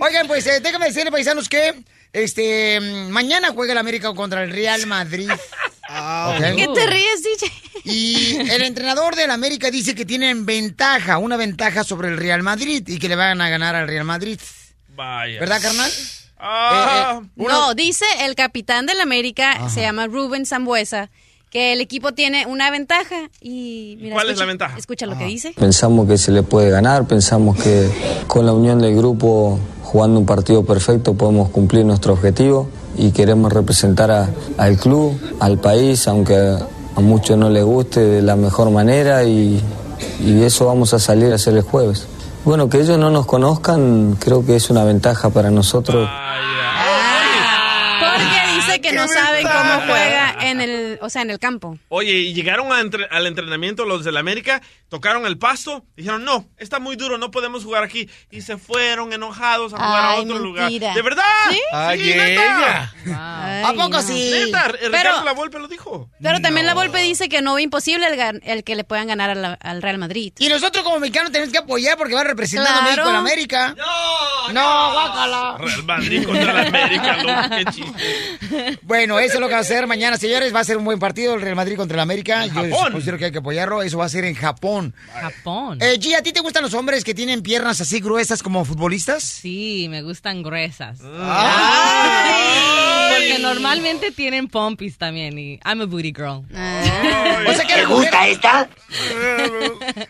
Oigan, 0.00 0.26
pues 0.26 0.46
eh, 0.46 0.60
déjame 0.60 0.86
decirle, 0.86 1.10
paisanos, 1.10 1.48
que 1.48 1.74
este 2.12 2.80
mañana 3.10 3.48
juega 3.54 3.72
el 3.72 3.78
América 3.78 4.12
contra 4.14 4.44
el 4.44 4.50
Real 4.50 4.86
Madrid. 4.86 5.30
Ah. 5.96 6.36
¿Qué 6.56 6.66
te 6.74 6.86
ríes, 6.86 7.22
DJ? 7.22 7.52
Y 7.84 8.36
el 8.50 8.62
entrenador 8.62 9.14
del 9.14 9.30
América 9.30 9.70
dice 9.70 9.94
que 9.94 10.04
tienen 10.04 10.46
ventaja, 10.46 11.18
una 11.18 11.36
ventaja 11.36 11.84
sobre 11.84 12.08
el 12.08 12.16
Real 12.16 12.42
Madrid 12.42 12.82
y 12.88 12.98
que 12.98 13.08
le 13.08 13.16
van 13.16 13.40
a 13.40 13.48
ganar 13.48 13.74
al 13.74 13.86
Real 13.86 14.04
Madrid. 14.04 14.38
Vaya. 14.96 15.38
¿Verdad, 15.40 15.60
carnal? 15.62 15.90
Ah, 16.38 17.20
Eh, 17.20 17.24
eh, 17.24 17.28
uno- 17.36 17.48
No, 17.68 17.74
dice 17.74 18.04
el 18.20 18.34
capitán 18.34 18.86
del 18.86 19.00
América, 19.00 19.68
se 19.68 19.80
llama 19.82 20.06
Rubén 20.06 20.46
Zambuesa, 20.46 21.10
que 21.50 21.72
el 21.72 21.80
equipo 21.80 22.12
tiene 22.12 22.46
una 22.46 22.70
ventaja 22.70 23.28
y... 23.40 23.96
Mira, 24.00 24.14
¿Cuál 24.14 24.30
es 24.30 24.38
la 24.38 24.44
ventaja? 24.44 24.76
Escucha 24.78 25.06
lo 25.06 25.16
que 25.16 25.24
dice. 25.26 25.52
Pensamos 25.56 26.08
que 26.08 26.18
se 26.18 26.32
le 26.32 26.42
puede 26.42 26.70
ganar, 26.70 27.06
pensamos 27.06 27.56
que 27.62 27.88
con 28.26 28.44
la 28.46 28.52
unión 28.52 28.80
del 28.80 28.96
grupo, 28.96 29.58
jugando 29.82 30.18
un 30.18 30.26
partido 30.26 30.64
perfecto, 30.64 31.14
podemos 31.14 31.50
cumplir 31.50 31.84
nuestro 31.84 32.12
objetivo 32.14 32.68
y 32.96 33.10
queremos 33.12 33.52
representar 33.52 34.10
a- 34.10 34.28
al 34.58 34.76
club, 34.76 35.18
al 35.40 35.58
país, 35.58 36.06
aunque 36.08 36.36
a 36.96 37.00
muchos 37.00 37.36
no 37.36 37.48
les 37.50 37.64
guste 37.64 38.00
de 38.00 38.22
la 38.22 38.36
mejor 38.36 38.70
manera 38.70 39.24
y, 39.24 39.60
y 40.20 40.42
eso 40.42 40.66
vamos 40.66 40.94
a 40.94 40.98
salir 40.98 41.32
a 41.32 41.36
hacer 41.36 41.54
el 41.56 41.62
jueves. 41.62 42.06
Bueno, 42.44 42.68
que 42.68 42.80
ellos 42.80 42.98
no 42.98 43.10
nos 43.10 43.26
conozcan 43.26 44.16
creo 44.20 44.44
que 44.44 44.56
es 44.56 44.68
una 44.70 44.84
ventaja 44.84 45.30
para 45.30 45.50
nosotros. 45.50 46.06
Que 48.90 48.92
no 48.96 49.08
saben 49.08 49.46
cómo 49.46 49.80
juega 49.86 50.36
en 50.40 50.60
el, 50.60 50.98
o 51.00 51.08
sea, 51.10 51.22
en 51.22 51.30
el 51.30 51.38
campo. 51.38 51.78
Oye, 51.88 52.12
y 52.12 52.34
llegaron 52.34 52.72
a 52.72 52.80
entre- 52.80 53.06
al 53.10 53.26
entrenamiento 53.26 53.84
los 53.84 54.04
del 54.04 54.16
América, 54.16 54.60
tocaron 54.88 55.26
el 55.26 55.38
pasto, 55.38 55.84
dijeron, 55.96 56.24
no, 56.24 56.46
está 56.58 56.78
muy 56.78 56.96
duro, 56.96 57.18
no 57.18 57.30
podemos 57.30 57.64
jugar 57.64 57.82
aquí. 57.82 58.08
Y 58.30 58.42
se 58.42 58.56
fueron 58.58 59.12
enojados 59.12 59.72
a 59.74 59.76
jugar 59.76 60.04
a 60.04 60.14
otro 60.14 60.38
mentira. 60.40 60.68
lugar. 60.78 60.94
¿De 60.94 61.02
verdad? 61.02 61.22
¿Sí? 61.50 61.60
Ay, 61.72 61.98
Sí, 62.00 62.06
neta. 62.16 62.92
ella. 63.06 63.66
¿A 63.68 63.72
poco 63.74 64.00
sí? 64.02 64.30
Neta, 64.46 64.70
Pero- 64.80 64.96
Ricardo 64.96 65.24
La 65.24 65.32
Volpe 65.32 65.58
lo 65.58 65.68
dijo. 65.68 66.10
Pero 66.22 66.40
también 66.40 66.66
la 66.66 66.74
Volpe 66.74 66.98
dice 67.02 67.28
que 67.28 67.42
no 67.42 67.54
ve 67.54 67.62
imposible 67.62 68.06
el, 68.44 68.64
que 68.64 68.74
le 68.76 68.84
puedan 68.84 69.06
ganar 69.06 69.30
a 69.30 69.34
la- 69.34 69.54
al 69.54 69.82
Real 69.82 69.98
Madrid. 69.98 70.32
Y 70.38 70.48
nosotros 70.48 70.84
como 70.84 70.98
mexicanos 71.00 71.32
tenemos 71.32 71.52
que 71.52 71.58
apoyar 71.58 71.96
porque 71.96 72.14
va 72.14 72.24
representando 72.24 72.70
a 72.80 72.82
Claro. 72.84 72.90
México 72.96 73.10
en 73.10 73.16
América. 73.16 73.74
No, 73.76 74.52
no, 74.52 74.92
guácala. 74.92 75.56
Real 75.58 75.84
Madrid 75.84 76.24
contra 76.24 76.50
el 76.62 76.66
América, 76.68 77.16
loco, 77.22 77.56
qué 77.56 77.64
chiste. 77.66 78.73
Bueno, 78.82 79.18
eso 79.18 79.34
es 79.34 79.40
lo 79.40 79.46
que 79.48 79.52
va 79.52 79.58
a 79.58 79.62
hacer 79.62 79.86
mañana, 79.86 80.16
señores. 80.16 80.54
Va 80.54 80.60
a 80.60 80.64
ser 80.64 80.76
un 80.76 80.84
buen 80.84 80.98
partido 80.98 81.34
el 81.34 81.40
Real 81.40 81.56
Madrid 81.56 81.76
contra 81.76 81.96
el 81.96 82.00
América. 82.00 82.46
Yo 82.46 82.52
Japón. 82.52 82.92
considero 82.92 83.18
que 83.18 83.26
hay 83.26 83.32
que 83.32 83.38
apoyarlo. 83.38 83.82
Eso 83.82 83.98
va 83.98 84.04
a 84.04 84.08
ser 84.08 84.24
en 84.24 84.34
Japón. 84.34 84.94
Japón. 85.12 85.78
Eh, 85.80 85.98
G, 85.98 86.14
¿a 86.16 86.22
ti 86.22 86.32
te 86.32 86.40
gustan 86.40 86.62
los 86.62 86.74
hombres 86.74 87.04
que 87.04 87.14
tienen 87.14 87.42
piernas 87.42 87.80
así 87.80 88.00
gruesas 88.00 88.42
como 88.42 88.64
futbolistas? 88.64 89.22
Sí, 89.22 89.86
me 89.90 90.02
gustan 90.02 90.42
gruesas. 90.42 91.00
Ay. 91.04 93.14
Porque 93.16 93.38
normalmente 93.40 94.10
tienen 94.10 94.48
pompis 94.48 94.98
también 94.98 95.38
y 95.38 95.60
I'm 95.64 95.80
a 95.80 95.84
booty 95.86 96.12
girl. 96.14 96.42
O 97.46 97.52
sea 97.54 97.64
que 97.66 97.74
a 97.74 97.82
la 97.82 97.88
mujer- 97.88 98.10
esta? 98.28 98.68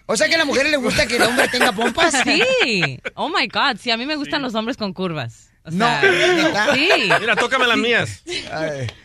O 0.06 0.16
sea 0.16 0.28
que 0.28 0.34
a 0.34 0.38
la 0.38 0.44
mujer 0.44 0.68
le 0.68 0.76
gusta 0.76 1.06
que 1.06 1.16
el 1.16 1.22
hombre 1.22 1.48
tenga 1.48 1.72
pompas. 1.72 2.14
Sí. 2.24 3.00
Oh 3.14 3.28
my 3.28 3.46
God, 3.48 3.76
sí, 3.80 3.90
a 3.90 3.96
mí 3.96 4.06
me 4.06 4.16
gustan 4.16 4.42
los 4.42 4.54
hombres 4.54 4.76
con 4.76 4.92
curvas. 4.92 5.50
O 5.64 5.70
No. 5.70 5.86
Sí. 6.74 6.88
Mira, 7.20 7.36
tócame 7.36 7.66
las 7.66 7.76
mías. 7.76 8.22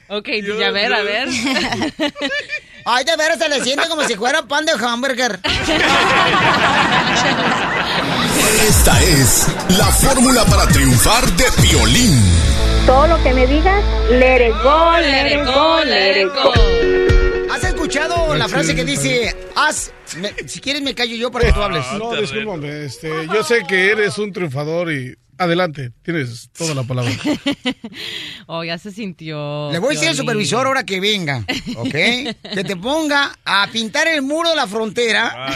Ok, 0.10 0.28
DJ, 0.28 0.66
a 0.66 0.72
ver, 0.72 0.94
a 0.94 1.02
ver. 1.02 1.28
Ay, 2.86 3.04
de 3.04 3.16
veras 3.18 3.38
se 3.38 3.50
le 3.50 3.64
siente 3.64 3.88
como 3.88 4.04
si 4.04 4.16
fuera 4.16 4.42
pan 4.44 4.66
de 4.66 4.72
hamburger. 4.72 5.40
Esta 8.68 9.02
es 9.04 9.48
la 9.78 9.86
fórmula 9.86 10.46
para 10.46 10.66
triunfar 10.68 11.26
de 11.32 11.46
Piolín. 11.62 12.20
Todo 12.86 13.08
lo 13.08 13.24
que 13.24 13.34
me 13.34 13.46
digas, 13.48 13.84
let 14.12 14.48
it 14.48 14.56
go, 14.64 14.92
let 15.00 15.28
it 15.34 15.46
go, 15.46 15.84
let 15.86 16.22
it 16.22 16.30
go. 16.34 16.79
¿Has 17.90 17.96
escuchado 17.96 18.36
la 18.36 18.48
frase 18.48 18.76
que 18.76 18.86
dice, 18.86 19.36
haz, 19.56 19.92
me- 20.18 20.32
si 20.48 20.60
quieres 20.60 20.84
me 20.84 20.94
callo 20.94 21.16
yo 21.16 21.32
para 21.32 21.46
que 21.48 21.54
tú 21.54 21.62
hables? 21.64 21.84
No, 21.98 22.14
discúlpame, 22.14 22.86
este, 22.86 23.10
yo 23.34 23.44
sé 23.44 23.64
que 23.68 23.90
eres 23.90 24.16
un 24.20 24.32
triunfador 24.32 24.92
y 24.94 25.16
adelante, 25.40 25.92
tienes 26.04 26.52
toda 26.56 26.76
la 26.76 26.84
palabra. 26.84 27.12
Oh, 28.52 28.64
ya 28.64 28.78
se 28.80 28.92
sintió. 28.92 29.72
Le 29.72 29.78
voy 29.78 29.90
a 29.90 29.94
decir 29.94 30.10
al 30.10 30.16
supervisor 30.16 30.66
ahora 30.68 30.84
que 30.84 31.00
venga, 31.00 31.46
¿ok? 31.78 31.92
Que 32.54 32.64
te 32.64 32.76
ponga 32.76 33.32
a 33.46 33.68
pintar 33.72 34.08
el 34.08 34.22
muro 34.24 34.50
de 34.52 34.56
la 34.56 34.66
frontera, 34.68 35.52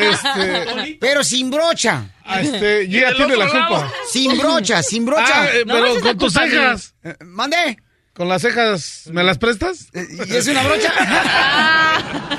Este, 0.00 0.96
pero 1.00 1.22
sin 1.24 1.50
brocha. 1.50 2.10
ah, 2.24 2.40
este, 2.42 2.86
Gia 2.88 3.14
tiene 3.14 3.36
la 3.36 3.48
culpa. 3.48 3.90
Sin 4.10 4.36
brocha, 4.38 4.82
sin 4.82 5.04
brocha. 5.06 5.42
Ah, 5.44 5.48
eh, 5.54 5.64
pero 5.66 6.00
con 6.00 6.18
tus 6.18 6.32
cejas. 6.32 6.94
Eh, 7.04 7.14
¿Mande? 7.24 7.76
¿Con 8.20 8.28
las 8.28 8.42
cejas 8.42 9.04
me 9.10 9.24
las 9.24 9.38
prestas? 9.38 9.88
¿Y 9.94 10.36
es 10.36 10.46
una 10.46 10.62
brocha? 10.62 10.92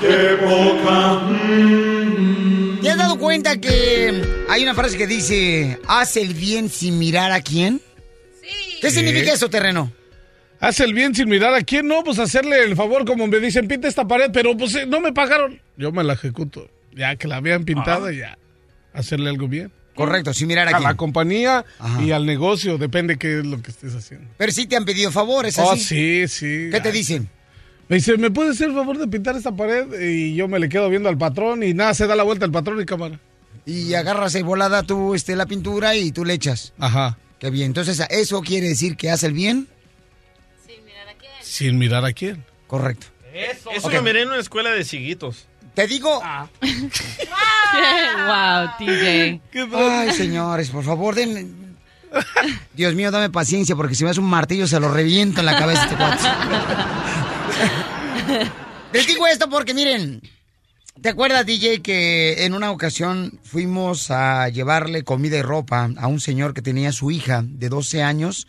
¿Te 2.80 2.88
has 2.88 2.96
dado 2.96 3.18
cuenta 3.18 3.56
que 3.60 4.22
hay 4.48 4.62
una 4.62 4.74
frase 4.76 4.96
que 4.96 5.08
dice, 5.08 5.80
haz 5.88 6.16
el 6.16 6.34
bien 6.34 6.68
sin 6.70 7.00
mirar 7.00 7.32
a 7.32 7.40
quién? 7.40 7.80
¿Qué 8.80 8.90
Sí. 8.92 8.98
significa 8.98 9.32
eso, 9.32 9.50
terreno? 9.50 9.90
Hace 10.60 10.84
el 10.84 10.94
bien 10.94 11.16
sin 11.16 11.28
mirar 11.28 11.52
a 11.52 11.62
quién, 11.62 11.88
no, 11.88 12.04
pues 12.04 12.20
hacerle 12.20 12.62
el 12.62 12.76
favor 12.76 13.04
como 13.04 13.26
me 13.26 13.40
dicen, 13.40 13.66
pinta 13.66 13.88
esta 13.88 14.06
pared, 14.06 14.30
pero 14.32 14.56
pues 14.56 14.76
eh, 14.76 14.86
no 14.86 15.00
me 15.00 15.12
pagaron. 15.12 15.60
Yo 15.76 15.90
me 15.90 16.04
la 16.04 16.12
ejecuto. 16.12 16.70
Ya 16.92 17.16
que 17.16 17.26
la 17.26 17.38
habían 17.38 17.64
pintado, 17.64 18.08
ya. 18.12 18.38
Hacerle 18.92 19.30
algo 19.30 19.48
bien. 19.48 19.72
Correcto, 19.94 20.32
sin 20.32 20.48
mirar 20.48 20.68
a 20.68 20.70
A 20.70 20.74
quién. 20.74 20.82
la 20.84 20.94
compañía 20.96 21.64
Ajá. 21.78 22.02
y 22.02 22.12
al 22.12 22.24
negocio, 22.24 22.78
depende 22.78 23.18
qué 23.18 23.40
es 23.40 23.46
lo 23.46 23.60
que 23.60 23.70
estés 23.70 23.94
haciendo. 23.94 24.28
Pero 24.38 24.50
sí 24.52 24.66
te 24.66 24.76
han 24.76 24.84
pedido 24.84 25.10
favores, 25.12 25.58
Oh, 25.58 25.72
así. 25.72 25.82
sí, 25.84 26.28
sí. 26.28 26.68
¿Qué 26.72 26.80
te 26.80 26.90
dicen? 26.92 27.28
Me 27.88 27.96
dice, 27.96 28.16
¿me 28.16 28.30
puede 28.30 28.50
hacer 28.52 28.68
el 28.70 28.74
favor 28.74 28.96
de 28.96 29.06
pintar 29.06 29.36
esta 29.36 29.54
pared? 29.54 29.86
Y 30.00 30.34
yo 30.34 30.48
me 30.48 30.58
le 30.58 30.68
quedo 30.70 30.88
viendo 30.88 31.08
al 31.10 31.18
patrón 31.18 31.62
y 31.62 31.74
nada, 31.74 31.92
se 31.92 32.06
da 32.06 32.16
la 32.16 32.22
vuelta 32.22 32.46
el 32.46 32.52
patrón 32.52 32.80
y 32.80 32.86
cámara. 32.86 33.20
Y 33.66 33.92
agarras 33.94 34.34
ahí 34.34 34.42
volada 34.42 34.82
tú 34.82 35.14
este, 35.14 35.36
la 35.36 35.44
pintura 35.46 35.94
y 35.94 36.10
tú 36.10 36.24
le 36.24 36.32
echas. 36.34 36.72
Ajá. 36.78 37.18
Qué 37.38 37.50
bien. 37.50 37.66
Entonces, 37.66 38.00
¿eso 38.08 38.40
quiere 38.40 38.68
decir 38.68 38.96
que 38.96 39.10
hace 39.10 39.26
el 39.26 39.34
bien? 39.34 39.68
Sin 41.42 41.76
mirar 41.78 42.04
a 42.04 42.12
quién. 42.12 42.44
Correcto. 42.66 43.08
Eso 43.34 43.70
Ok. 43.82 43.92
lo 43.92 44.02
miré 44.02 44.22
en 44.22 44.28
una 44.28 44.38
escuela 44.38 44.70
de 44.70 44.84
ciguitos. 44.84 45.46
Te 45.74 45.86
digo... 45.86 46.10
wow, 46.20 46.48
TJ. 48.78 49.40
Ay, 49.74 50.12
señores, 50.12 50.70
por 50.70 50.84
favor, 50.84 51.14
denme... 51.14 51.46
Dios 52.74 52.94
mío, 52.94 53.10
dame 53.10 53.30
paciencia 53.30 53.74
porque 53.74 53.94
si 53.94 54.04
me 54.04 54.10
hace 54.10 54.20
un 54.20 54.28
martillo 54.28 54.66
se 54.66 54.78
lo 54.78 54.92
reviento 54.92 55.40
en 55.40 55.46
la 55.46 55.58
cabeza 55.58 55.84
este 55.84 55.96
cuate. 55.96 56.22
Les 58.92 59.06
digo 59.06 59.26
esto 59.26 59.48
porque 59.48 59.72
miren, 59.72 60.20
¿te 61.00 61.08
acuerdas, 61.08 61.46
DJ, 61.46 61.80
que 61.80 62.44
en 62.44 62.52
una 62.52 62.70
ocasión 62.70 63.40
fuimos 63.42 64.10
a 64.10 64.50
llevarle 64.50 65.04
comida 65.04 65.38
y 65.38 65.42
ropa 65.42 65.88
a 65.96 66.06
un 66.06 66.20
señor 66.20 66.52
que 66.52 66.60
tenía 66.60 66.90
a 66.90 66.92
su 66.92 67.10
hija 67.10 67.42
de 67.46 67.70
12 67.70 68.02
años 68.02 68.46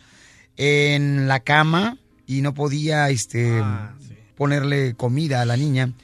en 0.56 1.26
la 1.26 1.40
cama 1.40 1.96
y 2.26 2.42
no 2.42 2.52
podía 2.52 3.08
este, 3.08 3.62
ponerle 4.36 4.94
comida 4.94 5.40
a 5.40 5.46
la 5.46 5.56
niña? 5.56 5.94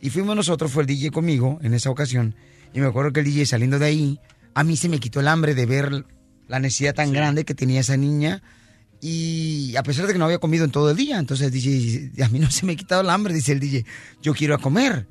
Y 0.00 0.10
fuimos 0.10 0.36
nosotros, 0.36 0.70
fue 0.70 0.82
el 0.82 0.86
DJ 0.86 1.10
conmigo 1.10 1.58
en 1.62 1.74
esa 1.74 1.90
ocasión. 1.90 2.34
Y 2.72 2.80
me 2.80 2.86
acuerdo 2.86 3.12
que 3.12 3.20
el 3.20 3.26
DJ 3.26 3.46
saliendo 3.46 3.78
de 3.78 3.86
ahí, 3.86 4.20
a 4.54 4.64
mí 4.64 4.76
se 4.76 4.88
me 4.88 5.00
quitó 5.00 5.20
el 5.20 5.28
hambre 5.28 5.54
de 5.54 5.66
ver 5.66 6.04
la 6.48 6.58
necesidad 6.58 6.94
tan 6.94 7.12
grande 7.12 7.44
que 7.44 7.54
tenía 7.54 7.80
esa 7.80 7.96
niña. 7.96 8.42
Y 9.00 9.74
a 9.76 9.82
pesar 9.82 10.06
de 10.06 10.12
que 10.12 10.18
no 10.18 10.24
había 10.24 10.38
comido 10.38 10.64
en 10.64 10.70
todo 10.70 10.90
el 10.90 10.96
día, 10.96 11.18
entonces 11.18 11.52
dice, 11.52 12.10
a 12.22 12.28
mí 12.28 12.38
no 12.38 12.50
se 12.50 12.66
me 12.66 12.72
ha 12.72 12.76
quitado 12.76 13.02
el 13.02 13.10
hambre, 13.10 13.34
dice 13.34 13.52
el 13.52 13.60
DJ, 13.60 13.84
yo 14.22 14.34
quiero 14.34 14.54
a 14.54 14.58
comer. 14.58 15.06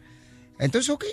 Entonces, 0.59 0.89
ok. 0.89 1.05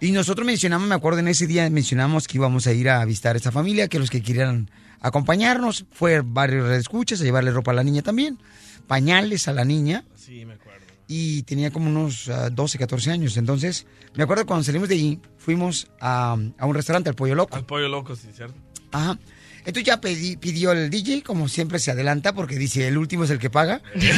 Y 0.00 0.12
nosotros 0.12 0.46
mencionamos, 0.46 0.88
me 0.88 0.94
acuerdo 0.94 1.18
en 1.18 1.28
ese 1.28 1.46
día, 1.46 1.68
mencionamos 1.68 2.26
que 2.26 2.38
íbamos 2.38 2.66
a 2.66 2.72
ir 2.72 2.88
a 2.88 3.04
visitar 3.04 3.36
a 3.36 3.38
esta 3.38 3.52
familia, 3.52 3.88
que 3.88 3.98
los 3.98 4.10
que 4.10 4.22
quieran 4.22 4.70
acompañarnos, 5.00 5.84
fue 5.92 6.22
varios 6.24 6.70
escuchas 6.70 7.20
a 7.20 7.24
llevarle 7.24 7.50
ropa 7.50 7.72
a 7.72 7.74
la 7.74 7.84
niña 7.84 8.02
también, 8.02 8.38
pañales 8.86 9.48
a 9.48 9.52
la 9.52 9.64
niña, 9.64 10.04
Sí, 10.30 10.44
me 10.44 10.54
acuerdo. 10.54 10.69
Y 11.12 11.42
tenía 11.42 11.72
como 11.72 11.90
unos 11.90 12.28
ah, 12.28 12.50
12, 12.50 12.78
14 12.78 13.10
años. 13.10 13.36
Entonces, 13.36 13.84
me 14.14 14.22
acuerdo 14.22 14.46
cuando 14.46 14.62
salimos 14.62 14.88
de 14.88 14.94
ahí, 14.94 15.20
fuimos 15.38 15.88
a, 16.00 16.36
a 16.56 16.66
un 16.66 16.74
restaurante, 16.76 17.08
al 17.10 17.16
Pollo 17.16 17.34
Loco. 17.34 17.56
Al 17.56 17.66
pollo 17.66 17.88
loco, 17.88 18.14
sí, 18.14 18.28
¿cierto? 18.32 18.54
Ajá. 18.92 19.18
Entonces 19.58 19.82
ya 19.84 20.00
pedí- 20.00 20.38
pidió 20.38 20.70
el 20.70 20.88
DJ, 20.88 21.22
como 21.22 21.48
siempre 21.48 21.80
se 21.80 21.90
adelanta, 21.90 22.32
porque 22.32 22.54
dice, 22.56 22.86
el 22.86 22.96
último 22.96 23.24
es 23.24 23.30
el 23.30 23.40
que 23.40 23.50
paga. 23.50 23.82
sí, 23.98 24.08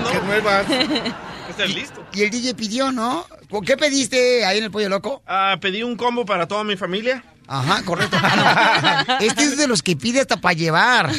¿no? 0.00 0.10
Estás 1.50 1.74
listo. 1.74 2.06
Y 2.12 2.22
el 2.22 2.30
DJ 2.30 2.54
pidió, 2.54 2.92
¿no? 2.92 3.26
¿Qué 3.66 3.76
pediste 3.76 4.44
ahí 4.44 4.58
en 4.58 4.64
el 4.64 4.70
Pollo 4.70 4.88
Loco? 4.88 5.22
Ah, 5.26 5.58
pedí 5.60 5.82
un 5.82 5.96
combo 5.96 6.24
para 6.24 6.46
toda 6.46 6.62
mi 6.64 6.76
familia. 6.76 7.24
Ajá, 7.48 7.82
correcto. 7.82 8.16
Este 9.20 9.44
es 9.44 9.56
de 9.56 9.66
los 9.66 9.82
que 9.82 9.96
pide 9.96 10.20
hasta 10.20 10.38
para 10.38 10.52
llevar. 10.52 11.10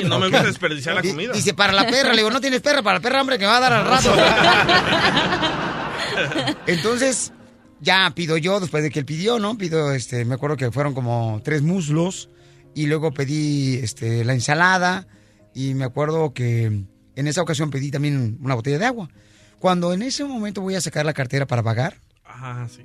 Y 0.00 0.04
no 0.04 0.18
me 0.18 0.28
gusta 0.28 0.42
desperdiciar 0.42 0.96
la 0.96 1.02
comida. 1.02 1.32
Dice, 1.32 1.54
para 1.54 1.72
la 1.72 1.86
perra. 1.86 2.10
Le 2.10 2.18
digo, 2.18 2.30
no 2.30 2.40
tienes 2.40 2.60
perra, 2.60 2.82
para 2.82 2.98
la 2.98 3.02
perra, 3.02 3.20
hombre, 3.20 3.38
que 3.38 3.44
me 3.44 3.50
va 3.50 3.58
a 3.58 3.60
dar 3.60 3.72
al 3.72 3.86
rato. 3.86 4.12
Entonces, 6.66 7.32
ya 7.80 8.10
pido 8.14 8.36
yo, 8.36 8.60
después 8.60 8.82
de 8.82 8.90
que 8.90 8.98
él 8.98 9.04
pidió, 9.04 9.38
¿no? 9.38 9.56
Pido, 9.56 9.92
este, 9.92 10.24
me 10.24 10.34
acuerdo 10.34 10.56
que 10.56 10.72
fueron 10.72 10.92
como 10.92 11.40
tres 11.44 11.62
muslos. 11.62 12.28
Y 12.74 12.86
luego 12.86 13.12
pedí, 13.12 13.76
este, 13.76 14.24
la 14.24 14.34
ensalada. 14.34 15.06
Y 15.54 15.74
me 15.74 15.84
acuerdo 15.84 16.34
que 16.34 16.84
en 17.16 17.26
esa 17.26 17.42
ocasión 17.42 17.70
pedí 17.70 17.90
también 17.90 18.38
una 18.42 18.54
botella 18.54 18.78
de 18.78 18.86
agua. 18.86 19.08
Cuando 19.58 19.92
en 19.92 20.02
ese 20.02 20.24
momento 20.24 20.60
voy 20.62 20.74
a 20.74 20.80
sacar 20.80 21.06
la 21.06 21.12
cartera 21.12 21.46
para 21.46 21.62
pagar, 21.62 22.00
Ajá, 22.24 22.66
sí. 22.68 22.82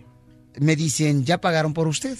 me 0.60 0.76
dicen, 0.76 1.24
¿ya 1.24 1.40
pagaron 1.40 1.74
por 1.74 1.88
usted? 1.88 2.18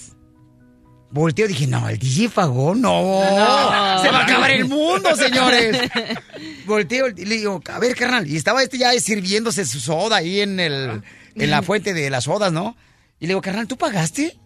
Volteo 1.10 1.46
y 1.46 1.48
dije, 1.48 1.66
no, 1.66 1.88
el 1.88 1.98
DJ 1.98 2.28
pagó, 2.30 2.74
no. 2.74 3.02
No. 3.02 4.02
Se 4.02 4.10
va 4.10 4.20
a 4.20 4.24
acabar 4.24 4.50
el 4.50 4.66
mundo, 4.66 5.14
señores. 5.16 5.90
Volteo 6.66 7.08
y 7.08 7.24
le 7.24 7.36
digo, 7.36 7.60
a 7.72 7.78
ver, 7.78 7.94
carnal. 7.94 8.26
Y 8.26 8.36
estaba 8.36 8.62
este 8.62 8.78
ya 8.78 8.92
sirviéndose 8.98 9.64
su 9.64 9.80
soda 9.80 10.16
ahí 10.16 10.40
en, 10.40 10.58
el, 10.58 11.02
en 11.34 11.50
la 11.50 11.62
fuente 11.62 11.94
de 11.94 12.10
las 12.10 12.24
sodas, 12.24 12.52
¿no? 12.52 12.76
Y 13.18 13.26
le 13.26 13.28
digo, 13.28 13.40
carnal, 13.40 13.66
¿tú 13.66 13.76
pagaste? 13.76 14.38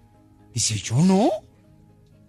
Dice, 0.53 0.77
yo 0.77 0.97
no. 0.97 1.31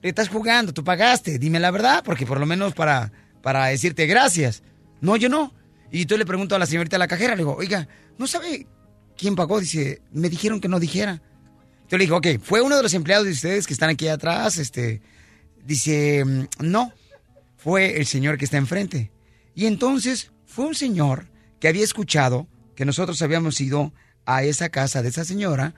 Le 0.02 0.10
estás 0.10 0.30
jugando, 0.30 0.74
tú 0.74 0.84
pagaste. 0.84 1.38
Dime 1.38 1.60
la 1.60 1.72
verdad, 1.72 2.02
porque 2.04 2.26
por 2.26 2.40
lo 2.40 2.46
menos 2.46 2.74
para, 2.74 3.12
para 3.42 3.68
decirte 3.68 4.08
gracias. 4.08 4.64
No, 5.02 5.18
yo 5.18 5.30
no. 5.30 5.54
Y 5.92 6.06
tú 6.06 6.18
le 6.18 6.26
pregunto 6.26 6.56
a 6.56 6.60
la 6.60 6.66
señorita 6.66 6.96
de 6.96 7.00
la 7.00 7.08
cajera, 7.08 7.36
le 7.36 7.40
digo, 7.40 7.56
oiga, 7.56 7.88
¿no 8.18 8.26
sabe 8.26 8.66
quién 9.18 9.36
pagó? 9.36 9.60
Dice, 9.60 10.02
me 10.12 10.30
dijeron 10.30 10.62
que 10.62 10.70
no 10.70 10.80
dijera. 10.80 11.22
Yo 11.92 11.98
le 11.98 12.06
dije, 12.06 12.14
ok, 12.14 12.28
¿fue 12.42 12.62
uno 12.62 12.78
de 12.78 12.84
los 12.84 12.94
empleados 12.94 13.26
de 13.28 13.34
ustedes 13.34 13.68
que 13.68 13.74
están 13.74 13.89
aquí 13.89 14.08
atrás? 14.08 14.58
Este, 14.58 15.02
dice, 15.66 16.24
"Mm, 16.26 16.48
no, 16.62 16.94
fue 17.58 17.98
el 17.98 18.06
señor 18.08 18.38
que 18.38 18.46
está 18.46 18.58
enfrente. 18.58 19.12
Y 19.54 19.66
entonces 19.66 20.32
fue 20.48 20.66
un 20.66 20.74
señor 20.74 21.28
que 21.60 21.68
había 21.68 21.84
escuchado 21.84 22.48
que 22.76 22.86
nosotros 22.86 23.22
habíamos 23.22 23.62
ido 23.62 23.94
a 24.26 24.44
esa 24.44 24.70
casa 24.70 25.04
de 25.04 25.10
esa 25.10 25.26
señora 25.26 25.76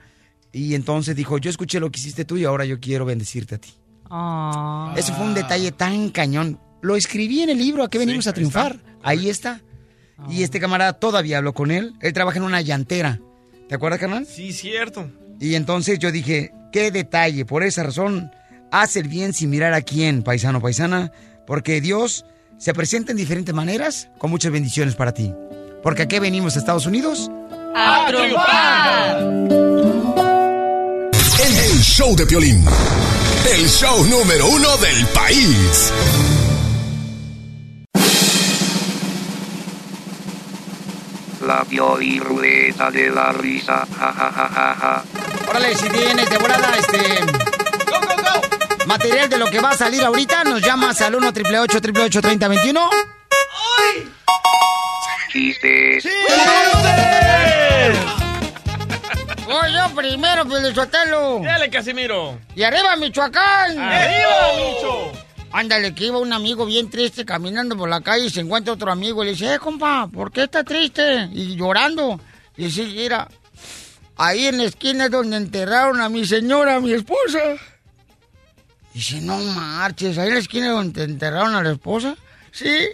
y 0.52 0.74
entonces 0.76 1.14
dijo, 1.16 1.36
yo 1.38 1.50
escuché 1.50 1.80
lo 1.80 1.90
que 1.90 2.00
hiciste 2.00 2.24
tú 2.24 2.36
y 2.36 2.44
ahora 2.44 2.64
yo 2.64 2.80
quiero 2.80 3.04
bendecirte 3.04 3.56
a 3.56 3.58
ti. 3.58 3.74
Ah. 4.08 4.94
Eso 4.96 5.12
fue 5.14 5.26
un 5.26 5.34
detalle 5.34 5.72
tan 5.72 6.10
cañón. 6.10 6.58
Lo 6.80 6.96
escribí 6.96 7.42
en 7.42 7.50
el 7.50 7.58
libro, 7.58 7.82
¿a 7.82 7.90
qué 7.90 7.98
venimos 7.98 8.26
a 8.26 8.32
triunfar? 8.32 8.78
Ahí 9.02 9.28
está. 9.28 9.60
Y 10.30 10.42
este 10.42 10.60
camarada 10.60 10.92
todavía 10.94 11.38
habló 11.38 11.52
con 11.52 11.70
él. 11.70 11.94
Él 12.00 12.12
trabaja 12.12 12.38
en 12.38 12.44
una 12.44 12.60
llantera. 12.60 13.20
¿Te 13.68 13.74
acuerdas, 13.74 13.98
carnal? 14.00 14.26
Sí, 14.26 14.52
cierto. 14.52 15.10
Y 15.40 15.54
entonces 15.54 15.98
yo 15.98 16.12
dije, 16.12 16.52
qué 16.72 16.90
detalle. 16.90 17.44
Por 17.44 17.62
esa 17.62 17.82
razón, 17.82 18.32
haz 18.70 18.96
el 18.96 19.08
bien 19.08 19.32
sin 19.32 19.50
mirar 19.50 19.74
a 19.74 19.82
quién, 19.82 20.22
paisano, 20.22 20.60
paisana. 20.60 21.12
Porque 21.46 21.80
Dios 21.80 22.24
se 22.58 22.74
presenta 22.74 23.12
en 23.12 23.18
diferentes 23.18 23.54
maneras 23.54 24.08
con 24.18 24.30
muchas 24.30 24.52
bendiciones 24.52 24.94
para 24.94 25.12
ti. 25.12 25.32
Porque 25.82 26.02
aquí 26.02 26.18
venimos 26.18 26.56
a 26.56 26.58
Estados 26.58 26.86
Unidos. 26.86 27.30
¡A 27.74 28.06
triunfar! 28.08 29.18
El 31.44 31.80
show 31.82 32.16
de 32.16 32.24
Piolín. 32.24 32.64
El 33.52 33.68
show 33.68 34.04
número 34.06 34.48
uno 34.48 34.76
del 34.78 35.06
país. 35.08 35.92
La 41.46 41.64
Pioli 41.64 42.18
Ruleta 42.18 42.90
de 42.90 43.10
la 43.10 43.32
Risa. 43.32 43.86
Ja, 43.98 44.12
ja, 44.12 44.32
ja, 44.32 44.48
ja, 44.48 44.76
ja. 44.80 45.04
Órale, 45.48 45.74
si 45.74 45.88
tienes 45.90 46.30
de 46.30 46.38
volada 46.38 46.72
este. 46.78 47.20
Material 48.86 49.28
de 49.28 49.38
lo 49.38 49.46
que 49.46 49.60
va 49.60 49.70
a 49.70 49.76
salir 49.76 50.02
ahorita, 50.04 50.44
nos 50.44 50.62
llamas 50.62 51.00
al 51.00 51.14
1 51.14 51.28
888 51.28 52.20
3021 52.22 52.90
Chistes. 55.28 56.04
Voy 59.46 59.72
yo 59.72 59.94
primero, 59.94 60.46
Pelizotelo. 60.46 61.40
Dale, 61.42 61.68
Casimiro. 61.68 62.38
Y 62.54 62.62
arriba, 62.62 62.96
Michoacán. 62.96 63.78
¡Arriba, 63.78 64.52
Micho! 64.56 65.33
Ándale, 65.56 65.94
que 65.94 66.06
iba 66.06 66.18
un 66.18 66.32
amigo 66.32 66.66
bien 66.66 66.90
triste 66.90 67.24
caminando 67.24 67.76
por 67.76 67.88
la 67.88 68.00
calle 68.00 68.26
y 68.26 68.30
se 68.30 68.40
encuentra 68.40 68.74
otro 68.74 68.90
amigo 68.90 69.22
y 69.22 69.26
le 69.26 69.32
dice, 69.34 69.54
eh, 69.54 69.60
compa, 69.60 70.08
¿por 70.12 70.32
qué 70.32 70.42
está 70.42 70.64
triste? 70.64 71.28
Y 71.32 71.54
llorando. 71.54 72.18
Y 72.56 72.64
dice, 72.64 72.82
mira, 72.86 73.28
ahí 74.16 74.46
en 74.46 74.58
la 74.58 74.64
esquina 74.64 75.04
es 75.04 75.12
donde 75.12 75.36
enterraron 75.36 76.00
a 76.00 76.08
mi 76.08 76.26
señora, 76.26 76.74
a 76.74 76.80
mi 76.80 76.92
esposa. 76.92 77.38
Dice, 78.92 79.20
no 79.20 79.38
marches, 79.38 80.18
ahí 80.18 80.26
en 80.26 80.34
la 80.34 80.40
esquina 80.40 80.66
es 80.66 80.72
donde 80.72 81.04
enterraron 81.04 81.54
a 81.54 81.62
la 81.62 81.70
esposa. 81.70 82.16
Sí. 82.50 82.88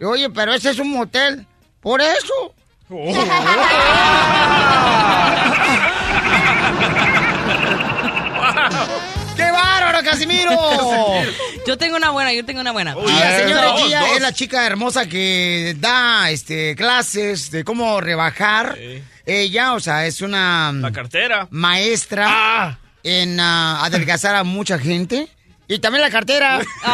Y, 0.00 0.04
Oye, 0.04 0.28
pero 0.30 0.54
ese 0.54 0.70
es 0.70 0.80
un 0.80 0.90
motel. 0.90 1.46
Por 1.80 2.00
eso. 2.00 2.52
¡Qué 9.36 9.50
bárbaro, 9.52 10.02
Casimiro! 10.02 10.50
Yo 11.66 11.76
tengo 11.76 11.96
una 11.96 12.10
buena, 12.10 12.32
yo 12.32 12.44
tengo 12.44 12.60
una 12.60 12.70
buena. 12.72 12.94
La 12.94 13.36
señora 13.38 13.76
Gia 13.76 14.14
es 14.14 14.20
la 14.22 14.32
chica 14.32 14.64
hermosa 14.66 15.06
que 15.08 15.74
da 15.80 16.30
este, 16.30 16.76
clases 16.76 17.50
de 17.50 17.64
cómo 17.64 18.00
rebajar. 18.00 18.78
Ella, 19.26 19.74
o 19.74 19.80
sea, 19.80 20.06
es 20.06 20.20
una 20.20 20.70
La 20.72 20.92
cartera. 20.92 21.48
maestra 21.50 22.78
en 23.02 23.40
ah, 23.40 23.84
adelgazar 23.84 24.36
a 24.36 24.44
mucha 24.44 24.78
gente. 24.78 25.28
Y 25.68 25.80
también 25.80 26.02
la 26.02 26.10
cartera. 26.10 26.60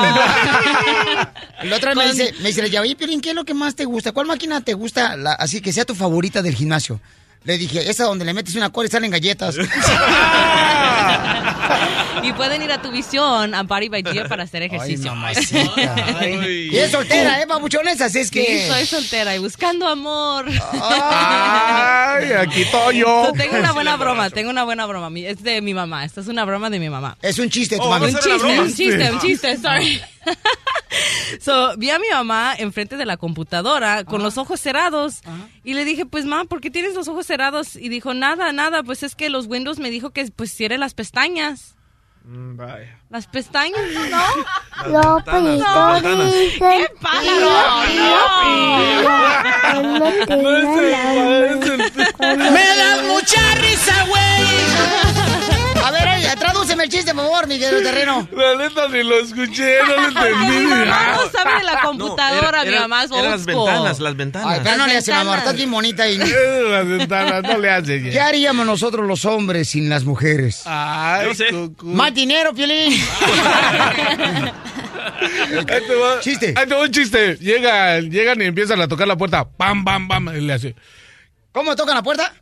La 1.62 1.76
otra 1.76 1.94
me 1.94 2.04
Con- 2.06 2.10
dice, 2.16 2.32
me 2.40 2.48
dice, 2.48 2.62
oye, 2.78 2.96
Piolín, 2.96 3.20
¿qué 3.20 3.28
es 3.30 3.36
lo 3.36 3.44
que 3.44 3.52
más 3.52 3.74
te 3.76 3.84
gusta? 3.84 4.12
¿Cuál 4.12 4.26
máquina 4.26 4.62
te 4.62 4.72
gusta? 4.72 5.14
La- 5.16 5.34
así 5.34 5.60
que 5.60 5.72
sea 5.74 5.84
tu 5.84 5.94
favorita 5.94 6.40
del 6.40 6.54
gimnasio. 6.54 6.98
Le 7.44 7.58
dije, 7.58 7.90
esa 7.90 8.04
donde 8.04 8.24
le 8.24 8.32
metes 8.32 8.54
una 8.54 8.70
cola 8.70 8.88
y 8.88 8.90
salen 8.90 9.10
galletas. 9.10 9.56
Y 12.22 12.32
pueden 12.34 12.62
ir 12.62 12.70
a 12.70 12.80
tu 12.80 12.90
visión, 12.92 13.54
a 13.54 13.62
Body 13.64 13.88
by 13.88 14.02
Dear, 14.02 14.28
para 14.28 14.44
hacer 14.44 14.62
ejercicio. 14.62 15.12
y 16.22 16.76
es 16.76 16.90
soltera, 16.90 17.42
¿eh, 17.42 17.46
papuchones? 17.46 18.00
Así 18.00 18.20
es 18.20 18.30
que... 18.30 18.44
Sí, 18.44 18.68
soy 18.68 18.86
soltera 18.86 19.34
y 19.34 19.38
buscando 19.38 19.88
amor. 19.88 20.44
Ay, 20.72 22.32
aquí 22.38 22.62
estoy 22.62 22.98
yo. 22.98 23.26
So, 23.26 23.32
tengo 23.32 23.56
una 23.58 23.72
buena 23.72 23.96
broma, 23.96 24.30
tengo 24.30 24.50
una 24.50 24.64
buena 24.64 24.86
broma. 24.86 25.10
Mi- 25.10 25.24
Es 25.26 25.42
de 25.42 25.60
mi 25.62 25.74
mamá. 25.74 26.04
Esta 26.04 26.20
es 26.20 26.28
una 26.28 26.44
broma 26.44 26.70
de 26.70 26.78
mi 26.78 26.90
mamá. 26.90 27.16
Es 27.22 27.38
un 27.38 27.50
chiste, 27.50 27.76
tu 27.78 27.88
mami. 27.88 28.06
Un 28.06 28.14
chiste, 28.14 28.60
un 28.60 28.74
chiste, 28.74 29.10
un 29.12 29.18
chiste, 29.20 29.56
sorry. 29.58 30.00
So, 31.40 31.76
vi 31.78 31.90
a 31.90 31.98
mi 31.98 32.08
mamá 32.12 32.54
enfrente 32.58 32.96
de 32.96 33.06
la 33.06 33.16
computadora 33.16 34.04
con 34.04 34.22
los 34.22 34.36
ojos 34.38 34.60
cerrados 34.60 35.22
y 35.64 35.74
le 35.74 35.84
dije, 35.84 36.04
pues, 36.06 36.26
ma, 36.26 36.44
¿por 36.44 36.60
qué 36.60 36.70
tienes 36.70 36.94
los 36.94 37.08
ojos 37.08 37.26
cerrados? 37.26 37.76
Y 37.76 37.88
dijo, 37.88 38.12
nada, 38.14 38.52
nada, 38.52 38.82
pues 38.82 39.02
es 39.02 39.14
que 39.16 39.30
los 39.30 39.46
Windows 39.46 39.78
me 39.78 39.90
dijo 39.90 40.10
que 40.10 40.30
pues 40.36 40.52
cierre 40.52 40.76
las 40.78 40.91
pestañas. 40.94 41.74
Mm, 42.24 42.56
Vaya. 42.56 42.98
Las 43.10 43.26
pestañas, 43.26 43.80
¿no? 44.88 45.24
Peritos 45.24 46.02
dicen. 46.02 46.58
¿Qué 46.58 46.88
pasa? 47.00 47.22
¡Me 52.20 52.76
das 52.76 53.02
mucha 53.04 53.54
risa, 53.56 54.04
güey! 54.06 54.41
El 56.82 56.88
chiste, 56.88 57.14
por 57.14 57.24
favor, 57.24 57.46
Miguel 57.46 57.82
Terreno. 57.82 58.26
La 58.36 58.56
neta 58.56 58.88
ni 58.88 59.02
lo 59.04 59.18
escuché, 59.20 59.78
no 59.86 59.96
lo 59.96 60.08
entendí. 60.08 60.56
Mi 60.58 60.64
mamá 60.64 61.16
no 61.16 61.30
sabe 61.30 61.58
de 61.58 61.64
la 61.64 61.80
computadora, 61.84 62.40
No, 62.42 62.48
era- 62.48 62.62
mi 62.64 62.68
era- 62.70 62.80
mamá 62.82 63.04
es 63.04 63.10
old 63.12 63.24
las 63.30 63.44
ventanas, 63.44 64.00
las 64.00 64.16
ventanas. 64.16 64.48
Ay, 64.50 64.60
pero 64.64 64.76
no 64.78 64.86
le 64.86 64.96
hace, 64.96 65.12
mamá, 65.12 65.38
estás 65.38 65.54
bien 65.54 65.70
bonita 65.70 66.08
y... 66.08 66.18
Las 66.18 66.86
ventanas, 66.88 67.42
no 67.44 67.58
le 67.58 67.70
hace. 67.70 68.02
¿Qué 68.02 68.20
haríamos 68.20 68.66
nosotros 68.66 69.06
los 69.06 69.24
hombres 69.24 69.68
sin 69.68 69.88
las 69.88 70.04
mujeres? 70.04 70.62
Ay, 70.66 71.28
No 71.28 71.34
sé. 71.34 71.46
Más 71.82 72.12
dinero, 72.14 72.52
Piolín. 72.52 72.92
Ahí 75.22 75.64
te 75.86 75.94
va. 75.94 76.20
Chiste. 76.20 76.54
Ahí 76.56 76.66
te 76.66 76.74
va 76.74 76.82
un 76.82 76.90
chiste. 76.90 77.36
Llegan, 77.36 78.10
llegan 78.10 78.40
y 78.42 78.44
empiezan 78.46 78.80
a 78.80 78.88
tocar 78.88 79.06
la 79.06 79.16
puerta. 79.16 79.48
Pam, 79.48 79.84
pam, 79.84 80.08
pam. 80.08 80.28
Y 80.36 80.40
le 80.40 80.52
hace. 80.52 80.74
¿Cómo 81.52 81.76
tocan 81.76 81.94
la 81.94 82.02
puerta? 82.02 82.32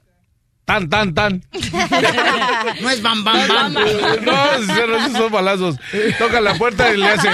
Tan, 0.71 0.89
tan, 0.89 1.13
tan. 1.13 1.43
No 2.81 2.91
es 2.91 3.03
bam, 3.03 3.25
bam, 3.25 3.49
bam. 3.49 3.75
No, 3.75 4.53
esos 4.53 5.13
son 5.15 5.33
balazos. 5.33 5.75
Toca 6.17 6.41
la 6.41 6.55
puerta 6.55 6.95
y 6.95 6.97
le 6.97 7.09
hace. 7.09 7.29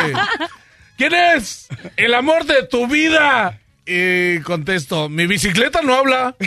¿Quién 0.97 1.13
es? 1.13 1.69
El 1.99 2.15
amor 2.15 2.47
de 2.47 2.63
tu 2.63 2.87
vida. 2.87 3.59
Y 3.85 4.41
contesto, 4.41 5.11
mi 5.11 5.27
bicicleta 5.27 5.83
no 5.83 5.97
habla. 5.97 6.35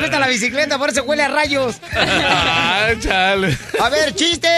Gusta 0.00 0.18
la 0.20 0.28
bicicleta, 0.28 0.78
por 0.78 0.90
eso 0.90 1.02
huele 1.02 1.24
a 1.24 1.28
rayos. 1.28 1.80
Ah, 1.96 2.90
chale. 3.00 3.58
A 3.80 3.88
ver, 3.88 4.14
chiste. 4.14 4.48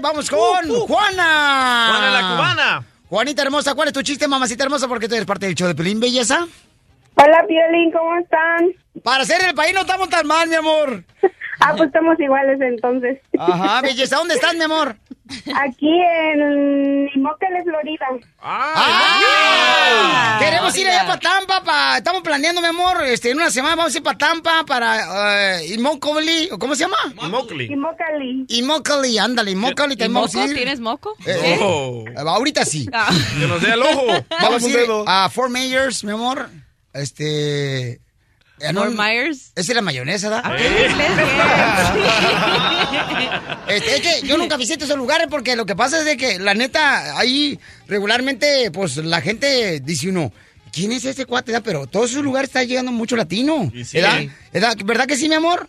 Vamos 0.00 0.30
con 0.30 0.68
Juana. 0.86 1.86
Juana 1.88 2.10
la 2.10 2.20
cubana. 2.20 2.89
Juanita 3.10 3.42
hermosa, 3.42 3.74
¿cuál 3.74 3.88
es 3.88 3.94
tu 3.94 4.02
chiste, 4.02 4.28
mamacita 4.28 4.62
hermosa? 4.62 4.86
Porque 4.86 5.08
tú 5.08 5.16
eres 5.16 5.26
parte 5.26 5.46
del 5.46 5.56
show 5.56 5.66
de 5.66 5.74
Pelín 5.74 5.98
Belleza. 5.98 6.46
Hola, 7.16 7.44
Piolín, 7.48 7.90
¿cómo 7.90 8.16
están? 8.16 8.72
Para 9.02 9.24
ser 9.24 9.42
el 9.48 9.52
país 9.52 9.74
no 9.74 9.80
estamos 9.80 10.08
tan 10.08 10.24
mal, 10.28 10.48
mi 10.48 10.54
amor. 10.54 11.02
Ah, 11.60 11.74
pues 11.76 11.88
estamos 11.88 12.18
iguales 12.18 12.58
entonces. 12.60 13.18
Ajá, 13.38 13.82
belleza. 13.82 14.16
¿Dónde 14.16 14.34
estás, 14.34 14.54
mi 14.54 14.62
amor? 14.64 14.96
Aquí 15.56 15.88
en 16.32 17.08
Imócale, 17.14 17.62
Florida. 17.62 18.06
¡Ah! 18.40 20.38
Queremos 20.40 20.76
ir 20.76 20.88
allá 20.88 21.06
para 21.06 21.20
Tampa, 21.20 21.62
pa- 21.62 21.98
estamos 21.98 22.22
planeando, 22.22 22.60
mi 22.60 22.66
amor, 22.68 23.04
este, 23.04 23.30
en 23.30 23.36
una 23.36 23.50
semana 23.50 23.76
vamos 23.76 23.94
a 23.94 23.98
ir 23.98 24.02
para 24.02 24.18
Tampa, 24.18 24.64
para 24.66 25.58
uh, 25.60 25.64
Immokalee, 25.72 26.48
¿o 26.52 26.58
¿cómo 26.58 26.74
se 26.74 26.84
llama? 26.84 26.96
Immokalee. 27.22 27.66
Imócali. 27.72 28.44
Immokalee, 28.48 29.18
ándale, 29.20 29.50
Immokalee, 29.52 29.96
¿Y 30.04 30.08
moco? 30.08 30.42
ir. 30.46 30.54
¿Tienes 30.56 30.80
moco? 30.80 31.14
Eh, 31.26 31.58
Oh. 31.60 32.04
eh, 32.08 32.14
ahorita 32.16 32.64
sí. 32.64 32.88
Ah. 32.92 33.10
Que 33.38 33.46
nos 33.46 33.60
dé 33.62 33.72
el 33.74 33.82
ojo. 33.82 34.06
Vamos 34.42 34.64
a 34.64 34.68
ir 34.68 34.76
dedo. 34.76 35.04
a 35.06 35.28
Fort 35.30 35.50
Myers, 35.50 36.02
mi 36.04 36.12
amor. 36.12 36.48
Este... 36.92 38.00
Fort 38.60 38.90
un- 38.90 38.96
Myers. 38.96 39.52
Esa 39.56 39.72
es 39.72 39.76
la 39.76 39.82
mayonesa, 39.82 40.28
¿verdad? 40.28 40.42
Ah, 40.44 40.56
Este, 43.68 43.96
es 43.96 44.00
que 44.00 44.26
yo 44.26 44.36
nunca 44.36 44.56
visito 44.56 44.84
esos 44.84 44.96
lugares 44.96 45.26
porque 45.30 45.54
lo 45.56 45.66
que 45.66 45.76
pasa 45.76 45.98
es 46.00 46.04
de 46.04 46.16
que, 46.16 46.38
la 46.38 46.54
neta, 46.54 47.18
ahí 47.18 47.58
regularmente, 47.86 48.70
pues 48.72 48.96
la 48.96 49.20
gente 49.20 49.80
dice 49.80 50.08
uno, 50.08 50.32
¿quién 50.72 50.92
es 50.92 51.04
ese 51.04 51.26
cuate? 51.26 51.52
da? 51.52 51.60
Pero 51.60 51.86
todos 51.86 52.10
esos 52.10 52.24
lugares 52.24 52.48
está 52.50 52.64
llegando 52.64 52.90
mucho 52.92 53.16
latino. 53.16 53.70
Sí. 53.84 53.98
¿verdad? 53.98 54.22
¿verdad? 54.52 54.76
¿Verdad 54.84 55.06
que 55.06 55.16
sí, 55.16 55.28
mi 55.28 55.34
amor? 55.36 55.68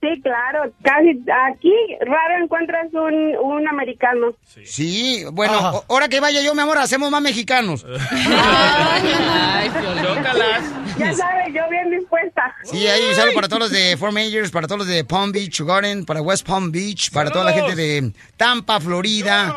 Sí, 0.00 0.20
claro, 0.22 0.72
casi 0.82 1.20
aquí 1.50 1.72
raro 2.00 2.44
encuentras 2.44 2.86
un, 2.92 3.36
un 3.36 3.66
americano. 3.68 4.28
Sí, 4.64 5.24
bueno, 5.32 5.82
ahora 5.88 6.08
que 6.08 6.20
vaya 6.20 6.40
yo, 6.40 6.54
mi 6.54 6.60
amor, 6.60 6.78
hacemos 6.78 7.10
más 7.10 7.20
mexicanos. 7.20 7.84
Ya 10.98 11.14
sabes, 11.14 11.54
yo 11.54 11.62
bien 11.70 11.90
dispuesta. 11.90 12.54
Sí, 12.64 12.86
ahí 12.86 13.14
saludo 13.14 13.34
para 13.34 13.48
todos 13.48 13.60
los 13.60 13.70
de 13.70 13.96
Four 13.96 14.12
Majors, 14.12 14.50
para 14.50 14.66
todos 14.66 14.80
los 14.80 14.88
de 14.88 15.04
Palm 15.04 15.30
Beach 15.30 15.60
Garden, 15.60 16.04
para 16.04 16.20
West 16.22 16.46
Palm 16.46 16.72
Beach, 16.72 17.10
para 17.12 17.30
toda 17.30 17.44
la 17.44 17.52
gente 17.52 17.76
de 17.76 18.12
Tampa, 18.36 18.80
Florida 18.80 19.56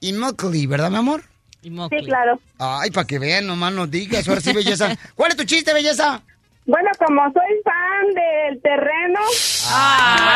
y 0.00 0.12
Mockley, 0.12 0.66
¿verdad, 0.66 0.90
mi 0.90 0.96
amor? 0.96 1.22
Sí, 1.62 2.04
claro. 2.04 2.38
Ay, 2.58 2.90
para 2.90 3.06
que 3.06 3.18
vean, 3.18 3.46
nomás 3.46 3.72
nos 3.72 3.90
digas. 3.90 4.28
Ahora 4.28 4.40
sí, 4.40 4.52
belleza. 4.52 4.96
¿Cuál 5.14 5.32
es 5.32 5.36
tu 5.36 5.44
chiste, 5.44 5.72
belleza? 5.72 6.22
Bueno, 6.66 6.90
como 6.98 7.22
soy 7.32 7.62
fan 7.64 8.06
del 8.14 8.60
terreno. 8.60 9.20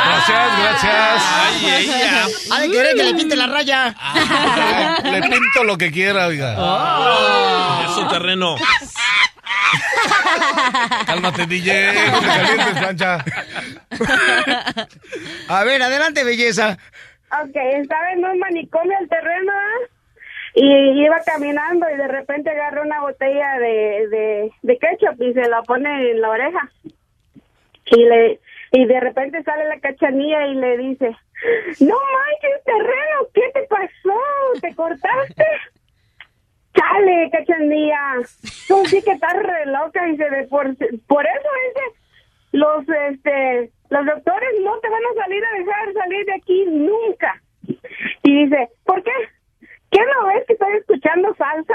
Gracias, 0.05 0.59
gracias. 0.61 1.23
Ay, 1.27 1.67
ella. 1.67 2.27
Ha 2.53 2.61
de 2.61 2.71
querer 2.71 2.95
que 2.95 3.03
le 3.03 3.15
pinte 3.15 3.35
la 3.35 3.47
raya. 3.49 3.95
Le 5.03 5.23
pinto 5.23 5.65
lo 5.65 5.77
que 5.77 5.91
quiera, 5.91 6.29
oiga. 6.29 6.53
Es 7.85 7.91
su 7.95 8.07
terreno. 8.09 8.55
Cálmate, 11.07 11.47
DJ. 11.47 12.11
No 12.11 12.21
te 12.21 12.27
calientes, 12.27 12.79
plancha. 12.79 13.25
A 15.49 15.65
ver, 15.65 15.83
adelante, 15.83 16.23
belleza. 16.23 16.79
Ok, 17.33 17.57
estaba 17.81 18.13
en 18.13 18.25
un 18.25 18.39
manicomio 18.39 18.97
el 19.01 19.09
terreno 19.09 19.53
¿ah? 19.53 20.00
Y 20.55 21.05
iba 21.05 21.21
caminando 21.25 21.89
y 21.91 21.97
de 21.97 22.09
repente 22.09 22.51
agarra 22.51 22.83
una 22.83 23.01
botella 23.01 23.59
de, 23.59 24.09
de, 24.09 24.53
de 24.63 24.79
ketchup 24.79 25.23
y 25.23 25.33
se 25.33 25.49
la 25.49 25.63
pone 25.63 26.11
en 26.11 26.21
la 26.21 26.31
oreja. 26.31 26.71
Y 27.87 28.05
le 28.05 28.41
y 28.73 28.85
de 28.85 29.01
repente 29.01 29.43
sale 29.43 29.65
la 29.67 29.81
cachanilla 29.81 30.47
y 30.47 30.55
le 30.55 30.77
dice, 30.79 31.17
no 31.81 31.97
manches, 31.97 32.65
terreno, 32.65 33.27
¿qué 33.35 33.51
te 33.53 33.63
pasó? 33.67 34.61
¿Te 34.61 34.75
cortaste? 34.77 35.45
Chale, 36.75 37.31
cachanilla, 37.33 38.19
tú 38.69 38.85
sí 38.87 39.03
que 39.03 39.11
estás 39.11 39.35
re 39.35 39.67
loca 39.67 40.07
y 40.09 40.17
se 40.17 40.31
ve 40.31 40.47
por, 40.47 40.77
por 41.09 41.27
eso 41.27 41.49
dice, 41.67 42.01
los 42.53 42.89
este 42.89 43.73
los 43.91 44.07
doctores 44.07 44.51
no 44.63 44.79
te 44.79 44.89
van 44.89 45.03
a 45.03 45.23
salir 45.23 45.45
a 45.45 45.59
dejar 45.59 45.93
salir 45.93 46.27
de 46.27 46.35
aquí 46.35 46.65
nunca. 46.67 47.43
Y 48.23 48.45
dice, 48.45 48.69
¿por 48.85 49.03
qué? 49.03 49.11
¿Qué 49.91 49.99
no 49.99 50.27
ves 50.29 50.45
que 50.47 50.53
estoy 50.53 50.77
escuchando 50.79 51.35
salsa? 51.37 51.75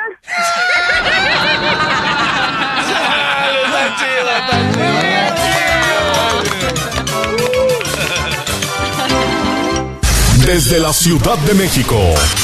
Desde 10.45 10.79
la 10.79 10.93
Ciudad 10.93 11.37
de 11.39 11.55
México, 11.55 11.97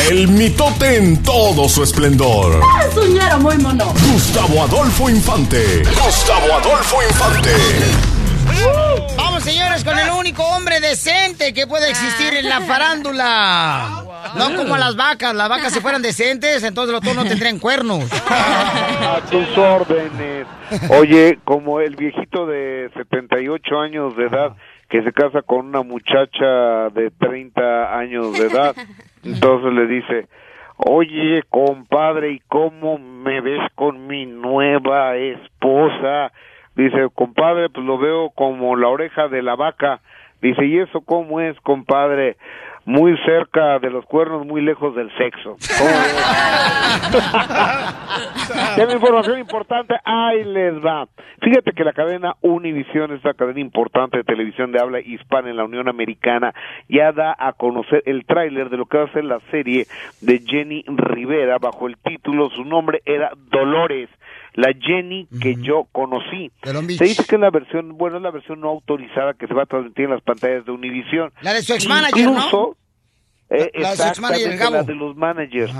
el 0.10 0.28
mitote 0.28 0.98
en 0.98 1.22
todo 1.24 1.70
su 1.70 1.84
esplendor. 1.84 2.60
Soñero 2.94 3.40
muy 3.40 3.58
mono. 3.60 3.94
Gustavo 4.12 4.64
Adolfo 4.64 5.10
Infante. 5.10 5.84
Gustavo 5.84 6.54
Adolfo 6.56 6.98
Infante. 7.04 7.52
Vamos, 9.42 9.56
señores, 9.56 9.84
con 9.84 9.98
el 9.98 10.10
único 10.12 10.44
hombre 10.44 10.80
decente 10.80 11.52
que 11.52 11.66
puede 11.66 11.89
existir 11.89 12.32
en 12.36 12.48
la 12.48 12.62
farándula. 12.62 14.04
No 14.38 14.56
como 14.56 14.78
las 14.78 14.96
vacas. 14.96 15.34
Las 15.34 15.50
vacas, 15.50 15.74
si 15.74 15.80
fueran 15.80 16.04
decentes, 16.04 16.64
entonces 16.64 16.94
los 16.94 17.02
toros 17.02 17.24
no 17.24 17.26
tendrían 17.26 17.58
cuernos. 17.58 18.08
A 18.30 19.20
tus 19.32 19.58
órdenes. 19.58 20.46
Oye, 20.89 21.39
como 21.44 21.80
el 21.80 21.96
viejito 21.96 22.46
de 22.46 22.92
78 22.94 23.80
años 23.80 24.16
de 24.16 24.28
edad 24.28 24.56
que 24.89 25.02
se 25.02 25.12
casa 25.12 25.42
con 25.42 25.68
una 25.68 25.82
muchacha 25.82 26.89
de 26.94 27.10
30 27.10 27.98
años 27.98 28.34
de 28.38 28.46
edad, 28.46 28.76
entonces 29.24 29.74
le 29.74 29.88
dice, 29.88 30.28
oye, 30.78 31.42
compadre, 31.50 32.34
¿y 32.34 32.39
cómo 32.48 33.00
me 33.00 33.42
ves 33.42 33.62
con 33.74 34.06
mi 34.06 34.28
nueva 34.28 35.16
esposa? 35.16 36.32
Dice, 36.76 37.10
compadre, 37.14 37.70
pues 37.70 37.86
lo 37.86 37.98
veo 37.98 38.30
como 38.30 38.76
la 38.76 38.88
oreja 38.88 39.28
de 39.28 39.42
la 39.42 39.56
vaca. 39.56 40.00
Dice, 40.42 40.66
¿y 40.66 40.80
eso 40.80 41.02
cómo 41.02 41.42
es, 41.42 41.60
compadre? 41.62 42.38
Muy 42.84 43.16
cerca 43.26 43.78
de 43.78 43.92
los 43.92 44.04
cuernos, 44.06 44.48
muy 44.48 44.62
lejos 44.62 44.96
del 44.96 45.16
sexo. 45.16 45.56
Tiene 48.76 48.94
información 48.94 49.38
importante, 49.38 49.94
ahí 50.04 50.44
les 50.44 50.84
va. 50.84 51.08
Fíjate 51.42 51.74
que 51.74 51.84
la 51.84 51.94
cadena 51.94 52.38
Univision, 52.42 53.14
esta 53.14 53.36
cadena 53.36 53.60
importante 53.60 54.18
de 54.18 54.24
televisión 54.24 54.72
de 54.72 54.80
habla 54.80 55.00
hispana 55.00 55.52
en 55.52 55.58
la 55.58 55.66
Unión 55.66 55.90
Americana, 55.90 56.56
ya 56.90 57.12
da 57.12 57.36
a 57.38 57.54
conocer 57.54 58.02
el 58.08 58.26
tráiler 58.26 58.72
de 58.72 58.78
lo 58.78 58.88
que 58.88 58.98
va 58.98 59.04
a 59.04 59.14
ser 59.14 59.26
la 59.26 59.40
serie 59.52 59.86
de 60.22 60.40
Jenny 60.40 60.84
Rivera 60.88 61.60
bajo 61.60 61.88
el 61.88 61.98
título, 61.98 62.50
su 62.50 62.66
nombre 62.66 63.04
era 63.06 63.32
Dolores 63.52 64.10
la 64.54 64.74
Jenny 64.80 65.28
que 65.41 65.56
yo 65.56 65.88
conocí. 65.91 66.52
Se 66.97 67.04
dice 67.06 67.24
que 67.26 67.36
es 67.36 67.41
la 67.41 67.49
versión, 67.49 67.97
bueno, 67.97 68.18
es 68.18 68.24
la 68.24 68.32
versión 68.32 68.60
no 68.60 68.70
autorizada 68.70 69.34
que 69.34 69.47
se 69.47 69.54
va 69.54 69.64
a 69.64 69.66
transmitir 69.66 70.06
en 70.06 70.12
las 70.12 70.22
pantallas 70.22 70.66
de 70.66 70.72
Univision. 70.72 71.32
La 71.41 71.54
de 71.54 71.62
su 71.62 71.74
ex-manager, 71.74 72.26
¿no? 72.32 72.76
Eh, 73.49 73.72
La- 73.74 73.82
la 73.82 73.89
de 73.91 73.95
su 73.97 74.04
exactamente, 74.04 74.58
Gabo. 74.58 74.76
la 74.76 74.84
de 74.84 74.95
los 74.95 75.16
managers. 75.16 75.74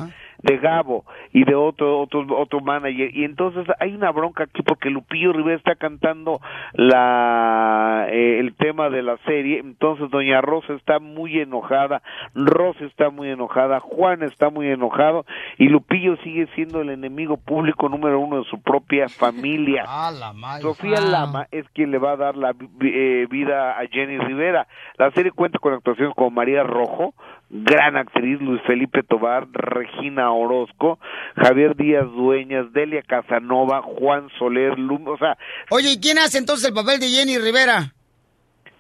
De 0.44 0.58
Gabo 0.58 1.06
y 1.34 1.44
de 1.44 1.56
otro 1.56 2.00
otro 2.00 2.26
otro 2.38 2.62
manager 2.62 3.16
y 3.16 3.24
entonces 3.24 3.66
hay 3.80 3.94
una 3.94 4.12
bronca 4.12 4.44
aquí 4.44 4.62
porque 4.64 4.90
Lupillo 4.90 5.34
Rivera 5.34 5.58
está 5.58 5.76
cantando 5.76 6.40
la 6.74 8.08
eh, 8.10 8.40
el 8.40 8.56
tema 8.56 8.90
de 8.90 9.02
la 9.02 9.18
serie 9.26 9.60
entonces 9.60 10.10
doña 10.12 10.42
Rosa 10.42 10.74
está 10.74 11.00
muy 11.00 11.40
enojada 11.40 12.02
Rosa 12.36 12.86
está 12.86 13.10
muy 13.10 13.30
enojada 13.30 13.80
Juan 13.80 14.24
está 14.24 14.50
muy 14.50 14.68
enojado 14.70 15.26
y 15.58 15.68
Lupillo 15.68 16.16
sigue 16.18 16.48
siendo 16.56 16.82
el 16.82 16.90
enemigo 16.90 17.38
público 17.38 17.90
número 17.90 18.20
uno 18.20 18.38
de 18.40 18.50
su 18.50 18.62
propia 18.62 19.10
familia 19.10 19.86
Sofía 20.62 20.92
Ah. 20.98 21.10
Lama 21.10 21.48
es 21.52 21.68
quien 21.70 21.92
le 21.92 21.98
va 21.98 22.12
a 22.12 22.18
dar 22.18 22.38
la 22.38 22.54
eh, 22.82 23.28
vida 23.30 23.80
a 23.80 23.88
Jenny 23.88 24.18
Rivera. 24.18 24.68
La 24.98 25.12
serie 25.12 25.32
cuenta 25.32 25.60
con 25.60 25.74
actuaciones 25.74 26.14
como 26.16 26.30
María 26.32 26.64
Rojo, 26.64 27.14
gran 27.52 27.98
actriz, 27.98 28.40
Luis 28.40 28.62
Felipe 28.66 29.04
Tobar, 29.04 29.48
Regina 29.52 30.32
Orozco, 30.32 31.00
Javier 31.36 31.76
Díaz 31.76 32.06
Dueñas, 32.06 32.72
Delia 32.72 33.04
Casanova, 33.04 33.82
Juan 33.82 34.30
Soler, 34.40 34.80
Lum, 34.80 35.08
o 35.08 35.18
sea, 35.18 35.38
Oye, 35.70 35.92
¿y 35.94 36.00
quién 36.00 36.18
hace 36.18 36.38
entonces 36.38 36.68
el 36.68 36.74
papel 36.74 37.00
de 37.00 37.10
Jenny 37.10 37.38
Rivera? 37.38 37.94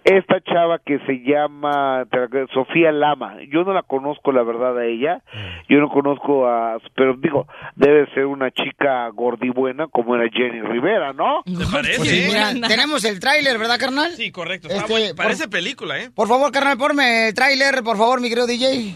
Esta 0.03 0.41
chava 0.41 0.79
que 0.79 0.97
se 1.05 1.21
llama 1.23 2.05
Sofía 2.53 2.91
Lama, 2.91 3.35
yo 3.51 3.63
no 3.63 3.71
la 3.73 3.83
conozco 3.83 4.31
la 4.31 4.41
verdad 4.43 4.77
a 4.79 4.85
ella, 4.85 5.21
yo 5.69 5.77
no 5.79 5.89
conozco 5.89 6.47
a, 6.47 6.77
pero 6.95 7.15
digo, 7.17 7.47
debe 7.75 8.11
ser 8.13 8.25
una 8.25 8.49
chica 8.51 9.07
gordibuena 9.09 9.87
como 9.87 10.15
era 10.15 10.27
Jenny 10.33 10.61
Rivera, 10.61 11.13
¿no? 11.13 11.43
¿Te 11.45 11.65
parece? 11.71 11.97
Pues 11.97 12.09
sí, 12.09 12.25
mira, 12.27 12.51
tenemos 12.67 13.03
el 13.05 13.19
tráiler, 13.19 13.57
¿verdad, 13.59 13.77
carnal? 13.79 14.11
Sí, 14.13 14.31
correcto. 14.31 14.67
Está 14.69 14.81
Este, 14.81 14.91
bueno. 14.93 15.07
por- 15.15 15.25
Parece 15.25 15.47
película, 15.47 15.99
¿eh? 15.99 16.09
Por 16.15 16.27
favor, 16.27 16.51
carnal, 16.51 16.77
ponme 16.77 17.27
el 17.27 17.33
tráiler, 17.35 17.83
por 17.83 17.95
favor, 17.97 18.19
mi 18.21 18.29
querido 18.29 18.47
DJ. 18.47 18.95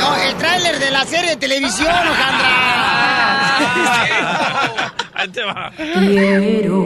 No, 0.00 0.16
el 0.28 0.34
tráiler 0.36 0.78
de 0.78 0.90
la 0.90 1.04
serie 1.04 1.30
de 1.30 1.36
televisión, 1.36 1.88
Alejandra. 1.90 2.50
Ahí 5.14 5.28
te 5.28 5.44
va. 5.44 5.70
Quiero. 5.76 6.82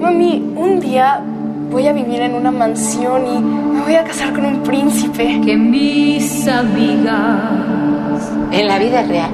Mami, 0.00 0.52
un 0.54 0.78
día 0.80 1.20
voy 1.70 1.88
a 1.88 1.92
vivir 1.92 2.20
en 2.20 2.34
una 2.34 2.52
mansión 2.52 3.26
y 3.26 3.40
me 3.40 3.82
voy 3.82 3.94
a 3.96 4.04
casar 4.04 4.32
con 4.32 4.46
un 4.46 4.62
príncipe. 4.62 5.40
Que 5.44 5.56
mis 5.56 6.46
amigas. 6.46 8.30
En 8.52 8.68
la 8.68 8.78
vida 8.78 9.02
real, 9.02 9.32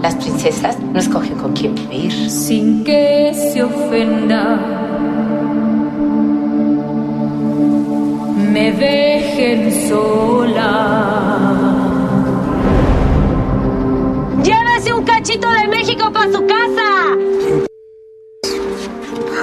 las 0.00 0.14
princesas 0.14 0.78
no 0.80 0.98
escogen 0.98 1.36
con 1.36 1.52
quién 1.52 1.74
vivir. 1.74 2.30
Sin 2.30 2.82
que 2.82 3.32
se 3.34 3.62
ofenda. 3.62 4.58
Me 8.52 8.72
dejen 8.72 9.88
sola. 9.88 11.44
¡Llévese 14.42 14.94
un 14.94 15.04
cachito 15.04 15.50
de 15.50 15.68
México 15.68 16.10
para 16.12 16.32
su 16.32 16.46
casa! 16.46 16.93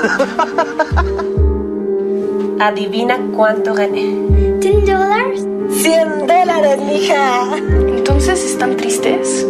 Adivina 2.60 3.18
cuánto 3.36 3.74
gané. 3.74 4.04
¿100 4.60 4.86
dólares? 4.86 5.46
¡100 5.72 6.28
dólares, 6.28 6.80
mija! 6.82 7.58
¿Entonces 7.58 8.44
están 8.52 8.78
tristes? 8.78 9.46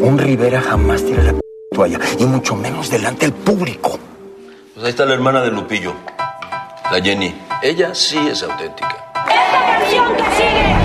Un 0.00 0.18
Rivera 0.18 0.60
jamás 0.60 1.02
tira 1.04 1.22
la 1.22 1.32
p- 1.32 1.40
toalla, 1.72 1.98
y 2.18 2.26
mucho 2.26 2.54
menos 2.54 2.90
delante 2.90 3.26
del 3.26 3.34
público. 3.34 3.98
Pues 4.74 4.84
ahí 4.84 4.90
está 4.90 5.06
la 5.06 5.14
hermana 5.14 5.40
de 5.42 5.50
Lupillo, 5.50 5.94
la 6.90 7.00
Jenny. 7.02 7.34
Ella 7.62 7.94
sí 7.94 8.18
es 8.30 8.42
auténtica. 8.42 9.10
¡Esta 9.14 9.80
canción 9.80 10.04
que 10.16 10.22
sigue 10.36 10.76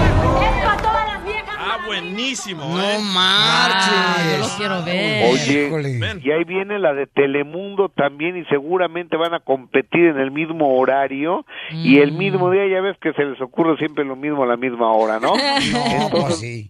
buenísimo. 2.34 2.66
No 2.78 2.82
¿eh? 2.82 2.98
marches. 3.14 4.32
yo 4.32 4.38
lo 4.40 4.48
quiero 4.58 4.84
ver. 4.84 5.32
Oye, 5.32 5.68
Híjole. 5.68 6.20
y 6.24 6.32
ahí 6.32 6.44
viene 6.44 6.80
la 6.80 6.94
de 6.94 7.08
Telemundo 7.08 7.90
también 7.90 8.38
y 8.38 8.46
seguramente 8.46 9.18
van 9.18 9.34
a 9.34 9.40
competir 9.40 10.06
en 10.06 10.20
el 10.20 10.32
mismo 10.32 10.78
horario 10.78 11.46
y 11.72 12.00
el 12.00 12.12
mismo 12.14 12.50
día 12.52 12.68
ya 12.68 12.82
ves 12.82 12.98
que 13.00 13.14
se 13.14 13.24
les 13.24 13.40
ocurre 13.42 13.78
siempre 13.78 14.04
lo 14.06 14.16
mismo 14.16 14.44
a 14.44 14.48
la 14.48 14.58
misma 14.58 14.92
hora, 14.92 15.20
¿no? 15.20 15.34
No, 15.74 16.10
pues 16.10 16.40
sí. 16.40 16.70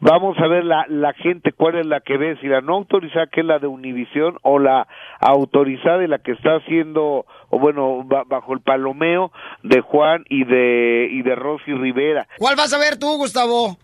Vamos 0.00 0.36
a 0.38 0.46
ver 0.46 0.64
la, 0.64 0.84
la 0.88 1.12
gente 1.14 1.50
cuál 1.50 1.76
es 1.76 1.84
la 1.86 1.98
que 2.00 2.16
ve, 2.16 2.36
si 2.40 2.46
la 2.46 2.60
no 2.60 2.74
autorizada 2.74 3.26
que 3.26 3.40
es 3.40 3.46
la 3.46 3.58
de 3.58 3.66
Univisión 3.66 4.38
o 4.42 4.60
la 4.60 4.86
autorizada 5.18 6.04
y 6.04 6.06
la 6.06 6.18
que 6.18 6.32
está 6.32 6.56
haciendo, 6.56 7.26
o 7.50 7.58
bueno, 7.58 8.04
ba- 8.04 8.22
bajo 8.24 8.52
el 8.54 8.60
palomeo 8.60 9.32
de 9.64 9.80
Juan 9.80 10.22
y 10.28 10.44
de, 10.44 11.08
y 11.10 11.22
de 11.22 11.34
Rosy 11.34 11.72
Rivera. 11.72 12.28
¿Cuál 12.38 12.54
vas 12.54 12.72
a 12.72 12.78
ver 12.78 12.96
tú, 12.96 13.16
Gustavo? 13.16 13.76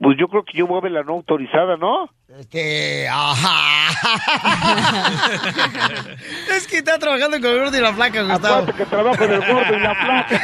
Pues 0.00 0.16
yo 0.18 0.28
creo 0.28 0.44
que 0.44 0.56
yo 0.56 0.80
ver 0.80 0.92
la 0.92 1.02
no 1.02 1.14
autorizada, 1.14 1.76
¿no? 1.76 2.08
Este, 2.36 3.08
ajá. 3.08 3.88
es 6.54 6.66
que 6.66 6.76
está 6.80 6.98
trabajando 6.98 7.40
con 7.40 7.50
el 7.50 7.58
gordo 7.58 7.78
y 7.78 7.80
la 7.80 7.94
flaca, 7.94 8.20
Gustavo. 8.22 8.54
Acuérdate 8.54 8.76
que 8.76 8.84
trabajo 8.84 9.24
en 9.24 9.32
el 9.32 9.40
gordo 9.40 9.74
y 9.74 9.80
la 9.80 9.94
flaca. 9.94 10.38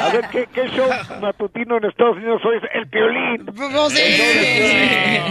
A 0.00 0.12
ver, 0.12 0.24
¿qué, 0.32 0.48
qué 0.52 0.68
show 0.70 0.90
matutino 1.20 1.76
en 1.76 1.84
Estados 1.84 2.16
Unidos 2.16 2.42
soy? 2.42 2.58
El 2.74 2.88
Piolín. 2.88 3.46
No 3.72 3.88
sé. 3.90 5.22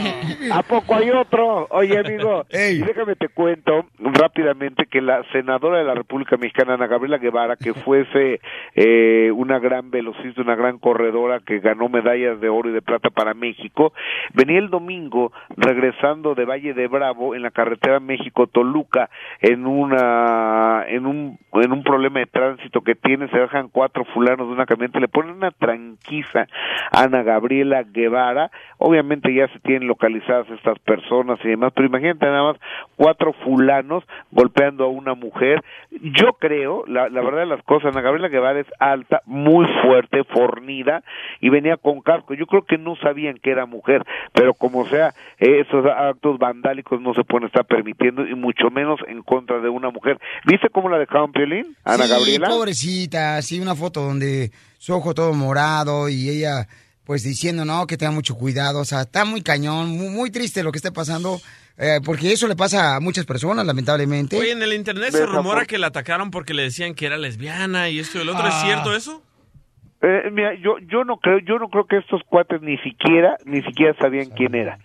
¿A 0.54 0.64
poco 0.64 0.96
hay 0.96 1.10
otro? 1.10 1.68
Oye, 1.72 2.00
amigo, 2.00 2.46
y 2.50 2.80
déjame 2.80 3.18
te 3.18 3.28
cuento 3.28 3.86
rápidamente 4.00 4.86
que 4.86 5.02
la 5.02 5.22
senadora 5.34 5.80
de 5.80 5.84
la 5.84 5.96
República 5.96 6.38
Mexicana, 6.38 6.76
Ana 6.76 6.88
Gabriela 6.88 7.18
Guevara, 7.18 7.58
que 7.58 7.74
fuese 7.74 8.40
eh, 8.74 9.32
una 9.36 9.60
gran 9.60 9.92
velocista, 9.92 10.42
una 10.42 10.56
gran 10.56 10.80
corredora 10.80 11.42
que 11.46 11.60
ganó 11.60 11.90
medallas 11.90 12.40
de 12.40 12.48
oro 12.48 12.70
y 12.70 12.74
de 12.74 12.82
plata 12.82 13.10
para 13.10 13.34
Venía 14.34 14.60
el 14.60 14.70
domingo 14.70 15.32
regresando 15.58 16.36
de 16.36 16.46
Valle 16.46 16.74
de 16.74 16.88
Bravo 16.88 17.36
en 17.36 17.42
la 17.42 17.52
carretera 17.52 18.00
México-Toluca 18.00 19.10
en 19.42 19.66
una 19.66 20.86
en 20.88 21.06
un 21.06 21.38
en 21.54 21.72
un 21.72 21.84
problema 21.84 22.20
de 22.20 22.26
tránsito 22.28 22.82
que 22.82 22.96
tiene, 22.96 23.28
se 23.30 23.38
dejan 23.38 23.70
cuatro 23.70 24.06
fulanos 24.06 24.48
de 24.48 24.54
una 24.54 24.66
camioneta, 24.66 25.00
le 25.00 25.08
ponen 25.08 25.36
una 25.36 25.52
tranquiza 25.52 26.48
a 26.92 27.04
Ana 27.04 27.24
Gabriela 27.24 27.84
Guevara, 27.84 28.52
obviamente 28.78 29.34
ya 29.34 29.48
se 29.50 29.60
tienen 29.60 29.88
localizadas 29.88 30.50
estas 30.50 30.80
personas 30.80 31.40
y 31.44 31.50
demás, 31.50 31.74
pero 31.76 31.88
imagínate 31.88 32.26
nada 32.26 32.44
más 32.44 32.58
cuatro 32.96 33.34
fulanos 33.34 34.04
golpeando 34.32 34.86
a 34.86 34.88
una 34.88 35.14
mujer, 35.14 35.62
yo 35.90 36.34
creo, 36.34 36.84
la, 36.88 37.10
la 37.10 37.22
verdad 37.22 37.42
de 37.42 37.46
las 37.48 37.64
cosas, 37.64 37.92
Ana 37.92 38.02
Gabriela 38.02 38.30
Guevara 38.30 38.60
es 38.60 38.68
alta, 38.80 39.22
muy 39.26 39.66
fuerte, 39.84 40.24
fornida, 40.24 41.04
y 41.40 41.50
venía 41.50 41.78
con 41.78 42.02
casco, 42.02 42.34
yo 42.34 42.46
creo 42.48 42.64
que 42.64 42.78
no 42.78 42.96
sabían 42.98 43.38
que 43.38 43.52
era 43.52 43.66
mujer, 43.72 44.04
pero 44.34 44.54
como 44.54 44.88
sea, 44.88 45.16
esos 45.40 45.84
actos 45.88 46.38
vandálicos 46.38 47.02
no 47.02 47.16
se 47.16 47.24
pueden 47.24 47.48
estar 47.48 47.66
permitiendo, 47.66 48.28
y 48.28 48.36
mucho 48.36 48.70
menos 48.70 49.00
en 49.08 49.24
contra 49.24 49.60
de 49.60 49.70
una 49.70 49.90
mujer. 49.90 50.20
¿Viste 50.46 50.70
cómo 50.70 50.90
la 50.90 51.00
dejaron, 51.00 51.32
Piolín? 51.32 51.76
Ana 51.84 52.04
sí, 52.06 52.10
Gabriela. 52.12 52.50
pobrecita, 52.50 53.42
sí, 53.42 53.60
una 53.60 53.76
foto 53.76 54.02
donde 54.02 54.52
su 54.78 54.94
ojo 54.94 55.14
todo 55.16 55.34
morado 55.34 56.08
y 56.10 56.30
ella 56.30 56.68
pues 57.04 57.24
diciendo, 57.24 57.66
no, 57.66 57.88
que 57.88 57.98
tenga 57.98 58.12
mucho 58.12 58.36
cuidado, 58.36 58.80
o 58.80 58.86
sea, 58.86 59.02
está 59.02 59.26
muy 59.26 59.42
cañón, 59.42 59.90
muy, 59.98 60.10
muy 60.10 60.30
triste 60.32 60.62
lo 60.64 60.72
que 60.72 60.78
está 60.78 60.92
pasando, 60.92 61.42
eh, 61.78 62.00
porque 62.06 62.32
eso 62.32 62.48
le 62.48 62.56
pasa 62.56 62.96
a 62.96 63.00
muchas 63.00 63.26
personas, 63.26 63.66
lamentablemente. 63.66 64.38
Oye, 64.38 64.52
en 64.52 64.62
el 64.62 64.72
internet 64.74 65.12
se 65.12 65.26
rumora 65.26 65.66
que 65.66 65.78
la 65.80 65.88
atacaron 65.88 66.30
porque 66.32 66.54
le 66.54 66.62
decían 66.64 66.94
que 66.94 67.08
era 67.08 67.18
lesbiana 67.18 67.90
y 67.90 68.00
esto 68.00 68.20
y 68.20 68.22
el 68.22 68.30
otro. 68.30 68.48
¿Es 68.48 68.54
Ah. 68.56 68.62
cierto 68.64 68.96
eso? 68.96 69.24
Eh, 70.02 70.30
mira, 70.32 70.54
yo 70.56 70.78
yo 70.80 71.04
no 71.04 71.18
creo, 71.18 71.40
yo 71.40 71.60
no 71.60 71.70
creo 71.70 71.86
que 71.86 71.98
estos 71.98 72.22
cuates 72.24 72.62
ni 72.62 72.78
siquiera 72.80 73.38
ni 73.46 73.62
siquiera 73.62 73.94
sabían 74.00 74.30
quién 74.36 74.56
era. 74.56 74.80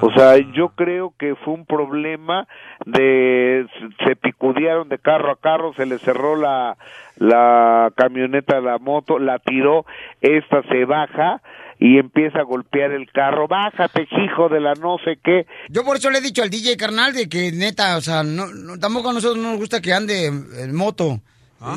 O 0.00 0.12
sea, 0.12 0.36
yo 0.52 0.70
creo 0.70 1.14
que 1.18 1.34
fue 1.36 1.54
un 1.54 1.64
problema 1.64 2.46
de 2.84 3.66
se 4.04 4.16
picudearon 4.16 4.88
de 4.88 4.98
carro 4.98 5.30
a 5.32 5.36
carro, 5.40 5.72
se 5.74 5.86
le 5.86 5.98
cerró 5.98 6.36
la 6.36 6.76
la 7.16 7.90
camioneta, 7.96 8.60
la 8.60 8.78
moto, 8.78 9.18
la 9.18 9.38
tiró, 9.38 9.86
esta 10.20 10.62
se 10.64 10.84
baja 10.84 11.40
y 11.78 11.98
empieza 11.98 12.40
a 12.40 12.42
golpear 12.42 12.90
el 12.92 13.10
carro, 13.10 13.48
bájate, 13.48 14.06
hijo 14.24 14.48
de 14.48 14.60
la 14.60 14.74
no 14.74 14.96
sé 15.04 15.18
qué. 15.22 15.46
Yo 15.68 15.84
por 15.84 15.96
eso 15.96 16.10
le 16.10 16.18
he 16.18 16.22
dicho 16.22 16.42
al 16.42 16.50
DJ 16.50 16.76
carnal 16.76 17.12
de 17.14 17.28
que 17.28 17.52
neta, 17.52 17.96
o 17.96 18.00
sea, 18.00 18.22
no, 18.22 18.46
no- 18.48 18.78
tampoco 18.78 19.10
a 19.10 19.12
nosotros 19.14 19.42
no 19.42 19.50
nos 19.50 19.58
gusta 19.58 19.80
que 19.80 19.92
ande 19.94 20.26
en 20.26 20.74
moto. 20.74 21.20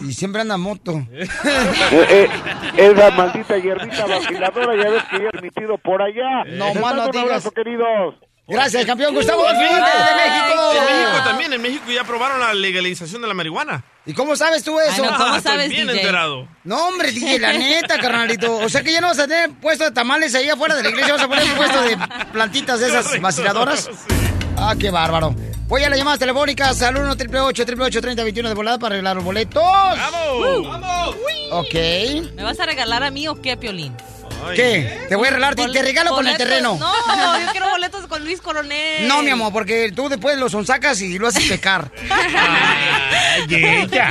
Y 0.07 0.13
siempre 0.13 0.41
anda 0.41 0.57
moto. 0.57 1.01
Eh, 1.91 2.29
eh, 2.77 2.91
esa 2.93 3.11
maldita 3.11 3.57
hierbita 3.57 4.05
vaciladora 4.05 4.75
ya 4.83 4.89
ves 4.91 5.03
que 5.09 5.17
ya 5.17 5.29
he 5.33 5.37
emitido 5.39 5.77
por 5.77 6.01
allá. 6.01 6.43
No 6.47 6.65
Les 6.67 6.75
más 6.75 6.83
mando 6.83 7.01
no 7.03 7.05
un 7.05 7.11
digas. 7.11 7.25
abrazo, 7.27 7.51
queridos. 7.51 8.15
Gracias, 8.47 8.85
campeón 8.85 9.13
Gustavo 9.13 9.43
México. 9.43 9.63
En 10.75 10.85
México 10.85 11.23
también, 11.23 11.53
en 11.53 11.61
México 11.61 11.91
ya 11.91 12.01
aprobaron 12.01 12.39
la 12.39 12.53
legalización 12.53 13.21
de 13.21 13.27
la 13.27 13.33
marihuana. 13.35 13.83
¿Y 14.05 14.13
cómo 14.13 14.35
sabes 14.35 14.63
tú 14.63 14.79
eso? 14.79 15.03
Ay, 15.03 15.09
no, 15.11 15.17
¿cómo 15.17 15.35
Estoy 15.35 15.51
sabes, 15.51 15.69
bien 15.69 15.87
DJ? 15.87 15.99
enterado. 16.01 16.47
No, 16.63 16.87
hombre, 16.87 17.11
DJ, 17.11 17.37
la 17.39 17.53
neta, 17.53 17.99
carnalito. 17.99 18.57
O 18.57 18.69
sea 18.69 18.81
que 18.81 18.91
ya 18.91 19.01
no 19.01 19.07
vas 19.07 19.19
a 19.19 19.27
tener 19.27 19.51
puesto 19.59 19.83
de 19.85 19.91
tamales 19.91 20.33
ahí 20.35 20.49
afuera 20.49 20.75
de 20.75 20.83
la 20.83 20.89
iglesia, 20.89 21.13
vas 21.13 21.23
a 21.23 21.27
poner 21.27 21.43
un 21.43 21.55
puesto 21.57 21.81
de 21.83 21.97
plantitas 22.33 22.79
de 22.79 22.87
esas 22.87 23.21
vaciladoras. 23.21 23.89
Ah, 24.57 24.75
qué 24.77 24.89
bárbaro. 24.89 25.35
Voy 25.67 25.83
a 25.83 25.89
las 25.89 25.99
llamadas 25.99 26.19
telefónicas 26.19 26.81
al 26.81 26.97
1 26.97 27.11
888 27.11 28.01
3021 28.01 28.49
de 28.49 28.55
volada 28.55 28.79
para 28.79 28.95
arreglar 28.95 29.15
los 29.15 29.23
boletos. 29.23 29.63
¡Vamos! 29.63 30.67
¡Vamos! 30.67 31.15
Ok. 31.51 31.73
¿Me 32.35 32.43
vas 32.43 32.59
a 32.59 32.65
regalar 32.65 33.03
a 33.03 33.11
mí 33.11 33.27
o 33.27 33.35
qué, 33.39 33.55
Piolín? 33.55 33.95
¿Qué? 34.55 35.05
Te 35.09 35.15
voy 35.15 35.27
a 35.27 35.31
regalar, 35.31 35.55
te, 35.55 35.67
te 35.69 35.81
regalo 35.81 36.11
con 36.11 36.27
el 36.27 36.37
terreno. 36.37 36.77
No, 36.79 37.39
yo 37.39 37.51
quiero 37.51 37.69
boletos 37.69 38.07
con 38.07 38.23
Luis 38.23 38.41
Coronel. 38.41 39.07
No, 39.07 39.21
mi 39.21 39.29
amor, 39.29 39.51
porque 39.53 39.91
tú 39.95 40.09
después 40.09 40.37
los 40.37 40.51
sonsacas 40.51 41.01
y 41.01 41.17
lo 41.19 41.27
haces 41.27 41.47
pecar. 41.49 41.91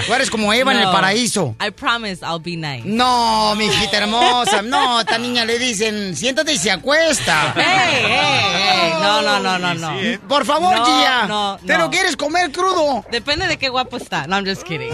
Tú 0.07 0.14
eres 0.14 0.31
como 0.31 0.53
Eva 0.53 0.72
en 0.72 0.79
el 0.79 0.85
paraíso. 0.91 1.55
I 1.61 1.70
promise 1.70 2.24
I'll 2.24 2.41
be 2.41 2.57
nice. 2.57 2.83
No, 2.85 3.55
mi 3.57 3.66
hijita 3.66 3.99
hermosa. 3.99 4.62
No, 4.62 4.99
a 4.99 5.01
esta 5.03 5.18
niña 5.18 5.45
le 5.45 5.59
dicen, 5.59 6.16
siéntate 6.16 6.53
y 6.53 6.59
se 6.59 6.70
acuesta. 6.70 7.53
Ey, 7.57 8.05
ey, 8.05 8.12
ey. 8.12 8.93
No, 9.01 9.22
no, 9.22 9.41
no, 9.41 9.59
no, 9.59 9.74
no. 9.74 9.97
Por 10.29 10.45
favor, 10.45 10.76
No, 10.76 10.85
Gia. 10.85 11.26
no, 11.26 11.59
¿Te 11.66 11.76
lo 11.79 11.91
quieres 11.91 12.16
comer 12.16 12.51
crudo? 12.53 13.05
Depende 13.11 13.47
de 13.47 13.59
qué 13.59 13.68
guapo 13.68 13.97
está. 13.97 14.26
No, 14.26 14.37
I'm 14.37 14.47
just 14.47 14.62
kidding. 14.62 14.91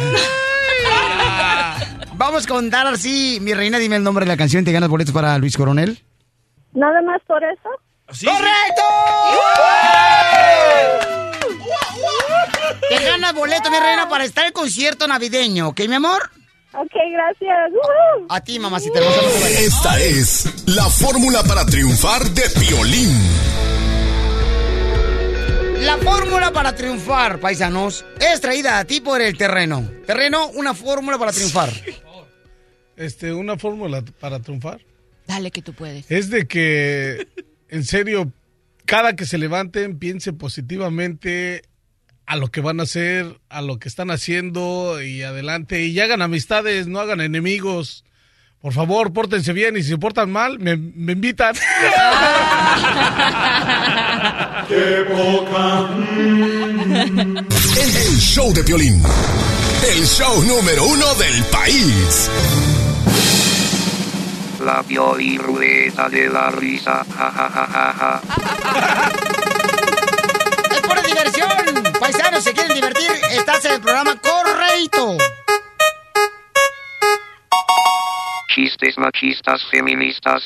Vamos 2.17 2.47
con 2.47 2.71
Darcy. 2.71 3.39
Mi 3.41 3.55
reina, 3.55 3.79
dime 3.79 3.97
el 3.97 4.03
nombre 4.03 4.25
de 4.25 4.31
la 4.33 4.37
canción. 4.37 4.65
¿Te 4.65 4.73
ganas 4.73 4.89
boletos 4.89 5.13
para 5.15 5.37
Luis 5.39 5.57
Coronel? 5.57 5.99
¿Nada 6.73 7.03
más 7.03 7.21
por 7.27 7.43
eso? 7.43 7.69
¡Correcto! 8.07 8.83
Te 12.89 13.05
ganas 13.05 13.35
boleto, 13.35 13.71
mi 13.71 13.79
reina, 13.79 14.09
para 14.09 14.25
estar 14.25 14.45
en 14.45 14.49
el 14.49 14.53
concierto 14.53 15.07
navideño, 15.09 15.69
¿ok, 15.69 15.81
mi 15.89 15.95
amor? 15.95 16.31
Ok, 16.75 16.93
gracias. 17.13 17.57
A 18.29 18.41
ti, 18.41 18.59
mamacita 18.59 18.99
hermosa. 18.99 19.21
no. 19.23 19.47
Esta 19.47 20.01
es 20.01 20.67
la 20.67 20.85
fórmula 20.85 21.43
para 21.45 21.65
triunfar 21.65 22.23
de 22.31 22.43
Piolín. 22.61 23.11
La 25.81 25.97
fórmula 25.99 26.51
para 26.53 26.75
triunfar, 26.75 27.39
paisanos, 27.41 28.05
es 28.21 28.41
traída 28.41 28.79
a 28.79 28.85
ti 28.85 29.01
por 29.01 29.21
el 29.21 29.37
terreno. 29.37 29.89
Terreno, 30.07 30.49
una 30.55 30.75
fórmula 30.75 31.19
para 31.19 31.33
triunfar. 31.33 31.71
Este, 32.97 33.33
una 33.33 33.59
fórmula 33.59 34.03
para 34.21 34.41
triunfar. 34.41 34.81
Dale 35.27 35.51
que 35.51 35.63
tú 35.63 35.73
puedes. 35.73 36.11
Es 36.11 36.31
de 36.31 36.47
que, 36.47 37.27
en 37.69 37.85
serio, 37.85 38.33
cada 38.85 39.17
que 39.17 39.27
se 39.27 39.39
levanten, 39.39 39.99
piense 39.99 40.33
positivamente 40.33 41.63
a 42.27 42.37
lo 42.37 42.49
que 42.49 42.61
van 42.61 42.81
a 42.81 42.85
hacer, 42.85 43.41
a 43.49 43.63
lo 43.63 43.79
que 43.79 43.89
están 43.89 44.11
haciendo 44.11 45.01
y 45.03 45.23
adelante. 45.23 45.85
Y 45.87 45.99
hagan 46.01 46.23
amistades, 46.23 46.87
no 46.87 47.01
hagan 47.01 47.21
enemigos. 47.21 48.05
Por 48.61 48.73
favor, 48.73 49.13
pórtense 49.13 49.53
bien 49.53 49.77
y 49.77 49.83
si 49.83 49.91
se 49.91 49.99
portan 49.99 50.31
mal, 50.33 50.59
me, 50.59 50.77
me 50.77 51.13
invitan. 51.13 51.55
El 57.77 58.19
show 58.19 58.53
de 58.55 58.65
Piolín. 58.65 59.03
El 59.87 60.07
show 60.07 60.43
número 60.43 60.85
uno 60.85 61.15
del 61.15 61.45
país. 61.45 62.31
La 64.65 64.83
Pioli 64.83 65.37
Ruleta 65.39 66.09
de 66.09 66.29
la 66.29 66.51
risa. 66.51 67.05
Ja, 67.17 67.31
ja, 67.31 67.51
ja, 67.51 67.67
ja, 67.67 67.95
ja. 67.99 68.21
Es 70.75 70.81
pura 70.81 71.03
diversión. 71.03 71.51
Paisanos, 72.01 72.43
se 72.45 72.53
quieren 72.53 72.75
divertir, 72.75 73.11
estás 73.31 73.65
en 73.67 73.73
el 73.73 73.81
programa 73.81 74.17
correcto. 74.21 75.19
Chistes 78.55 78.97
machistas 78.99 79.61
feministas. 79.71 80.45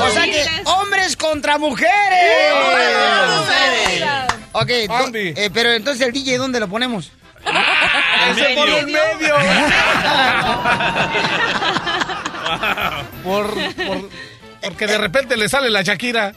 O 0.00 0.10
sea 0.10 0.24
que 0.24 0.46
hombres 0.64 1.16
contra 1.16 1.58
mujeres. 1.58 1.90
Ok, 4.52 4.68
do- 4.88 5.10
eh, 5.14 5.50
pero 5.52 5.70
entonces 5.72 6.06
el 6.06 6.12
DJ, 6.12 6.38
¿dónde 6.38 6.58
lo 6.60 6.68
ponemos? 6.68 7.12
Ese 8.30 8.54
por 8.54 8.68
el 8.68 8.86
medio. 8.86 9.34
Por, 13.24 13.52
por- 13.74 14.10
porque 14.62 14.86
de 14.86 14.98
repente 14.98 15.36
le 15.36 15.48
sale 15.48 15.68
la 15.70 15.82
Shakira. 15.82 16.32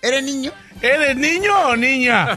¿Eres 0.00 0.22
niño? 0.24 0.50
¿Eres 0.80 1.16
niño 1.16 1.52
o 1.68 1.76
niña? 1.76 2.32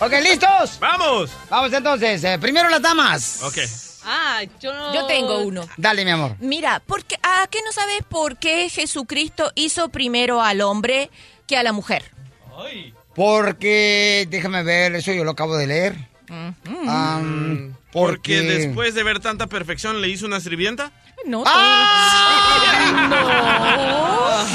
ok, 0.00 0.12
¿listos? 0.22 0.78
¡Vamos! 0.80 1.30
Vamos 1.50 1.72
entonces. 1.72 2.24
eh, 2.24 2.38
primero 2.38 2.68
las 2.70 2.80
damas. 2.80 3.42
Ok. 3.42 3.58
Ah, 4.04 4.40
yo 4.60 4.72
no... 4.72 4.94
Yo 4.94 5.06
tengo 5.06 5.40
uno. 5.40 5.68
Dale, 5.76 6.04
mi 6.04 6.10
amor. 6.12 6.36
Mira, 6.40 6.80
porque, 6.86 7.16
¿a 7.22 7.46
qué 7.50 7.58
no 7.64 7.72
sabes 7.72 7.98
por 8.08 8.38
qué 8.38 8.70
Jesucristo 8.70 9.52
hizo 9.54 9.88
primero 9.90 10.40
al 10.42 10.60
hombre 10.62 11.10
que 11.46 11.56
a 11.58 11.62
la 11.62 11.72
mujer? 11.72 12.04
Porque, 13.14 14.26
déjame 14.30 14.62
ver, 14.62 14.94
eso 14.94 15.12
yo 15.12 15.24
lo 15.24 15.32
acabo 15.32 15.56
de 15.56 15.66
leer. 15.66 15.96
Porque 16.26 17.72
porque 17.92 18.40
después 18.42 18.94
de 18.94 19.02
ver 19.02 19.20
tanta 19.20 19.46
perfección 19.46 20.00
le 20.00 20.08
hizo 20.08 20.26
una 20.26 20.40
sirvienta. 20.40 20.90
No, 21.24 21.42
¡Ah! 21.46 23.08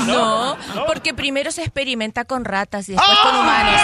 no, 0.07 0.55
no, 0.75 0.85
porque 0.85 1.13
primero 1.13 1.51
se 1.51 1.61
experimenta 1.61 2.25
con 2.25 2.45
ratas 2.45 2.87
y 2.89 2.93
después 2.93 3.17
con 3.23 3.35
humanos. 3.35 3.81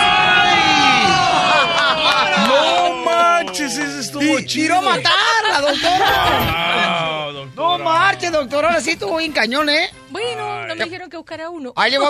No 2.48 3.04
manches, 3.06 3.78
ese 3.78 4.00
estuvo 4.00 4.40
Y- 4.40 4.46
chido. 4.46 4.68
¡Tiró 4.68 4.78
a 4.78 4.82
matar 4.82 5.14
la 5.50 5.62
doctora! 5.62 7.24
Wow, 7.26 7.34
doctora. 7.34 7.78
No 7.78 7.84
marches, 7.84 8.32
doctora, 8.32 8.68
ahora 8.70 8.82
sí 8.82 8.92
estuvo 8.92 9.18
bien 9.18 9.32
cañón, 9.32 9.70
¿eh? 9.70 9.90
Bueno, 10.12 10.66
no 10.68 10.76
me 10.76 10.84
dijeron 10.86 11.10
que 11.10 11.18
buscara 11.18 11.50
uno. 11.50 11.74
Ahí 11.76 11.92
le 11.92 11.98
voy 12.00 12.08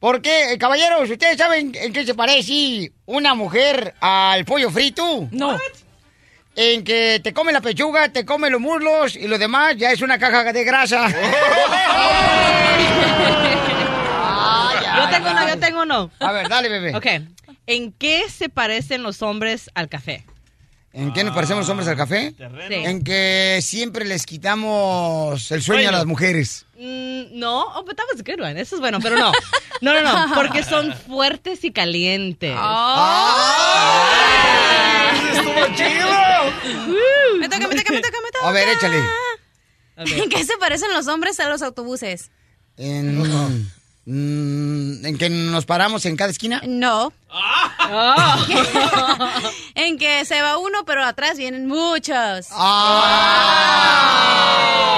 ¿Por 0.00 0.22
qué, 0.22 0.52
eh, 0.52 0.58
caballeros, 0.58 1.10
ustedes 1.10 1.38
saben 1.38 1.72
en 1.74 1.92
qué 1.92 2.04
se 2.04 2.14
parece 2.14 2.92
una 3.06 3.34
mujer 3.34 3.94
al 4.00 4.44
pollo 4.44 4.70
frito? 4.70 5.28
No. 5.30 5.58
En 6.54 6.84
que 6.84 7.20
te 7.22 7.32
come 7.34 7.52
la 7.52 7.60
pechuga, 7.60 8.08
te 8.08 8.24
come 8.24 8.48
los 8.48 8.60
muslos 8.60 9.14
y 9.14 9.28
lo 9.28 9.38
demás 9.38 9.76
ya 9.76 9.92
es 9.92 10.00
una 10.00 10.18
caja 10.18 10.52
de 10.52 10.64
grasa. 10.64 11.08
Yo 14.96 15.08
tengo 15.10 15.30
uno, 15.30 15.48
yo 15.48 15.58
tengo 15.58 15.82
uno. 15.82 16.10
A 16.20 16.32
ver, 16.32 16.48
dale, 16.48 16.70
bebé. 16.70 16.96
Ok. 16.96 17.06
¿En 17.66 17.92
qué 17.92 18.30
se 18.30 18.48
parecen 18.48 19.02
los 19.02 19.20
hombres 19.20 19.70
al 19.74 19.88
café? 19.90 20.24
¿En 20.96 21.12
qué 21.12 21.24
nos 21.24 21.34
parecemos 21.34 21.60
los 21.64 21.68
hombres 21.68 21.88
al 21.88 21.96
café? 21.96 22.34
Sí. 22.68 22.74
En 22.74 23.04
que 23.04 23.58
siempre 23.60 24.06
les 24.06 24.24
quitamos 24.24 25.52
el 25.52 25.62
sueño 25.62 25.90
a 25.90 25.92
las 25.92 26.06
mujeres. 26.06 26.64
Mm, 26.78 27.38
no, 27.38 27.66
oh, 27.74 27.84
but 27.84 27.94
that 27.96 28.06
was 28.10 28.18
a 28.18 28.22
good 28.22 28.40
one. 28.40 28.58
Eso 28.58 28.76
es 28.76 28.80
bueno, 28.80 28.98
pero 29.02 29.18
no. 29.18 29.30
No, 29.82 29.92
no, 29.92 30.00
no, 30.00 30.34
porque 30.34 30.64
son 30.64 30.94
fuertes 30.94 31.62
y 31.64 31.70
calientes. 31.70 32.56
¡Estuvo 35.32 35.66
chido! 35.76 36.08
Me 37.40 37.46
toca, 37.50 37.68
me 37.68 37.74
toca, 37.74 37.92
me 37.92 38.00
toca, 38.00 38.18
me 38.24 38.30
toca. 38.32 38.48
A 38.48 38.52
ver, 38.52 38.68
échale. 38.70 39.02
¿En 39.96 40.30
qué 40.30 40.44
se 40.46 40.56
parecen 40.56 40.90
los 40.94 41.08
hombres 41.08 41.38
a 41.40 41.50
los 41.50 41.60
autobuses? 41.60 42.30
En, 42.78 43.22
en 44.06 45.16
que 45.18 45.28
nos 45.28 45.66
paramos 45.66 46.06
en 46.06 46.16
cada 46.16 46.30
esquina. 46.30 46.62
No. 46.66 47.12
en 49.74 49.98
que 49.98 50.24
se 50.24 50.40
va 50.42 50.58
uno, 50.58 50.84
pero 50.84 51.04
atrás 51.04 51.36
vienen 51.36 51.66
muchos. 51.66 52.46
Ah. 52.52 53.84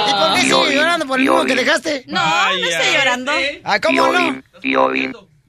¿Y 0.08 0.12
por 0.12 0.34
qué 0.34 0.40
sigue 0.42 0.54
Piolín, 0.54 0.74
llorando 0.74 1.06
por 1.06 1.18
el 1.18 1.24
mismo 1.24 1.44
que 1.46 1.54
dejaste? 1.54 2.04
No, 2.06 2.20
no 2.20 2.68
estoy 2.68 2.92
llorando. 2.94 3.32
Ah, 3.64 3.80
¿cómo 3.80 4.12
no? 4.12 4.42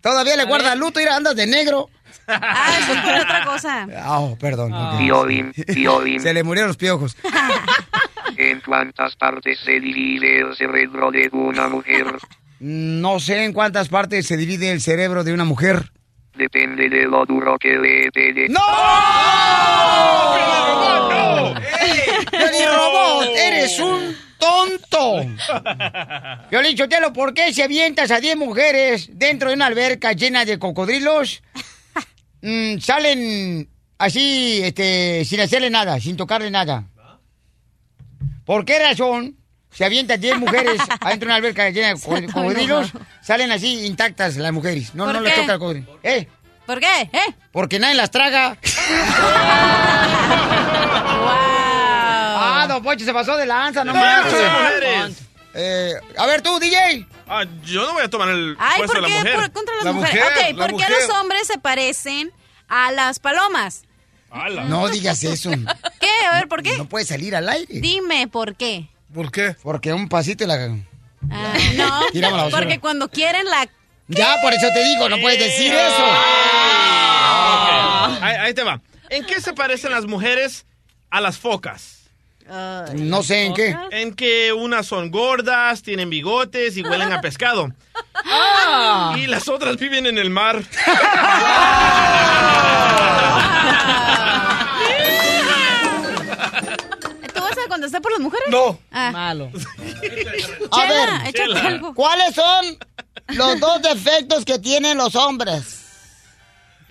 Todavía 0.02 0.38
le 0.38 0.46
guarda 0.46 0.76
luto 0.76 1.02
y 1.02 1.04
andas 1.06 1.36
de 1.36 1.46
negro. 1.46 1.90
Ah, 2.28 2.78
eso 2.80 2.94
es 2.94 3.02
por 3.02 3.14
otra 3.16 3.44
cosa. 3.44 3.88
Ah, 3.98 4.20
oh, 4.20 4.38
perdón. 4.38 4.72
ok. 4.72 5.00
Piolín, 5.00 5.52
Piolín. 5.52 6.22
Se 6.22 6.34
le 6.34 6.44
murieron 6.44 6.70
los 6.70 6.78
piojos. 6.78 7.18
¿En 8.38 8.62
cuántas 8.62 9.16
partes 9.18 9.60
se 9.60 9.80
divide 9.82 10.42
el 10.42 10.56
cerebro 10.56 11.12
de 11.12 11.28
una 11.34 11.68
mujer? 11.68 12.06
No 12.60 13.20
sé 13.20 13.46
en 13.46 13.54
cuántas 13.54 13.88
partes 13.90 14.28
se 14.28 14.36
divide 14.36 14.72
el 14.72 14.82
cerebro 14.82 15.24
de 15.24 15.34
una 15.34 15.46
mujer. 15.46 15.92
Depende 16.36 16.90
de 16.90 17.06
lo 17.06 17.26
duro 17.26 17.58
que 17.58 17.76
le 17.76 18.12
pegue. 18.12 18.50
¡No! 18.50 18.60
¡Piolín 22.32 22.68
Robot! 22.68 23.30
¡Eres 23.36 23.80
un 23.80 24.16
tonto! 24.38 25.26
Piolín 26.50 26.76
Chotelo, 26.76 27.14
¿por 27.14 27.34
qué 27.34 27.54
si 27.54 27.62
avientas 27.62 28.12
a 28.12 28.20
10 28.20 28.38
mujeres 28.38 29.10
dentro 29.14 29.50
de 29.50 29.56
una 29.56 29.68
alberca 29.68 30.14
llena 30.14 30.44
de 30.46 30.60
cocodrilos? 30.60 31.42
mm, 32.42 32.78
salen 32.80 33.70
así, 33.98 34.62
este, 34.64 35.24
sin 35.26 35.40
hacerle 35.40 35.70
nada, 35.70 36.00
sin 36.00 36.18
tocarle 36.18 36.52
nada. 36.52 36.86
¿Por 38.46 38.66
qué 38.66 38.80
razón 38.80 39.39
se 39.72 39.86
avientan 39.86 40.20
10 40.20 40.38
mujeres 40.40 40.80
adentro 41.02 41.20
de 41.20 41.26
una 41.26 41.36
alberca 41.36 41.70
llena 41.70 41.94
de 41.94 42.28
cocodrilos? 42.28 42.92
Salen 43.22 43.52
así 43.52 43.86
intactas 43.86 44.36
las 44.38 44.52
mujeres. 44.52 44.94
No, 44.96 45.06
¿Por 45.06 45.14
no 45.16 45.22
les 45.22 45.34
qué? 45.34 45.42
toca 45.42 45.54
el 45.54 45.60
cocodrilo. 45.60 46.00
¿Eh? 46.04 46.28
¿Por 46.66 46.80
qué? 46.80 47.02
¿Eh? 47.14 47.34
Porque 47.52 47.80
nadie 47.80 47.96
las 47.96 48.12
traga. 48.12 48.58
Ah, 52.42 52.66
don 52.68 52.82
Poncho 52.84 53.06
se 53.06 53.14
pasó 53.14 53.36
de 53.38 53.46
lanza, 53.46 53.84
no 53.84 53.94
mujeres. 53.94 55.18
Eh, 55.54 55.94
a 56.18 56.26
ver 56.26 56.42
tú, 56.42 56.60
DJ. 56.60 57.06
Ah, 57.28 57.44
yo 57.66 57.86
no 57.86 57.94
voy 57.94 58.04
a 58.04 58.10
tomar 58.10 58.30
el 58.30 58.56
Ay, 58.60 58.78
puesto 58.80 58.94
¿por 58.94 58.96
de 58.96 59.02
la 59.02 59.08
qué 59.08 59.20
mujer. 59.20 59.36
por- 59.36 59.52
contra 59.52 59.76
las 59.76 59.86
La 59.86 59.92
mujeres? 59.94 60.24
mujer, 60.24 60.52
ok, 60.54 60.58
la 60.58 60.68
¿por 60.68 60.78
qué 60.80 60.90
los 60.90 61.10
hombres 61.18 61.48
se 61.48 61.58
parecen 61.60 62.32
a 62.68 62.92
las 62.92 63.20
palomas? 63.20 63.84
Ala. 64.32 64.64
No 64.66 64.88
digas 64.90 65.24
eso. 65.24 65.50
¿Qué? 66.00 66.10
A 66.32 66.36
ver, 66.38 66.48
¿por 66.48 66.62
qué? 66.64 66.78
No 66.78 66.88
puede 66.88 67.06
salir 67.06 67.36
al 67.36 67.50
aire. 67.50 67.80
Dime, 67.82 68.28
¿por 68.28 68.56
qué? 68.56 68.88
¿Por 69.14 69.32
qué? 69.32 69.56
Porque 69.64 69.94
un 69.94 70.08
pasito 70.10 70.44
y 70.44 70.48
la... 70.48 70.56
Ah, 71.32 71.54
no, 71.76 72.02
Tiramos 72.12 72.38
la 72.38 72.44
basura. 72.46 72.62
porque 72.62 72.80
cuando 72.80 73.10
quieren 73.10 73.46
la... 73.46 73.68
Ya, 74.08 74.38
por 74.42 74.54
eso 74.54 74.68
te 74.74 74.84
digo, 74.84 75.10
no 75.10 75.20
puedes 75.20 75.40
decir 75.40 75.72
eso. 75.74 76.04
Ok. 76.04 76.14
Ahí, 78.22 78.36
ahí 78.40 78.54
te 78.54 78.64
va. 78.64 78.82
¿En 79.10 79.26
qué 79.26 79.40
se 79.42 79.54
parecen 79.54 79.92
las 79.92 80.06
mujeres 80.06 80.66
a 81.10 81.22
las 81.22 81.38
focas? 81.38 82.00
No 82.96 83.22
sé 83.22 83.46
en 83.46 83.54
qué. 83.54 83.76
En 83.92 84.16
que 84.16 84.52
unas 84.54 84.88
son 84.88 85.12
gordas, 85.12 85.84
tienen 85.84 86.10
bigotes 86.10 86.78
y 86.78 86.82
huelen 86.82 87.12
a 87.14 87.22
pescado. 87.22 87.72
Ah. 88.16 89.14
Y 89.18 89.28
las 89.28 89.48
otras 89.48 89.78
viven 89.78 90.08
en 90.08 90.18
el 90.18 90.32
mar. 90.32 90.64
¿Tú 90.64 90.68
contestar 97.80 98.02
por 98.02 98.12
las 98.12 98.22
mujeres? 98.22 98.48
No. 98.50 98.80
Ah. 98.92 99.12
Malo. 99.12 99.52
A 100.72 100.88
Chela, 100.88 101.24
ver, 101.24 101.34
Chela. 101.34 101.62
algo. 101.62 101.94
¿cuáles 101.94 102.36
son 102.36 102.78
los 103.30 103.60
dos 103.60 103.82
defectos 103.82 104.46
que 104.46 104.60
tienen 104.60 104.98
los 104.98 105.16
hombres? 105.16 105.86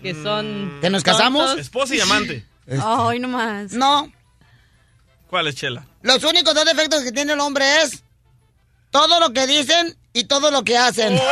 Que 0.02 0.14
son... 0.14 0.78
¿Que 0.80 0.90
nos 0.90 1.02
casamos? 1.02 1.44
tontos. 1.44 1.60
Esposa 1.60 1.94
y 1.94 2.00
amante. 2.00 2.44
Ay, 2.82 3.18
no 3.18 3.28
más. 3.28 3.72
No. 3.72 4.10
¿Cuál 5.28 5.48
es 5.48 5.56
Chela? 5.56 5.84
Los 6.02 6.22
únicos 6.24 6.54
dos 6.54 6.64
defectos 6.64 7.02
que 7.02 7.12
tiene 7.12 7.32
el 7.34 7.40
hombre 7.40 7.82
es 7.82 8.02
todo 8.90 9.20
lo 9.20 9.32
que 9.32 9.46
dicen 9.46 9.96
y 10.12 10.24
todo 10.24 10.50
lo 10.50 10.64
que 10.64 10.78
hacen. 10.78 11.16
La 11.16 11.22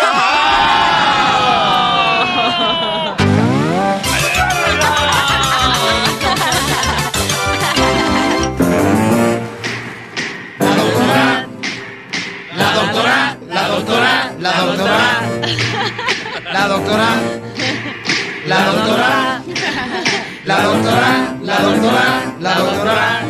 la 14.39 14.53
doctora, 14.53 15.23
la 16.53 16.69
doctora, 16.69 17.09
la 18.47 18.65
doctora, 18.65 19.43
la 20.45 20.61
doctora, 20.63 21.37
la 21.43 21.59
doctora, 21.61 22.35
la 22.41 22.55
doctora. 22.55 23.23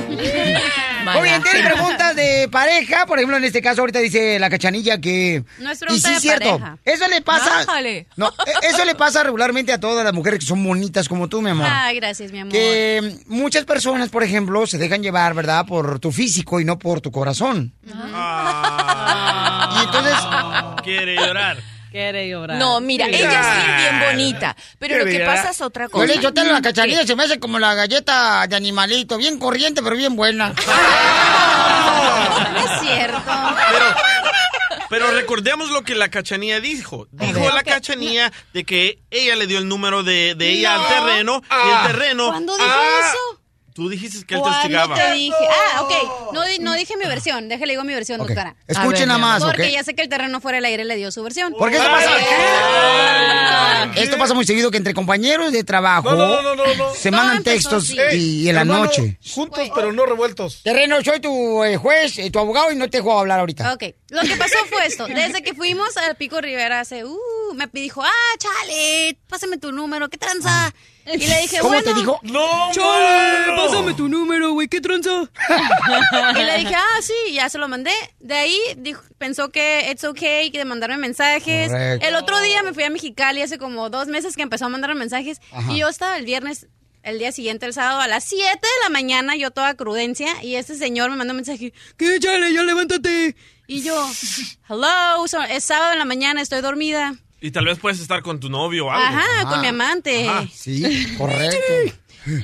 Muy 1.15 1.23
bien, 1.23 1.41
tiene 1.41 1.71
preguntas 1.71 2.17
de 2.17 2.49
pareja. 2.51 3.07
Por 3.07 3.19
ejemplo, 3.19 3.37
en 3.37 3.45
este 3.45 3.63
caso, 3.63 3.81
ahorita 3.83 4.01
dice 4.01 4.41
la 4.41 4.51
cachanilla 4.51 5.01
que. 5.01 5.45
No 5.61 5.71
es 5.71 5.79
y 5.81 5.85
pregunta 5.85 6.09
sí, 6.09 6.11
de 6.11 6.17
es 6.17 6.23
cierto. 6.23 6.59
pareja. 6.59 6.79
Eso 6.85 7.07
le 7.09 7.23
pasa. 7.23 7.65
Bájale. 7.65 8.09
No, 8.17 8.27
e- 8.45 8.67
eso 8.67 8.85
le 8.85 8.97
pasa 8.97 9.23
regularmente 9.23 9.73
a 9.73 9.79
todas 9.79 10.05
las 10.05 10.13
mujeres 10.13 10.41
que 10.41 10.47
son 10.47 10.65
bonitas 10.65 11.09
como 11.09 11.29
tú, 11.29 11.41
mi 11.43 11.51
amor. 11.51 11.69
Ay, 11.71 11.97
gracias, 11.97 12.33
mi 12.33 12.41
amor. 12.41 12.53
Que 12.53 13.19
muchas 13.27 13.65
personas, 13.65 14.09
por 14.09 14.25
ejemplo, 14.25 14.67
se 14.67 14.79
dejan 14.79 15.03
llevar, 15.03 15.35
¿verdad? 15.35 15.65
Por 15.65 16.01
tu 16.01 16.11
físico 16.11 16.59
y 16.59 16.65
no 16.65 16.77
por 16.79 17.01
tu 17.01 17.13
corazón. 17.13 17.73
Y. 17.87 17.91
Quiere 20.87 21.17
llorar. 21.17 21.57
Quiere 21.91 22.29
llorar. 22.29 22.59
No, 22.59 22.81
mira, 22.81 23.07
Mira. 23.07 23.19
ella 23.19 23.43
sí 23.43 23.71
es 23.71 23.77
bien 23.83 24.01
bonita, 24.11 24.57
pero 24.79 24.99
lo 24.99 25.05
que 25.05 25.13
Mira. 25.13 25.27
pasa 25.27 25.51
es 25.51 25.61
otra 25.63 25.85
Yo 25.87 25.91
cosa. 25.91 26.07
le 26.07 26.13
he 26.13 26.17
dicho, 26.17 26.33
"Ten 26.35 26.53
la 26.53 26.61
cachanilla, 26.61 27.01
¿Qué? 27.01 27.07
se 27.07 27.17
me 27.17 27.23
hace 27.25 27.41
como 27.41 27.59
la 27.59 27.75
galleta 27.75 28.47
de 28.47 28.57
animalito, 28.57 29.17
bien 29.17 29.39
corriente, 29.39 29.83
pero 29.83 29.97
bien 29.97 30.15
buena. 30.17 30.49
No 30.49 30.55
es 32.75 32.81
cierto. 32.81 33.23
Pero, 33.71 33.87
pero 34.91 35.11
recordemos 35.13 35.71
lo 35.71 35.83
que 35.83 35.95
la 35.95 36.09
cachanía 36.11 36.61
dijo. 36.61 37.07
Dijo 37.13 37.41
ver. 37.41 37.55
la 37.55 37.63
cachanía 37.63 38.33
de 38.53 38.65
que 38.65 38.99
ella 39.11 39.37
le 39.37 39.47
dio 39.47 39.59
el 39.59 39.69
número 39.69 40.03
de, 40.03 40.35
de 40.35 40.51
ella 40.51 40.77
No. 40.77 40.83
al 40.83 40.89
terreno 40.89 41.43
y 41.45 41.47
Ah. 41.51 41.85
el 41.87 41.93
terreno. 41.93 42.29
¿Cuándo 42.29 42.57
dijo 42.57 42.69
Ah, 42.71 43.11
eso? 43.11 43.36
Tú 43.77 43.89
dijiste 43.91 44.25
que 44.27 44.35
él 44.35 44.41
te 44.41 44.49
¿Cuándo 44.49 44.59
hostigaba. 44.59 44.95
te 44.97 45.13
dije? 45.13 45.35
Ah, 45.77 45.83
ok. 45.83 46.33
No, 46.33 46.45
di- 46.47 46.59
no 46.61 46.73
dije 46.73 46.97
mi 46.97 47.05
versión. 47.05 47.49
Déjale 47.51 47.75
digo 47.75 47.85
mi 47.85 47.93
versión, 47.93 48.19
Ok. 48.23 48.29
doctora. 48.29 48.57
Escuchen 48.67 49.07
nada 49.09 49.19
más, 49.19 49.43
Porque 49.45 49.65
¿ok? 49.65 49.69
ya 49.71 49.85
sé 49.85 49.95
que 49.95 50.01
el 50.03 50.09
terreno 50.09 50.41
fuera 50.41 50.57
del 50.57 50.65
aire 50.65 50.85
le 50.87 50.97
dio 50.97 51.11
su 51.13 51.23
versión. 51.23 51.55
Porque 51.59 51.77
esto 51.77 51.91
pasa, 51.91 52.11
esto 53.97 54.19
pasa 54.19 54.35
muy 54.35 54.45
seguido 54.47 54.71
que 54.71 54.79
entre 54.79 54.95
compañeros 54.95 55.53
de 55.53 55.63
trabajo 55.65 56.11
No, 56.11 56.17
no, 56.17 56.43
no, 56.43 56.55
no, 56.57 56.75
no. 56.75 56.95
se 56.95 57.11
mandan 57.11 57.37
empezó 57.39 57.71
textos 57.71 57.85
así. 57.85 58.17
y, 58.17 58.45
y 58.45 58.49
en 58.49 58.55
la 58.55 58.61
hermano, 58.63 58.85
noche. 58.85 59.19
Juntos, 59.35 59.71
pero 59.75 59.93
no 59.93 60.07
revueltos. 60.07 60.63
Terreno, 60.63 60.97
soy 61.05 61.21
tu 61.21 61.63
eh, 61.65 61.77
juez, 61.77 62.19
eh, 62.19 62.31
tu 62.31 62.39
abogado 62.39 62.73
y 62.73 62.77
no 62.77 62.89
te 62.89 62.99
dejo 62.99 63.19
hablar 63.19 63.41
ahorita. 63.41 63.73
Ok, 63.75 63.85
lo 64.09 64.23
que 64.23 64.37
pasó 64.37 64.57
fue 64.69 64.87
esto. 64.87 65.07
Desde 65.07 65.43
que 65.43 65.55
fuimos 65.55 65.97
al 65.97 66.17
Pico 66.17 66.41
Rivera 66.41 66.81
hace, 66.81 67.05
uh, 67.05 67.55
me 67.55 67.69
dijo, 67.73 68.03
ah, 68.03 68.37
chale, 68.39 69.19
pásame 69.29 69.59
tu 69.59 69.73
número, 69.73 70.09
¿qué 70.09 70.17
tranza? 70.17 70.73
Y 71.07 71.27
le 71.27 71.41
dije, 71.43 71.59
¿Cómo 71.61 71.75
bueno. 71.75 71.85
te 71.85 71.95
dijo? 71.95 72.21
¡No! 72.23 72.71
Chale, 72.73 73.57
pásame 73.57 73.95
tu 73.95 74.09
número, 74.09 74.53
güey, 74.53 74.67
¿qué 74.67 74.81
tranza? 74.81 75.31
Y 76.37 76.43
le 76.43 76.59
dije, 76.59 76.75
ah, 76.75 77.03
sí, 77.03 77.15
y 77.29 77.35
ya 77.35 77.49
se 77.49 77.59
lo 77.59 77.69
mandé. 77.69 77.93
De 78.19 78.35
ahí 78.35 78.59
dijo, 78.77 79.03
pensó 79.19 79.51
que 79.51 79.89
it's 79.91 80.03
okay, 80.05 80.51
que 80.51 80.59
de 80.59 80.65
mandarme 80.65 80.97
mensajes. 80.97 81.71
Correcto. 81.71 82.07
El 82.07 82.15
otro 82.17 82.41
día 82.41 82.63
me 82.63 82.75
fui 82.75 82.83
a 82.83 82.91
Mexicali 82.91 83.43
hace 83.43 83.59
como 83.59 83.89
dos 83.89 84.09
meses 84.09 84.35
que 84.35 84.43
empezó 84.43 84.67
a 84.67 84.69
mandarme 84.69 84.97
mensajes. 84.97 85.41
Ajá. 85.53 85.73
Y 85.73 85.79
yo 85.79 85.89
estaba 85.89 86.17
el 86.17 86.25
viernes, 86.25 86.67
el 87.05 87.21
día 87.21 87.31
siguiente, 87.31 87.67
el 87.67 87.73
sábado, 87.73 88.01
a 88.01 88.09
las 88.09 88.25
7 88.25 88.45
de 88.45 88.83
la 88.83 88.89
mañana, 88.91 89.37
yo 89.37 89.53
toda 89.53 89.75
crudencia. 89.75 90.43
Y 90.43 90.57
este 90.57 90.75
señor 90.75 91.11
me 91.11 91.17
mandó 91.17 91.33
un 91.33 91.37
mensaje, 91.37 91.73
¿qué, 91.97 92.19
chale, 92.19 92.53
ya 92.53 92.65
levántate? 92.65 93.37
Y 93.67 93.83
yo, 93.83 94.09
hello, 94.69 95.27
so- 95.27 95.43
es 95.43 95.65
sábado 95.65 95.93
en 95.93 95.99
la 95.99 96.05
mañana, 96.05 96.41
estoy 96.41 96.61
dormida. 96.61 97.15
Y 97.41 97.51
tal 97.51 97.67
vez 97.67 97.79
puedes 97.79 98.01
estar 98.01 98.23
con 98.23 98.41
tu 98.41 98.49
novio 98.49 98.87
o 98.87 98.91
algo. 98.91 99.05
Ajá, 99.05 99.49
con 99.49 99.61
mi 99.61 99.67
amante. 99.69 100.29
Ajá. 100.29 100.49
Sí, 100.53 101.15
correcto. 101.19 101.59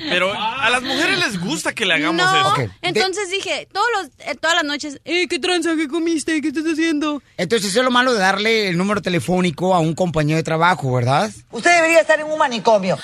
Pero 0.09 0.33
a 0.33 0.69
las 0.69 0.81
mujeres 0.81 1.19
les 1.19 1.39
gusta 1.39 1.73
que 1.73 1.85
le 1.85 1.95
hagamos 1.95 2.15
no, 2.25 2.55
eso. 2.55 2.71
entonces 2.81 3.29
dije, 3.29 3.67
todos 3.71 3.87
los, 3.97 4.07
eh, 4.27 4.35
todas 4.39 4.55
las 4.55 4.63
noches, 4.63 5.01
eh, 5.03 5.27
¿qué 5.27 5.39
tranza? 5.39 5.75
¿Qué 5.75 5.89
comiste? 5.89 6.41
¿Qué 6.41 6.49
estás 6.49 6.63
haciendo? 6.63 7.21
Entonces 7.35 7.69
eso 7.69 7.79
es 7.79 7.85
lo 7.85 7.91
malo 7.91 8.13
de 8.13 8.19
darle 8.19 8.69
el 8.69 8.77
número 8.77 9.01
telefónico 9.01 9.75
a 9.75 9.79
un 9.79 9.93
compañero 9.93 10.37
de 10.37 10.43
trabajo, 10.43 10.93
¿verdad? 10.93 11.29
Usted 11.51 11.75
debería 11.75 11.99
estar 11.99 12.17
en 12.19 12.27
un 12.27 12.37
manicomio. 12.37 12.97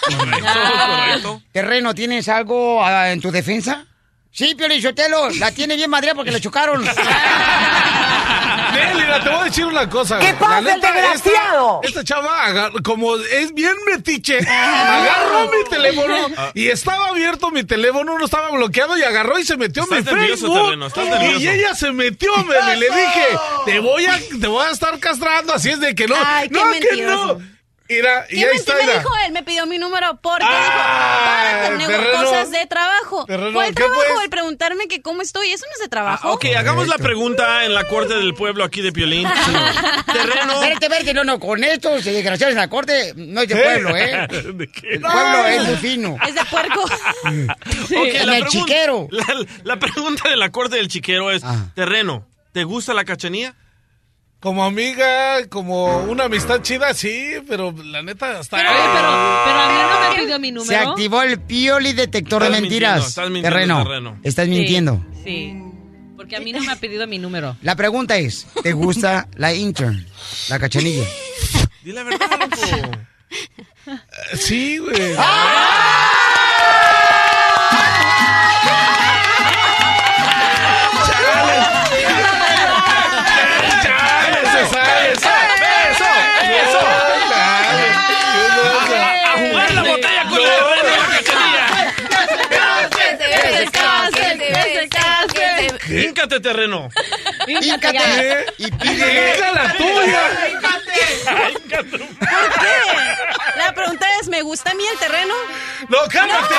Terreno, 1.51 1.93
¿tienes 1.93 2.29
algo 2.29 2.81
ah, 2.83 3.11
en 3.11 3.19
tu 3.19 3.29
defensa? 3.29 3.85
Sí, 4.31 4.55
Pio 4.55 4.67
Lizotelo, 4.67 5.29
la 5.31 5.51
tiene 5.51 5.75
bien 5.75 5.89
madre 5.89 6.13
porque 6.15 6.31
le 6.31 6.39
chocaron. 6.39 6.85
Nelly, 9.09 9.23
te 9.23 9.29
voy 9.29 9.39
a 9.39 9.43
decir 9.43 9.65
una 9.65 9.89
cosa. 9.89 10.19
¿Qué 10.19 10.33
pasa, 10.33 10.61
La 10.61 10.75
neta, 10.75 10.91
desgraciado? 10.91 11.79
Esta, 11.83 12.01
esta 12.01 12.03
chava, 12.03 12.43
agar- 12.45 12.71
como 12.83 13.15
es 13.15 13.53
bien 13.53 13.73
metiche, 13.91 14.39
agarró 14.47 15.49
mi 15.51 15.63
teléfono 15.69 16.15
y 16.53 16.67
estaba 16.67 17.07
abierto 17.07 17.51
mi 17.51 17.63
teléfono, 17.63 18.17
no 18.17 18.25
estaba 18.25 18.49
bloqueado 18.51 18.97
y 18.97 19.03
agarró 19.03 19.37
y 19.39 19.45
se 19.45 19.57
metió 19.57 19.83
a 19.83 19.87
mi 19.87 19.97
Estás 19.97 20.13
nervioso, 20.13 20.45
Facebook. 20.47 20.63
Terreno, 20.65 20.87
estás 20.87 21.05
nervioso. 21.07 21.39
y 21.39 21.47
ella 21.47 21.75
se 21.75 21.91
metió, 21.91 22.35
men, 22.45 22.57
y 22.75 22.79
le 22.79 22.85
dije, 22.87 23.27
te 23.65 23.79
voy 23.79 24.05
a, 24.05 24.19
te 24.39 24.47
voy 24.47 24.65
a 24.65 24.71
estar 24.71 24.97
castrando, 24.99 25.53
así 25.53 25.69
es 25.69 25.79
de 25.79 25.95
que 25.95 26.07
no. 26.07 26.15
Ay, 26.23 26.49
qué 26.49 26.53
no, 26.55 26.63
que 26.71 26.79
mentiroso. 26.79 27.41
No. 27.89 27.95
Mira, 27.95 28.25
y 28.29 28.35
¿Qué 28.35 28.45
ahí 28.45 28.53
mentira 28.55 28.77
está, 28.79 28.85
me 28.85 28.93
dijo 28.99 29.09
él? 29.25 29.31
Me 29.33 29.43
pidió 29.43 29.65
mi 29.65 29.77
número 29.79 30.19
porque 30.21 30.45
dijo, 30.45 30.77
para 30.77 31.69
tener 31.69 31.87
terreno. 31.87 32.23
cosas 32.23 32.51
de 32.51 32.65
trabajo. 32.67 33.25
Terreno, 33.25 33.53
¿Cuál 33.53 33.67
¿qué 33.69 33.73
trabajo? 33.73 34.01
pues? 34.13 34.23
El 34.23 34.29
preguntarme 34.29 34.87
que 34.87 35.01
cómo 35.01 35.21
estoy, 35.21 35.51
eso 35.51 35.65
no 35.67 35.73
es 35.73 35.79
de 35.79 35.87
trabajo. 35.89 36.31
Ok, 36.31 36.45
hagamos 36.57 36.87
la 36.87 36.97
pregunta 36.97 37.65
en 37.65 37.73
la 37.73 37.87
corte 37.87 38.13
del 38.15 38.33
pueblo 38.35 38.63
aquí 38.63 38.81
de 38.81 38.91
Piolín. 38.91 39.27
Terreno. 40.13 40.53
Espérate, 40.53 40.85
espérate, 40.85 41.13
no, 41.13 41.23
no, 41.23 41.39
con 41.39 41.63
estos 41.63 42.03
desgraciados 42.05 42.53
en 42.53 42.59
la 42.59 42.67
corte 42.69 43.13
no 43.15 43.41
es 43.41 43.47
de 43.47 43.55
pueblo, 43.55 43.95
¿eh? 43.97 44.27
¿De 44.53 44.67
qué? 44.71 44.93
El 44.93 45.01
pueblo 45.01 45.45
es 45.47 45.63
muy 45.63 45.75
fino. 45.77 46.17
Es 46.27 46.35
de 46.35 46.45
puerco. 46.45 46.83
Ok, 47.99 48.07
En 48.13 48.27
la 48.27 48.37
el 48.37 48.45
chiquero. 48.47 49.07
La, 49.11 49.25
la 49.63 49.79
pregunta 49.79 50.29
de 50.29 50.35
la 50.37 50.51
corte 50.51 50.75
del 50.77 50.87
chiquero 50.87 51.31
es, 51.31 51.43
Ah. 51.43 51.67
Terreno, 51.75 52.27
¿te 52.51 52.63
gusta 52.63 52.93
la 52.93 53.03
cachanía? 53.05 53.55
Como 54.39 54.63
amiga, 54.63 55.45
como 55.49 55.97
una 56.03 56.23
amistad 56.25 56.61
chida, 56.61 56.93
sí, 56.93 57.33
pero 57.47 57.73
la 57.83 58.01
neta 58.01 58.39
está. 58.39 58.55
Pero, 58.55 58.69
pero, 58.69 58.83
pero 59.45 59.59
a 59.59 59.69
mí 59.69 59.79
no 59.81 59.99
me 60.09 60.15
pidió 60.21 60.39
mi 60.39 60.47
Se 60.47 60.53
número. 60.53 60.89
activó 60.91 61.21
el 61.23 61.41
Pioli 61.41 61.91
detector 61.91 62.43
de 62.43 62.49
mentiras. 62.49 62.99
mintiendo, 63.01 63.07
estás 63.09 63.29
mintiendo, 63.29 63.49
terreno. 63.49 63.83
terreno. 63.83 64.19
Estás 64.23 64.45
Sí, 64.45 64.51
mintiendo. 64.51 65.05
Sí, 65.25 65.61
porque 66.15 66.37
a 66.37 66.39
mí 66.39 66.53
no 66.53 66.61
me 66.61 66.71
ha 66.71 66.77
pedido 66.77 67.05
mi 67.05 67.17
número. 67.19 67.57
La 67.63 67.75
pregunta 67.75 68.15
es, 68.15 68.47
¿te 68.63 68.71
gusta 68.71 69.27
la 69.35 69.53
intern? 69.53 70.05
La 70.47 70.57
cachanilla. 70.57 71.03
Di 71.83 71.91
la 71.91 72.03
verdad, 72.03 72.29
loco. 72.39 72.91
Sí, 74.35 74.77
güey. 74.77 74.93
¡Eso, 75.11 75.21
¡Híncate, 96.09 96.39
terreno! 96.39 96.89
Híncate 97.47 98.45
y 98.57 98.71
pídele. 98.71 99.35
¡Hija 99.35 99.51
la 99.53 99.77
tuya! 99.77 100.21
¿Por 101.29 101.63
qué? 101.67 102.79
La 103.55 103.73
pregunta 103.75 104.07
es, 104.19 104.27
¿me 104.27 104.41
gusta 104.41 104.71
a 104.71 104.73
mí 104.73 104.83
el 104.91 104.97
terreno? 104.97 105.33
¡No, 105.87 105.97
cálmate! 106.09 106.55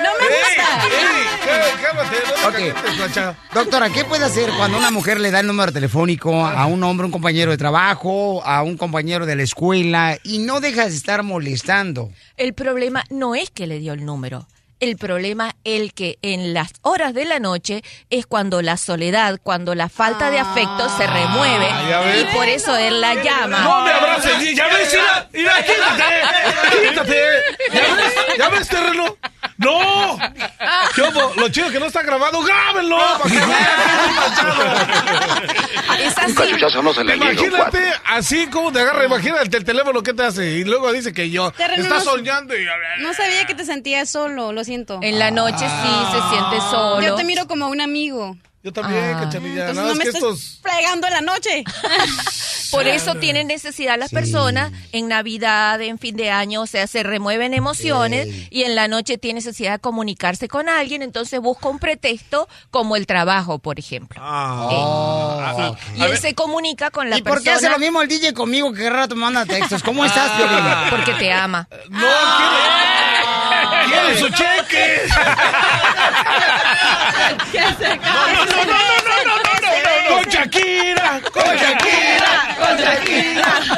No, 0.00 0.04
no 0.04 0.10
me 0.20 0.26
gusta. 0.28 0.86
¡Ey! 0.86 1.72
¡Cálmate! 1.82 3.20
¡No. 3.20 3.36
Doctora, 3.54 3.90
¿qué 3.90 4.04
puede 4.04 4.24
hacer 4.24 4.50
cuando 4.56 4.78
una 4.78 4.92
mujer 4.92 5.18
le 5.18 5.32
da 5.32 5.40
el 5.40 5.48
número 5.48 5.72
telefónico 5.72 6.46
a 6.46 6.66
un 6.66 6.84
hombre, 6.84 7.06
un 7.06 7.12
compañero 7.12 7.50
de 7.50 7.56
trabajo, 7.56 8.40
a 8.44 8.62
un 8.62 8.76
compañero 8.76 9.26
de 9.26 9.34
la 9.34 9.42
escuela 9.42 10.16
y 10.22 10.38
no 10.38 10.60
dejas 10.60 10.90
de 10.90 10.96
estar 10.96 11.24
molestando? 11.24 12.12
El 12.36 12.54
problema 12.54 13.02
no 13.10 13.34
es 13.34 13.50
que 13.50 13.66
le 13.66 13.80
dio 13.80 13.94
el 13.94 14.04
número. 14.04 14.46
El 14.78 14.98
problema 14.98 15.56
el 15.64 15.94
que 15.94 16.18
en 16.20 16.52
las 16.52 16.68
horas 16.82 17.14
de 17.14 17.24
la 17.24 17.38
noche 17.38 17.82
es 18.10 18.26
cuando 18.26 18.60
la 18.60 18.76
soledad, 18.76 19.40
cuando 19.42 19.74
la 19.74 19.88
falta 19.88 20.30
de 20.30 20.38
afecto 20.38 20.90
se 20.98 21.06
remueve 21.06 21.66
ya 21.88 22.00
ves. 22.00 22.22
y 22.22 22.36
por 22.36 22.46
eso 22.46 22.76
él 22.76 23.00
la 23.00 23.14
llama. 23.14 23.60
¡No 23.62 23.80
me 23.82 23.90
abraces! 23.90 24.54
¡Ya 24.54 24.66
ves! 24.68 24.92
¡Mira! 24.92 25.28
¡Mira! 25.32 25.64
¡Quítate! 25.64 26.88
¡Quítate! 26.88 27.16
¿Ya 27.72 27.80
ves? 27.80 28.14
¿Ya 28.38 28.48
ves, 28.50 28.68
terreno? 28.68 29.16
¡No! 29.58 30.18
¿Qué 30.94 31.02
hubo? 31.02 31.32
Lo 31.36 31.48
chido 31.48 31.70
que 31.70 31.80
no 31.80 31.86
está 31.86 32.02
grabado, 32.02 32.42
¡grábenlo! 32.42 32.98
Para 32.98 33.30
que 33.30 33.36
vean. 33.38 33.50
Es 35.98 36.14
Un 36.16 36.24
así. 36.24 36.34
cachuchazo 36.34 36.82
no 36.82 36.92
se 36.92 37.04
le 37.04 37.16
llega, 37.16 37.30
un 37.30 37.36
cuate. 37.50 37.78
Imagínate, 37.78 38.00
así 38.06 38.46
como 38.48 38.70
te 38.72 38.80
agarra, 38.80 39.04
imagínate 39.06 39.56
el 39.56 39.64
teléfono 39.64 40.02
que 40.02 40.12
te 40.12 40.22
hace 40.24 40.44
y 40.58 40.64
luego 40.64 40.92
dice 40.92 41.12
que 41.12 41.30
yo 41.30 41.48
está 41.56 41.76
no- 41.78 42.00
soñando 42.00 42.54
y 42.56 42.66
No 43.00 43.14
sabía 43.14 43.46
que 43.46 43.54
te 43.54 43.64
sentías 43.64 44.10
solo, 44.10 44.52
lo 44.52 44.62
siento. 44.64 44.98
En 45.02 45.18
la 45.18 45.30
noche 45.30 45.58
sí 45.66 46.06
se 46.12 46.28
siente 46.28 46.60
solo. 46.70 47.00
Yo 47.00 47.14
te 47.14 47.24
miro 47.24 47.46
como 47.46 47.68
un 47.68 47.80
amigo. 47.80 48.36
yo 48.62 48.72
también, 48.72 49.14
Ah. 49.16 49.20
cachanilla. 49.20 49.68
Entonces 49.70 49.76
Nada 49.76 49.88
no 49.90 49.94
me 49.94 50.02
que 50.02 50.08
estés 50.10 50.22
estos 50.22 50.58
fregando 50.60 51.06
en 51.06 51.12
la 51.14 51.20
noche. 51.20 51.64
Por 52.70 52.86
eso 52.86 53.14
tienen 53.16 53.46
necesidad 53.46 53.98
las 53.98 54.10
personas 54.10 54.72
en 54.92 55.08
Navidad, 55.08 55.80
en 55.80 55.98
fin 55.98 56.16
de 56.16 56.30
año, 56.30 56.62
o 56.62 56.66
sea, 56.66 56.86
se 56.86 57.02
remueven 57.02 57.54
emociones 57.54 58.28
y 58.50 58.62
en 58.64 58.74
la 58.74 58.88
noche 58.88 59.18
tiene 59.18 59.38
necesidad 59.38 59.72
de 59.72 59.78
comunicarse 59.78 60.48
con 60.48 60.68
alguien, 60.68 61.02
entonces 61.02 61.40
busca 61.40 61.68
un 61.68 61.78
pretexto 61.78 62.48
como 62.70 62.96
el 62.96 63.06
trabajo, 63.06 63.58
por 63.58 63.78
ejemplo. 63.78 64.20
Ah. 64.22 65.54
Eh, 65.58 65.72
sí. 65.94 65.98
Y 66.00 66.02
él 66.04 66.18
se 66.18 66.34
comunica 66.34 66.90
con 66.90 67.10
la 67.10 67.18
¿Y 67.18 67.22
por 67.22 67.38
qué 67.38 67.50
persona 67.50 67.56
hace 67.56 67.68
lo 67.70 67.78
mismo 67.78 68.02
el 68.02 68.08
DJ 68.08 68.34
conmigo 68.34 68.72
que 68.72 68.78
cada 68.78 68.90
rato 68.90 69.16
manda 69.16 69.44
textos? 69.44 69.82
¿Cómo 69.82 70.04
estás, 70.04 70.30
Ah. 70.38 70.86
Porque 70.90 71.12
te 71.14 71.32
ama. 71.32 71.68
¡No 71.88 72.06
quiere! 72.06 73.86
¡Quiere 73.86 74.18
su 74.18 74.28
cheque! 74.30 75.02
¡Con 80.08 80.24
Shakira! 80.24 81.20
¡Con 81.32 81.56
Shakira! 81.56 81.76
¡Con 81.80 81.85
Shakira! 82.76 83.72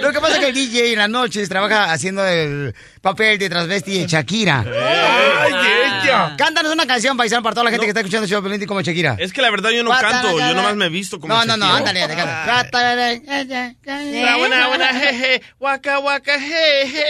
Lo 0.00 0.12
que 0.12 0.20
pasa 0.20 0.34
es 0.34 0.40
que 0.40 0.48
el 0.48 0.54
DJ 0.54 0.92
en 0.92 0.98
las 0.98 1.08
noches 1.08 1.48
trabaja 1.48 1.92
haciendo 1.92 2.26
el 2.26 2.74
papel 3.00 3.38
de 3.38 3.48
transvesti 3.48 4.00
de 4.00 4.06
Shakira. 4.06 4.64
¡Ay, 4.66 5.52
ella! 6.02 6.34
Cántanos 6.36 6.72
una 6.72 6.86
canción, 6.86 7.16
paisano, 7.16 7.42
para 7.42 7.54
toda 7.54 7.64
la 7.64 7.70
gente 7.70 7.86
que 7.86 7.90
está 7.90 8.00
escuchando 8.00 8.26
show 8.26 8.42
de 8.42 8.48
Piolín 8.48 8.66
como 8.66 8.80
Shakira. 8.80 9.16
Es 9.18 9.32
que 9.32 9.42
la 9.42 9.50
verdad 9.50 9.70
yo 9.70 9.82
no 9.82 9.90
canto, 9.90 10.38
yo 10.38 10.54
nomás 10.54 10.76
me 10.76 10.86
he 10.86 10.88
visto 10.88 11.18
como 11.20 11.34
No, 11.34 11.44
no, 11.44 11.56
no, 11.56 11.74
ándale, 11.74 12.02
ándale. 12.02 13.22
Buena, 13.84 14.36
buena, 14.36 14.68
buena, 14.68 14.88
jeje, 14.88 15.42
waka, 15.58 15.98
waka, 15.98 16.38
jeje. 16.38 17.04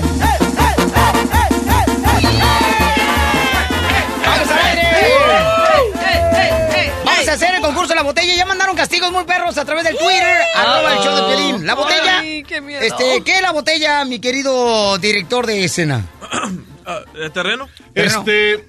eh, 6.04 6.68
eh, 6.74 6.92
Vamos 7.06 7.28
a 7.28 7.34
hacer 7.34 7.56
el 7.56 7.62
concurso 7.62 7.90
de 7.90 7.96
la 7.96 8.04
botella. 8.04 8.34
Ya 8.36 8.46
mandaron 8.46 8.76
castigos 8.76 9.12
muy 9.12 9.24
perros 9.26 9.58
a 9.58 9.66
través 9.66 9.84
del 9.84 9.98
Twitter. 9.98 10.42
Arroba 10.56 10.94
el 10.94 11.00
show 11.00 11.16
de 11.16 11.24
Piolín. 11.36 11.66
La 11.68 11.76
botella. 11.76 12.22
Qué 12.48 12.62
miedo. 12.62 12.82
Este, 12.82 13.22
¿qué 13.24 13.36
es 13.36 13.42
la 13.42 13.52
botella, 13.52 14.06
mi 14.06 14.20
querido 14.20 14.98
director 14.98 15.46
de 15.46 15.66
escena? 15.66 16.06
Ah, 16.84 17.02
terreno? 17.32 17.70
Este. 17.94 18.66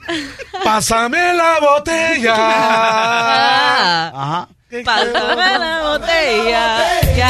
Pásame 0.62 1.32
la 1.32 1.58
botella. 1.60 2.34
Ah. 2.38 4.12
Ah. 4.14 4.22
Ajá. 4.22 4.48
Pásame 4.80 5.58
la 5.58 5.82
botella. 5.82 7.00
Ya. 7.14 7.28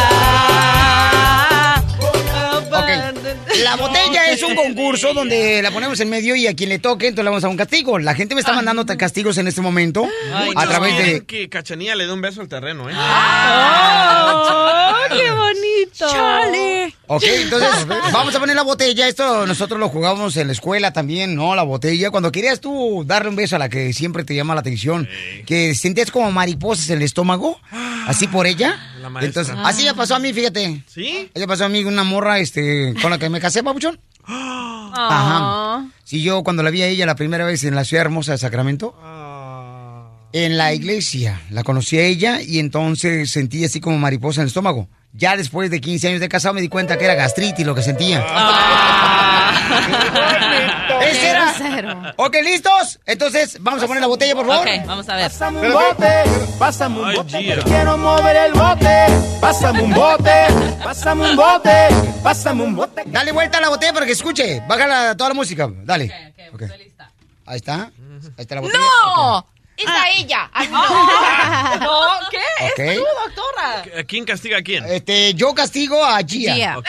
Ok. 2.70 3.22
La 3.62 3.76
botella 3.76 4.30
es 4.30 4.43
un 4.43 4.55
concurso 4.55 5.14
donde 5.14 5.62
la 5.62 5.70
ponemos 5.70 5.99
en 6.01 6.11
medio 6.11 6.35
y 6.35 6.47
a 6.47 6.55
quien 6.55 6.68
le 6.68 6.78
toque, 6.78 7.09
entonces 7.09 7.24
le 7.24 7.30
vamos 7.30 7.45
a 7.45 7.49
un 7.49 7.57
castigo. 7.57 7.99
La 7.99 8.14
gente 8.14 8.35
me 8.35 8.41
está 8.41 8.53
mandando 8.53 8.85
castigos 8.97 9.39
en 9.39 9.49
este 9.49 9.61
momento 9.61 10.07
a 10.33 10.45
Muchos 10.45 10.68
través 10.68 10.97
de. 10.97 11.24
que 11.24 11.49
Cachanilla 11.49 11.95
le 11.95 12.07
dé 12.07 12.12
un 12.12 12.20
beso 12.20 12.41
al 12.41 12.49
terreno, 12.49 12.89
¿eh? 12.91 12.95
¡Oh, 12.97 14.95
qué 15.11 15.30
bonito! 15.37 16.09
Chale. 16.09 16.95
Ok, 17.07 17.22
entonces 17.24 17.87
vamos 18.12 18.35
a 18.35 18.41
poner 18.41 18.57
la 18.57 18.62
botella. 18.62 19.07
Esto 19.09 19.47
nosotros 19.47 19.78
lo 19.78 19.89
jugábamos 19.89 20.37
en 20.37 20.47
la 20.47 20.53
escuela 20.53 20.93
también, 20.93 21.35
¿no? 21.35 21.55
La 21.55 21.62
botella. 21.62 22.11
Cuando 22.11 22.33
querías 22.33 22.61
tú 22.61 23.05
darle 23.07 23.28
un 23.28 23.37
beso 23.37 23.57
a 23.57 23.59
la 23.59 23.68
que 23.68 23.93
siempre 23.93 24.24
te 24.24 24.35
llama 24.35 24.55
la 24.55 24.61
atención, 24.61 25.09
que 25.47 25.74
sentías 25.74 26.11
como 26.11 26.30
mariposas 26.33 26.89
en 26.91 26.99
el 26.99 27.03
estómago, 27.03 27.61
así 28.07 28.26
por 28.28 28.47
ella. 28.47 28.78
La 29.03 29.11
maestra. 29.11 29.42
Entonces, 29.42 29.64
así 29.66 29.84
ya 29.84 29.94
pasó 29.94 30.14
a 30.14 30.18
mí, 30.18 30.32
fíjate. 30.32 30.84
¿Sí? 30.86 31.30
Ella 31.34 31.46
pasó 31.46 31.64
a 31.64 31.68
mí 31.68 31.82
una 31.84 32.05
morra 32.05 32.38
este, 32.38 32.94
con 33.03 33.11
la 33.11 33.18
que 33.18 33.28
me 33.28 33.40
casé, 33.40 33.62
papuchón. 33.62 33.98
Ajá. 34.24 35.86
Sí, 36.05 36.22
yo 36.22 36.42
cuando 36.44 36.62
la 36.62 36.70
vi 36.70 36.82
a 36.82 36.86
ella 36.86 37.07
la 37.07 37.16
primera 37.16 37.44
vez 37.44 37.64
en 37.64 37.74
la 37.74 37.84
ciudad 37.84 38.03
hermosa 38.03 38.32
de 38.32 38.38
Sacramento, 38.38 38.94
en 40.32 40.57
la 40.57 40.72
iglesia, 40.72 41.40
la 41.50 41.64
conocí 41.64 41.98
a 41.98 42.05
ella 42.05 42.40
y 42.40 42.59
entonces 42.59 43.30
sentí 43.30 43.64
así 43.64 43.80
como 43.80 43.98
mariposa 43.98 44.40
en 44.40 44.44
el 44.44 44.48
estómago. 44.48 44.88
Ya 45.12 45.36
después 45.36 45.70
de 45.70 45.80
15 45.80 46.09
años 46.09 46.20
de 46.20 46.28
casado 46.28 46.55
me 46.55 46.61
di 46.61 46.68
cuenta 46.68 46.96
que 46.96 47.05
era 47.05 47.14
gastritis 47.14 47.66
lo 47.66 47.74
que 47.74 47.82
sentía. 47.82 48.20
Ese 51.12 51.78
era. 51.78 52.14
Ok, 52.16 52.36
¿listos? 52.42 53.00
Entonces, 53.06 53.56
vamos 53.60 53.82
a 53.82 53.86
poner 53.86 54.00
la 54.00 54.06
botella, 54.06 54.34
por 54.34 54.46
favor. 54.46 54.66
Ok, 54.66 54.86
vamos 54.86 55.08
a 55.08 55.16
ver. 55.16 55.24
Pásame 55.30 55.60
un 55.60 55.72
bote, 55.72 56.24
pásame 56.58 56.98
un 57.00 57.08
Ay, 57.08 57.16
bote, 57.16 57.62
quiero 57.64 57.98
mover 57.98 58.36
el 58.36 58.52
bote. 58.52 59.06
Pásame 59.40 59.82
un 59.82 59.92
bote, 59.94 60.46
pásame 60.82 61.30
un 61.30 61.36
bote, 61.36 61.88
pásame 62.22 62.62
un 62.62 62.76
bote. 62.76 63.02
Dale 63.06 63.32
vuelta 63.32 63.58
a 63.58 63.60
la 63.60 63.68
botella 63.68 63.92
para 63.92 64.06
que 64.06 64.12
escuche. 64.12 64.62
Bájala 64.68 65.16
toda 65.16 65.30
la 65.30 65.34
música. 65.34 65.68
Dale. 65.70 66.34
Ok. 66.52 66.62
Ahí 67.46 67.56
está. 67.56 67.80
Ahí 67.84 68.32
está 68.38 68.54
la 68.54 68.60
botella. 68.60 68.78
¡No! 68.78 69.46
Es 69.76 69.86
a 69.88 70.10
ella. 70.16 70.50
No, 71.80 72.08
¿qué? 72.30 72.38
Ok. 72.66 72.78
Es 72.78 72.98
tú, 72.98 73.04
doctora. 73.26 74.00
¿A 74.00 74.04
¿Quién 74.04 74.24
castiga 74.24 74.58
a 74.58 74.62
quién? 74.62 74.84
Este, 74.84 75.34
yo 75.34 75.54
castigo 75.54 76.04
a 76.04 76.18
Gia. 76.22 76.54
Gia. 76.54 76.78
Ok. 76.78 76.88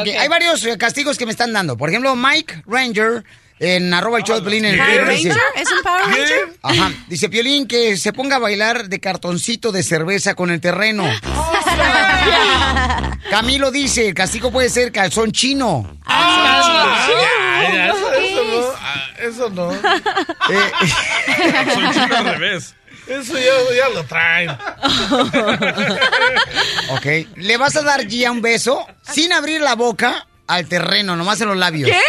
Ok, 0.00 0.08
hay 0.18 0.28
varios 0.28 0.64
eh, 0.64 0.76
castigos 0.78 1.18
que 1.18 1.26
me 1.26 1.32
están 1.32 1.52
dando. 1.52 1.76
Por 1.76 1.88
ejemplo, 1.88 2.14
Mike 2.16 2.62
Ranger 2.66 3.24
en 3.58 3.92
arroba 3.94 4.18
el 4.18 4.24
show 4.24 4.36
de 4.36 4.42
Piolín 4.42 4.66
en 4.66 4.74
el 4.74 4.78
¿Power 4.78 5.06
Twitter 5.06 5.16
dice, 5.16 5.28
Ranger? 5.30 5.42
¿Es 5.62 5.72
un 5.72 5.82
Power 5.82 6.02
Ranger? 6.04 6.48
Ajá, 6.62 6.92
dice 7.08 7.28
Piolín 7.30 7.66
que 7.66 7.96
se 7.96 8.12
ponga 8.12 8.36
a 8.36 8.38
bailar 8.38 8.88
de 8.88 9.00
cartoncito 9.00 9.72
de 9.72 9.82
cerveza 9.82 10.34
con 10.34 10.50
el 10.50 10.60
terreno. 10.60 11.04
Camilo 13.30 13.70
dice, 13.70 14.08
el 14.08 14.14
castigo 14.14 14.50
puede 14.52 14.68
ser 14.70 14.92
calzón 14.92 15.32
chino. 15.32 15.98
Ya, 16.06 16.62
ya, 17.72 17.86
eso, 17.88 18.12
eso 18.12 18.44
no. 18.44 18.66
ah, 18.78 19.08
Eso 19.18 19.50
no. 19.50 19.72
Eh, 19.72 19.76
Soy 21.74 21.90
chino 21.92 22.16
al 22.16 22.24
revés. 22.24 22.74
Eso 23.06 23.34
ya, 23.38 23.52
ya 23.76 23.88
lo 23.90 24.04
traen. 24.04 24.50
ok, 26.90 27.06
le 27.36 27.56
vas 27.56 27.76
a 27.76 27.82
dar 27.82 28.06
Gia 28.08 28.30
un 28.32 28.42
beso 28.42 28.86
sin 29.02 29.32
abrir 29.32 29.60
la 29.60 29.74
boca 29.74 30.26
al 30.48 30.66
terreno, 30.66 31.16
nomás 31.16 31.40
en 31.40 31.48
los 31.48 31.56
labios. 31.56 31.90
¿Qué? 31.90 32.00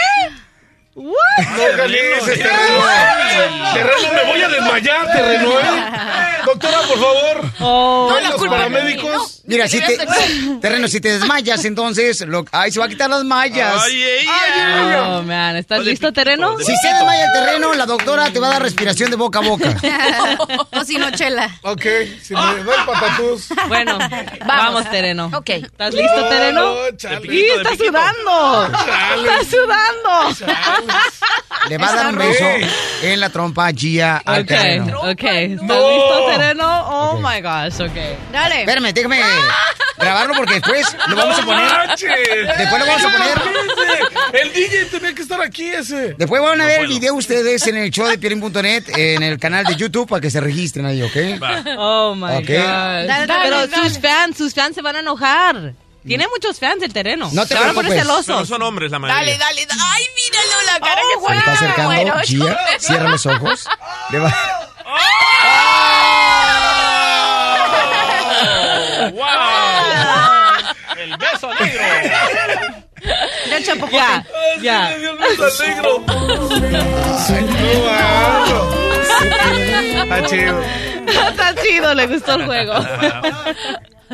No 0.97 1.77
calientes, 1.77 2.25
terreno. 2.25 2.83
Terreno, 3.73 4.13
me 4.15 4.31
voy 4.31 4.41
a 4.41 4.47
desmayar, 4.47 5.05
terreno, 5.11 5.59
¿eh? 5.59 5.63
Doctora, 6.45 6.79
por 6.87 6.99
favor. 6.99 7.51
Oh, 7.59 8.11
¿Hay 8.15 8.25
los 8.31 8.47
paramédicos? 8.47 9.41
Mira, 9.45 9.67
si 9.67 9.79
te, 9.79 9.97
terreno, 10.61 10.87
si 10.87 10.99
te 10.99 11.19
desmayas, 11.19 11.65
entonces, 11.65 12.21
lo, 12.21 12.45
ahí 12.51 12.71
se 12.71 12.79
va 12.79 12.85
a 12.85 12.89
quitar 12.89 13.09
las 13.09 13.23
mallas. 13.23 13.83
¡Ay, 13.83 14.03
ella! 14.03 15.19
oh, 15.19 15.23
man. 15.23 15.55
¿Estás 15.57 15.81
Oye, 15.81 15.91
listo, 15.91 16.07
piquito, 16.07 16.13
terreno? 16.13 16.57
Si 16.57 16.75
se 16.75 16.87
desmaya 16.87 17.25
el 17.25 17.31
terreno, 17.33 17.73
la 17.73 17.85
doctora 17.85 18.29
te 18.31 18.39
va 18.39 18.47
a 18.47 18.51
dar 18.51 18.61
respiración 18.61 19.11
de 19.11 19.17
boca 19.17 19.39
a 19.39 19.41
boca. 19.41 19.75
o 20.71 20.83
si 20.83 20.97
no, 20.97 21.11
chela. 21.11 21.49
Ok, 21.61 21.85
si 22.21 22.33
me 22.33 22.63
doy 22.63 22.77
patatús. 22.85 23.49
Bueno, 23.67 23.99
vamos, 24.45 24.89
terreno. 24.89 25.29
Ok. 25.33 25.49
¿Estás 25.49 25.93
listo, 25.93 26.29
terreno? 26.29 26.75
No, 26.75 26.97
chale. 26.97 27.33
¡Y 27.33 27.43
está 27.43 27.75
sudando! 27.75 28.71
Chale. 28.85 29.21
¡Está 29.21 29.49
sudando! 29.49 30.86
Le 31.69 31.77
va 31.77 31.89
a 31.89 31.95
dar 31.95 32.07
un 32.07 32.17
beso 32.17 32.45
en 33.01 33.19
la 33.19 33.29
trompa 33.29 33.71
Gia 33.73 34.17
al 34.17 34.41
Ok, 34.41 34.47
terreno. 34.47 34.99
ok. 35.01 35.23
¿Estás 35.23 35.61
No. 35.67 35.89
listo, 35.89 36.25
terreno? 36.31 36.65
Oh 36.87 37.11
Ok. 37.15 37.19
my 37.19 37.41
gosh, 37.41 37.81
ok. 37.81 37.97
Dale. 38.31 38.59
Espérame, 38.61 38.93
déjame 38.93 39.19
grabarlo 39.97 40.33
porque 40.35 40.53
después 40.55 40.95
lo 41.07 41.15
vamos 41.15 41.39
a 41.39 41.43
poner. 41.43 41.65
manches. 41.87 42.09
Después 42.57 42.79
lo 42.79 42.85
vamos 42.85 43.03
a 43.05 43.09
poner. 43.11 43.37
El 44.33 44.53
DJ 44.53 44.85
tenía 44.85 45.13
que 45.13 45.21
estar 45.21 45.41
aquí 45.41 45.65
ese. 45.67 46.13
Después 46.17 46.41
van 46.41 46.61
a 46.61 46.65
ver 46.65 46.81
el 46.81 46.87
video 46.87 47.15
ustedes 47.15 47.65
en 47.67 47.77
el 47.77 47.91
show 47.91 48.07
de 48.07 48.17
Piolín.net, 48.17 48.83
en 48.95 49.23
el 49.23 49.37
canal 49.39 49.65
de 49.65 49.75
YouTube, 49.75 50.07
para 50.07 50.21
que 50.21 50.29
se 50.29 50.39
registren 50.39 50.85
ahí, 50.85 51.01
¿ok? 51.01 51.41
Va. 51.41 51.63
Oh 51.77 52.15
my 52.15 52.35
Ok. 52.35 52.47
gosh. 52.47 52.47
Dale, 52.47 53.07
dale, 53.27 53.33
Pero 53.43 53.67
dale. 53.67 53.89
sus 53.89 53.99
fans, 53.99 54.37
sus 54.37 54.53
fans 54.53 54.75
se 54.75 54.81
van 54.81 54.95
a 54.95 54.99
enojar. 54.99 55.73
Tiene 56.07 56.27
muchos 56.27 56.59
fans 56.59 56.81
el 56.83 56.91
terreno. 56.93 57.29
No 57.33 57.41
te 57.43 57.49
se 57.49 57.55
van 57.59 57.69
a 57.69 57.73
poner 57.73 57.91
preocupes. 57.91 58.05
Pero 58.05 58.23
celosos. 58.23 58.47
son 58.47 58.61
hombres 58.63 58.91
la 58.91 58.99
mayoría. 58.99 59.21
Dale, 59.23 59.37
dale, 59.37 59.65
dale. 59.65 59.81
Ay, 59.93 60.03
míralo 60.15 60.61
la 60.65 60.79
cara 60.79 61.01
que 61.01 61.27
Se 61.27 61.35
está 61.37 61.51
acercando 61.53 61.93
Bueno, 61.93 62.13
Gia. 62.23 62.57
Cierra 62.79 63.09
los 63.09 63.25
ojos. 63.25 63.67
Le 64.11 64.19
va- 64.19 64.35
¡Wow! 69.13 69.27
¡El 70.97 71.17
beso 71.17 71.53
negro! 71.59 71.83
Del 73.49 73.63
chapopote. 73.65 73.95
Ya, 73.95 74.25
ya. 74.61 74.95
Está 81.29 81.55
chido, 81.61 81.93
le 81.93 82.07
gustó 82.07 82.33
el 82.33 82.45
juego. 82.45 82.73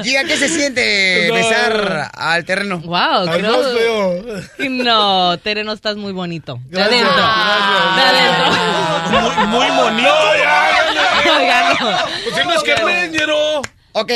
Gia, 0.01 0.23
¿qué 0.23 0.37
se 0.37 0.49
siente 0.49 1.25
No. 1.29 1.33
besar 1.35 2.09
al 2.13 2.45
terreno? 2.45 2.79
Wow, 2.79 3.27
Al 3.29 3.41
más 3.43 3.73
feo. 3.77 4.23
No, 4.69 5.37
terreno, 5.39 5.73
estás 5.73 5.95
muy 5.97 6.13
bonito. 6.13 6.59
De 6.65 6.77
Gracias, 6.79 7.01
adentro. 7.03 7.23
gracias. 7.23 7.95
De 7.95 8.01
adentro. 8.19 9.47
Muy, 9.47 9.67
muy 9.67 9.77
bonito. 9.83 10.09
Oiga, 11.39 11.77
no. 11.79 11.89
Pues 12.23 12.35
si 12.35 12.43
no 12.47 12.53
es 12.53 12.63
carneñero. 12.63 13.61
Ok. 13.95 14.11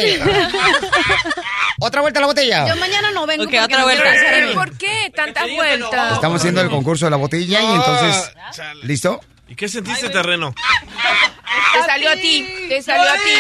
Otra 1.79 2.01
vuelta 2.01 2.19
a 2.19 2.21
la 2.21 2.27
botella. 2.27 2.67
Yo 2.67 2.75
mañana 2.77 3.11
no 3.11 3.27
vengo 3.27 3.43
Ok, 3.43 3.53
otra 3.63 3.77
no 3.77 3.83
vuelta. 3.83 4.01
quiero 4.03 4.11
besar 4.17 4.27
a 4.27 4.31
¿Pero 4.37 4.47
mí. 4.47 4.53
por 4.55 4.77
qué 4.79 5.11
tantas 5.15 5.43
vueltas? 5.55 6.13
Estamos 6.13 6.39
haciendo 6.41 6.61
el 6.61 6.69
concurso 6.71 7.05
de 7.05 7.11
la 7.11 7.17
botella 7.17 7.61
y 7.61 7.65
entonces. 7.75 8.31
Ah. 8.35 8.51
¿Listo? 8.81 9.21
¿Y 9.47 9.55
qué 9.55 9.69
sentiste, 9.69 10.09
terreno? 10.09 10.55
Te 11.73 11.83
salió 11.85 12.09
a 12.11 12.15
ti. 12.15 12.45
Te 12.69 12.81
salió 12.81 13.09
a 13.09 13.15
ti. 13.15 13.33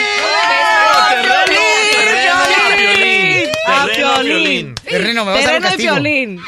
¡Terreno! 1.91 2.33
A. 3.67 3.85
¡Violín! 3.87 4.75
Terreno, 4.75 5.25
me 5.25 5.31
vas 5.31 5.45
a 5.45 5.47
dar 5.47 5.55
un 5.57 5.61
Terreno 5.61 5.67
y 5.67 5.69
castigo. 5.69 5.93
violín. 5.95 6.41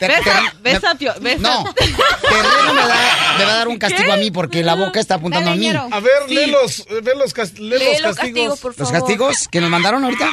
Besa, 0.00 0.20
terreno- 0.22 0.52
besa. 0.60 0.94
No, 1.38 1.74
Terreno 1.74 2.74
me, 2.74 2.80
da, 2.80 3.34
me 3.38 3.44
va 3.44 3.52
a 3.52 3.56
dar 3.56 3.68
un 3.68 3.78
castigo 3.78 4.12
a 4.12 4.16
mí 4.16 4.30
porque 4.30 4.62
la 4.62 4.74
boca 4.74 5.00
está 5.00 5.16
apuntando 5.16 5.50
a 5.50 5.54
mí. 5.56 5.68
A 5.68 6.00
ver, 6.00 6.28
lee 6.28 6.46
los, 6.50 6.84
castigos. 7.34 8.60
Los 8.76 8.90
castigos 8.92 9.48
que 9.48 9.60
nos 9.60 9.70
mandaron 9.70 10.04
ahorita 10.04 10.30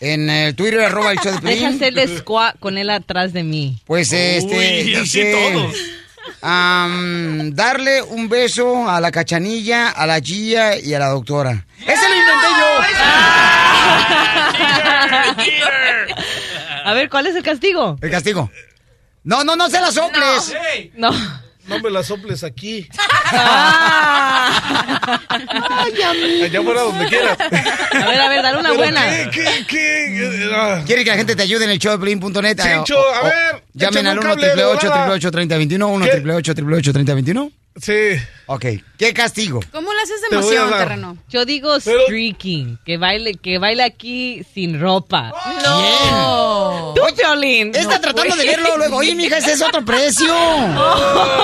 en 0.00 0.30
el 0.30 0.54
Twitter 0.54 0.80
arroba 0.80 1.12
el 1.12 1.18
show 1.18 1.32
de 1.32 1.40
Deja 1.40 1.60
Piolín. 1.60 1.76
hacerle 1.76 2.18
squat 2.18 2.58
con 2.58 2.78
él 2.78 2.88
atrás 2.90 3.32
de 3.32 3.42
mí. 3.42 3.78
Pues 3.84 4.12
este 4.12 4.56
Uy, 4.56 4.94
así 4.94 5.22
dice 5.22 5.32
todos. 5.52 5.76
Am, 6.42 7.50
darle 7.54 8.02
un 8.02 8.28
beso 8.28 8.88
a 8.88 9.00
la 9.00 9.10
cachanilla, 9.10 9.90
a 9.90 10.06
la 10.06 10.20
Gia 10.20 10.78
y 10.78 10.94
a 10.94 10.98
la 10.98 11.08
doctora. 11.08 11.66
¡Ese 11.80 12.08
lo 12.08 12.14
inventé 12.14 12.46
A 16.84 16.92
ver, 16.94 17.10
¿cuál 17.10 17.26
es 17.26 17.36
el 17.36 17.42
castigo? 17.42 17.96
yo! 18.00 18.06
El 18.06 18.10
castigo. 18.10 18.50
No, 19.24 19.44
no, 19.44 19.54
no 19.56 19.68
se 19.68 19.80
la 19.80 19.90
soples. 19.92 20.54
No. 20.94 21.10
No 21.66 21.78
me 21.78 21.90
la 21.90 22.02
soples 22.02 22.42
aquí. 22.42 22.88
Allá 26.42 26.62
fuera 26.62 26.80
donde 26.80 27.06
quieras. 27.06 27.38
A 27.40 27.48
ver, 28.08 28.20
a 28.20 28.28
ver, 28.28 28.42
dale 28.42 28.58
una 28.58 28.70
¿Pero 28.70 28.82
buena. 28.82 29.04
¿Qué, 29.06 29.30
qué, 29.30 29.66
qué? 29.68 30.50
Ah. 30.52 30.82
¿Quiere 30.84 31.04
que 31.04 31.10
la 31.10 31.16
gente 31.16 31.36
te 31.36 31.42
ayude 31.42 31.64
en 31.64 31.70
el 31.70 31.78
show 31.78 31.92
de 31.92 31.98
Pelín.net? 31.98 32.58
Chencho, 32.60 32.98
O- 32.98 33.14
a 33.14 33.20
o- 33.20 33.24
ver, 33.24 33.62
Llamen 33.74 34.06
al 34.06 34.18
un 34.18 34.24
1 34.26 34.34
cable 34.34 34.48
de 34.56 34.64
888 34.64 35.30
3021 35.30 35.88
1 35.88 36.04
¿Qué? 36.04 36.10
888 36.10 36.92
3021 36.92 37.52
Sí. 37.80 37.92
Ok. 38.46 38.64
¿Qué 38.98 39.14
castigo? 39.14 39.60
¿Cómo 39.70 39.92
le 39.94 40.00
haces 40.00 40.20
de 40.22 40.36
emoción, 40.36 40.70
terreno? 40.70 41.16
Yo 41.28 41.44
digo 41.44 41.78
streaking, 41.78 42.78
que 42.84 42.96
baile, 42.96 43.36
que 43.36 43.58
baile 43.58 43.84
aquí 43.84 44.44
sin 44.52 44.80
ropa. 44.80 45.32
No. 45.62 46.92
Tú, 46.96 47.02
Piolín. 47.16 47.68
Está 47.74 47.94
No, 47.94 48.00
tratando 48.00 48.34
de 48.34 48.44
verlo 48.44 48.76
luego. 48.76 48.96
Oye, 48.96 49.14
mija, 49.14 49.38
ese 49.38 49.52
es 49.52 49.62
otro 49.62 49.84
precio. 49.84 50.34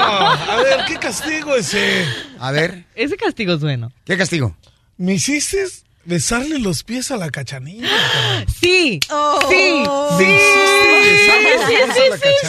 Ah, 0.09 0.36
a 0.51 0.57
ver, 0.62 0.85
¿qué 0.86 0.97
castigo 0.97 1.55
ese? 1.57 2.05
A 2.40 2.51
ver. 2.51 2.85
Ese 2.94 3.16
castigo 3.16 3.55
es 3.55 3.61
bueno. 3.61 3.93
¿Qué 4.05 4.16
castigo? 4.16 4.57
¿Me 4.97 5.15
hiciste 5.15 5.65
besarle 6.07 6.59
los 6.59 6.83
pies 6.85 7.11
a 7.11 7.16
la 7.16 7.31
cachanilla? 7.31 7.89
Sí. 8.61 8.99
Oh. 9.11 9.39
Sí. 9.49 9.83
¿Me 10.19 10.24
Sí. 10.24 10.33
hiciste 10.33 11.11
besarle 11.11 11.57
los 11.57 11.66
Sí, 11.66 11.73
pies 11.73 11.83
a 11.83 11.87
la 12.09 12.16
sí, 12.16 12.31
sí, 12.43 12.49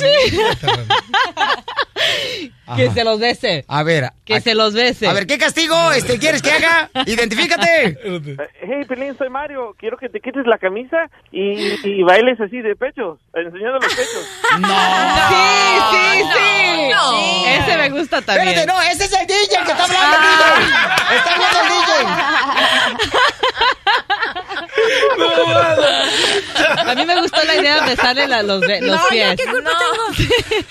sí. 2.39 2.51
Que 2.75 2.89
se 2.91 3.03
los 3.03 3.19
bese. 3.19 3.63
A 3.67 3.83
ver. 3.83 4.11
Que 4.25 4.35
a- 4.35 4.41
se 4.41 4.53
los 4.55 4.73
bese. 4.73 5.07
A 5.07 5.13
ver, 5.13 5.25
¿qué 5.25 5.37
castigo 5.37 5.91
este 5.93 6.19
quieres 6.19 6.41
que 6.41 6.51
haga? 6.51 6.89
Identifícate. 7.05 7.97
Hey, 8.69 8.83
Pelín, 8.87 9.17
soy 9.17 9.29
Mario. 9.29 9.73
Quiero 9.79 9.95
que 9.97 10.09
te 10.09 10.19
quites 10.19 10.45
la 10.45 10.57
camisa 10.57 11.09
y, 11.31 11.87
y 11.87 12.03
bailes 12.03 12.39
así 12.41 12.57
de 12.61 12.75
pechos, 12.75 13.17
enseñando 13.33 13.79
los 13.79 13.93
pechos. 13.95 14.27
Sí, 15.29 15.33
sí, 15.91 16.23
sí. 16.33 16.89
no. 16.91 17.45
Ese 17.47 17.77
me 17.77 17.89
gusta 17.89 18.21
también. 18.21 18.49
Espérate, 18.49 18.67
no, 18.67 18.81
ese 18.81 19.05
es 19.05 19.13
el 19.13 19.27
DJ 19.27 19.63
que 19.65 19.71
está 19.71 19.83
hablando, 19.83 20.17
Ah. 20.19 20.55
DJ. 21.07 21.15
Está 21.17 21.33
hablando 21.33 21.59
el 21.61 21.67
DJ. 21.69 23.17
A 26.87 26.95
mí 26.95 27.05
me 27.05 27.19
gustó 27.21 27.43
la 27.43 27.55
idea 27.55 27.81
de 27.81 27.89
besarle 27.95 28.27
la- 28.27 28.43
los, 28.43 28.61
los 28.61 28.81
No, 28.81 28.95
yo 28.95 29.07
pies. 29.09 29.35
qué 29.37 29.45
culpa 29.45 29.71
tengo. 29.71 30.05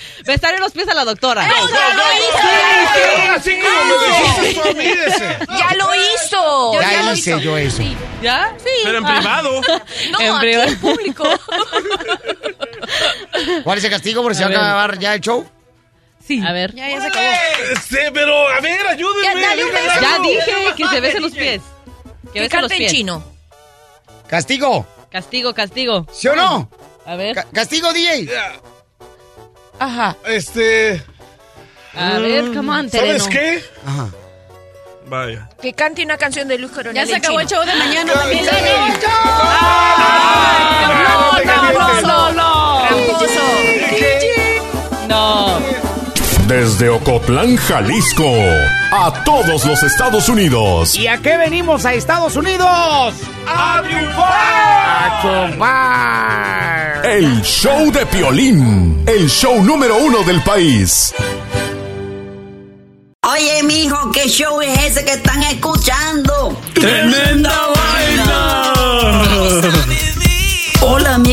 besarle 0.24 0.58
los 0.60 0.72
pies 0.72 0.88
a 0.88 0.94
la 0.94 1.04
doctora. 1.04 1.46
¡Eso 1.46 1.68
ya 1.68 1.94
lo 1.94 2.02
hizo! 2.18 2.38
Así 3.36 3.58
como 3.58 3.84
me 3.84 3.94
dijiste 4.08 4.54
tú 4.54 4.62
a 4.68 4.72
mí 4.72 4.84
ese. 5.06 5.36
¡Ya 5.58 5.74
lo 5.76 5.88
hizo! 5.94 6.80
Ya 6.80 7.02
lo 7.02 7.12
hice 7.12 7.30
hizo. 7.30 7.38
yo 7.40 7.58
eso. 7.58 7.76
Sí. 7.78 7.96
¿Ya? 8.22 8.54
Sí. 8.58 8.70
Pero 8.84 8.98
en 8.98 9.06
Ah. 9.06 9.14
privado. 9.18 9.60
No, 10.10 10.20
En 10.20 10.34
aquí 10.34 10.52
en 10.72 10.78
público. 10.80 11.24
¿Cuál 13.64 13.78
es 13.78 13.84
el 13.84 13.90
castigo 13.90 14.22
por 14.22 14.34
si 14.34 14.42
va 14.42 14.48
a 14.48 14.50
acabar 14.50 14.98
ya 14.98 15.14
el 15.14 15.20
show? 15.20 15.48
Sí. 16.26 16.42
A 16.46 16.52
ver. 16.52 16.74
Ya, 16.74 16.88
ya 16.88 17.00
se 17.00 17.06
acabó. 17.08 17.26
Este, 17.72 18.10
pero, 18.12 18.48
a 18.48 18.60
ver, 18.60 18.86
ayúdenme. 18.86 19.40
Ya, 19.42 19.48
dale 19.48 19.64
un 19.64 19.72
beso. 19.72 20.00
Ya 20.00 20.18
dije 20.18 20.74
que 20.76 20.88
se 20.88 21.00
besen 21.00 21.22
los 21.22 21.32
pies. 21.32 21.62
Que 22.26 22.32
Que 22.32 22.40
besen 22.40 22.60
los 22.62 22.70
cante 22.70 22.74
en 22.74 22.78
pies. 22.78 22.92
chino. 22.92 23.35
¿Castigo? 24.28 24.86
Castigo, 25.10 25.54
castigo. 25.54 26.06
¿Sí 26.12 26.28
o 26.28 26.36
no? 26.36 26.68
A 27.06 27.14
ver. 27.16 27.34
Ca- 27.36 27.46
¿Castigo, 27.52 27.92
DJ? 27.92 28.28
Ajá. 29.78 30.16
Este, 30.26 31.02
A 31.94 32.18
ver, 32.18 32.52
come 32.54 32.72
on, 32.72 32.90
¿sabes 32.90 33.26
qué? 33.28 33.62
Ajá. 33.86 34.08
Vaya. 35.08 35.48
Que 35.62 35.72
cante 35.72 36.02
una 36.02 36.18
canción 36.18 36.48
de 36.48 36.58
Luis 36.58 36.72
Coronel. 36.72 36.94
Ya 36.96 37.06
se 37.06 37.14
acabó 37.16 37.38
el 37.40 37.46
show 37.46 37.64
de 37.64 37.74
mañana 37.76 38.12
también. 38.12 38.44
¡Se 38.44 38.50
acabó 38.50 38.86
el 38.86 38.92
show! 39.00 39.10
No, 41.04 41.36
te 41.36 41.44
no, 41.44 41.52
calientes. 41.52 42.02
no, 42.02 42.32
no. 42.32 42.82
Tramposo. 42.88 43.42
No. 45.08 45.75
Desde 46.48 46.88
Ocotlán, 46.88 47.56
Jalisco, 47.56 48.32
a 48.92 49.24
todos 49.24 49.64
los 49.64 49.82
Estados 49.82 50.28
Unidos. 50.28 50.94
¿Y 50.94 51.08
a 51.08 51.18
qué 51.18 51.36
venimos 51.36 51.84
a 51.84 51.92
Estados 51.92 52.36
Unidos? 52.36 53.14
¡A 53.48 53.82
triunfar! 53.82 54.22
¡A 54.30 55.22
chupar! 55.22 57.06
El 57.06 57.42
show 57.42 57.90
de 57.90 58.06
Piolín, 58.06 59.02
el 59.08 59.28
show 59.28 59.60
número 59.64 59.96
uno 59.96 60.22
del 60.22 60.40
país. 60.44 61.12
Oye, 63.22 63.64
mijo, 63.64 64.12
¿qué 64.12 64.28
show 64.28 64.60
es 64.60 64.78
ese 64.84 65.04
que 65.04 65.14
están 65.14 65.42
escuchando? 65.42 66.56
¡Tremenda 66.74 67.50
vaina! 67.74 68.72
Hola 68.76 69.35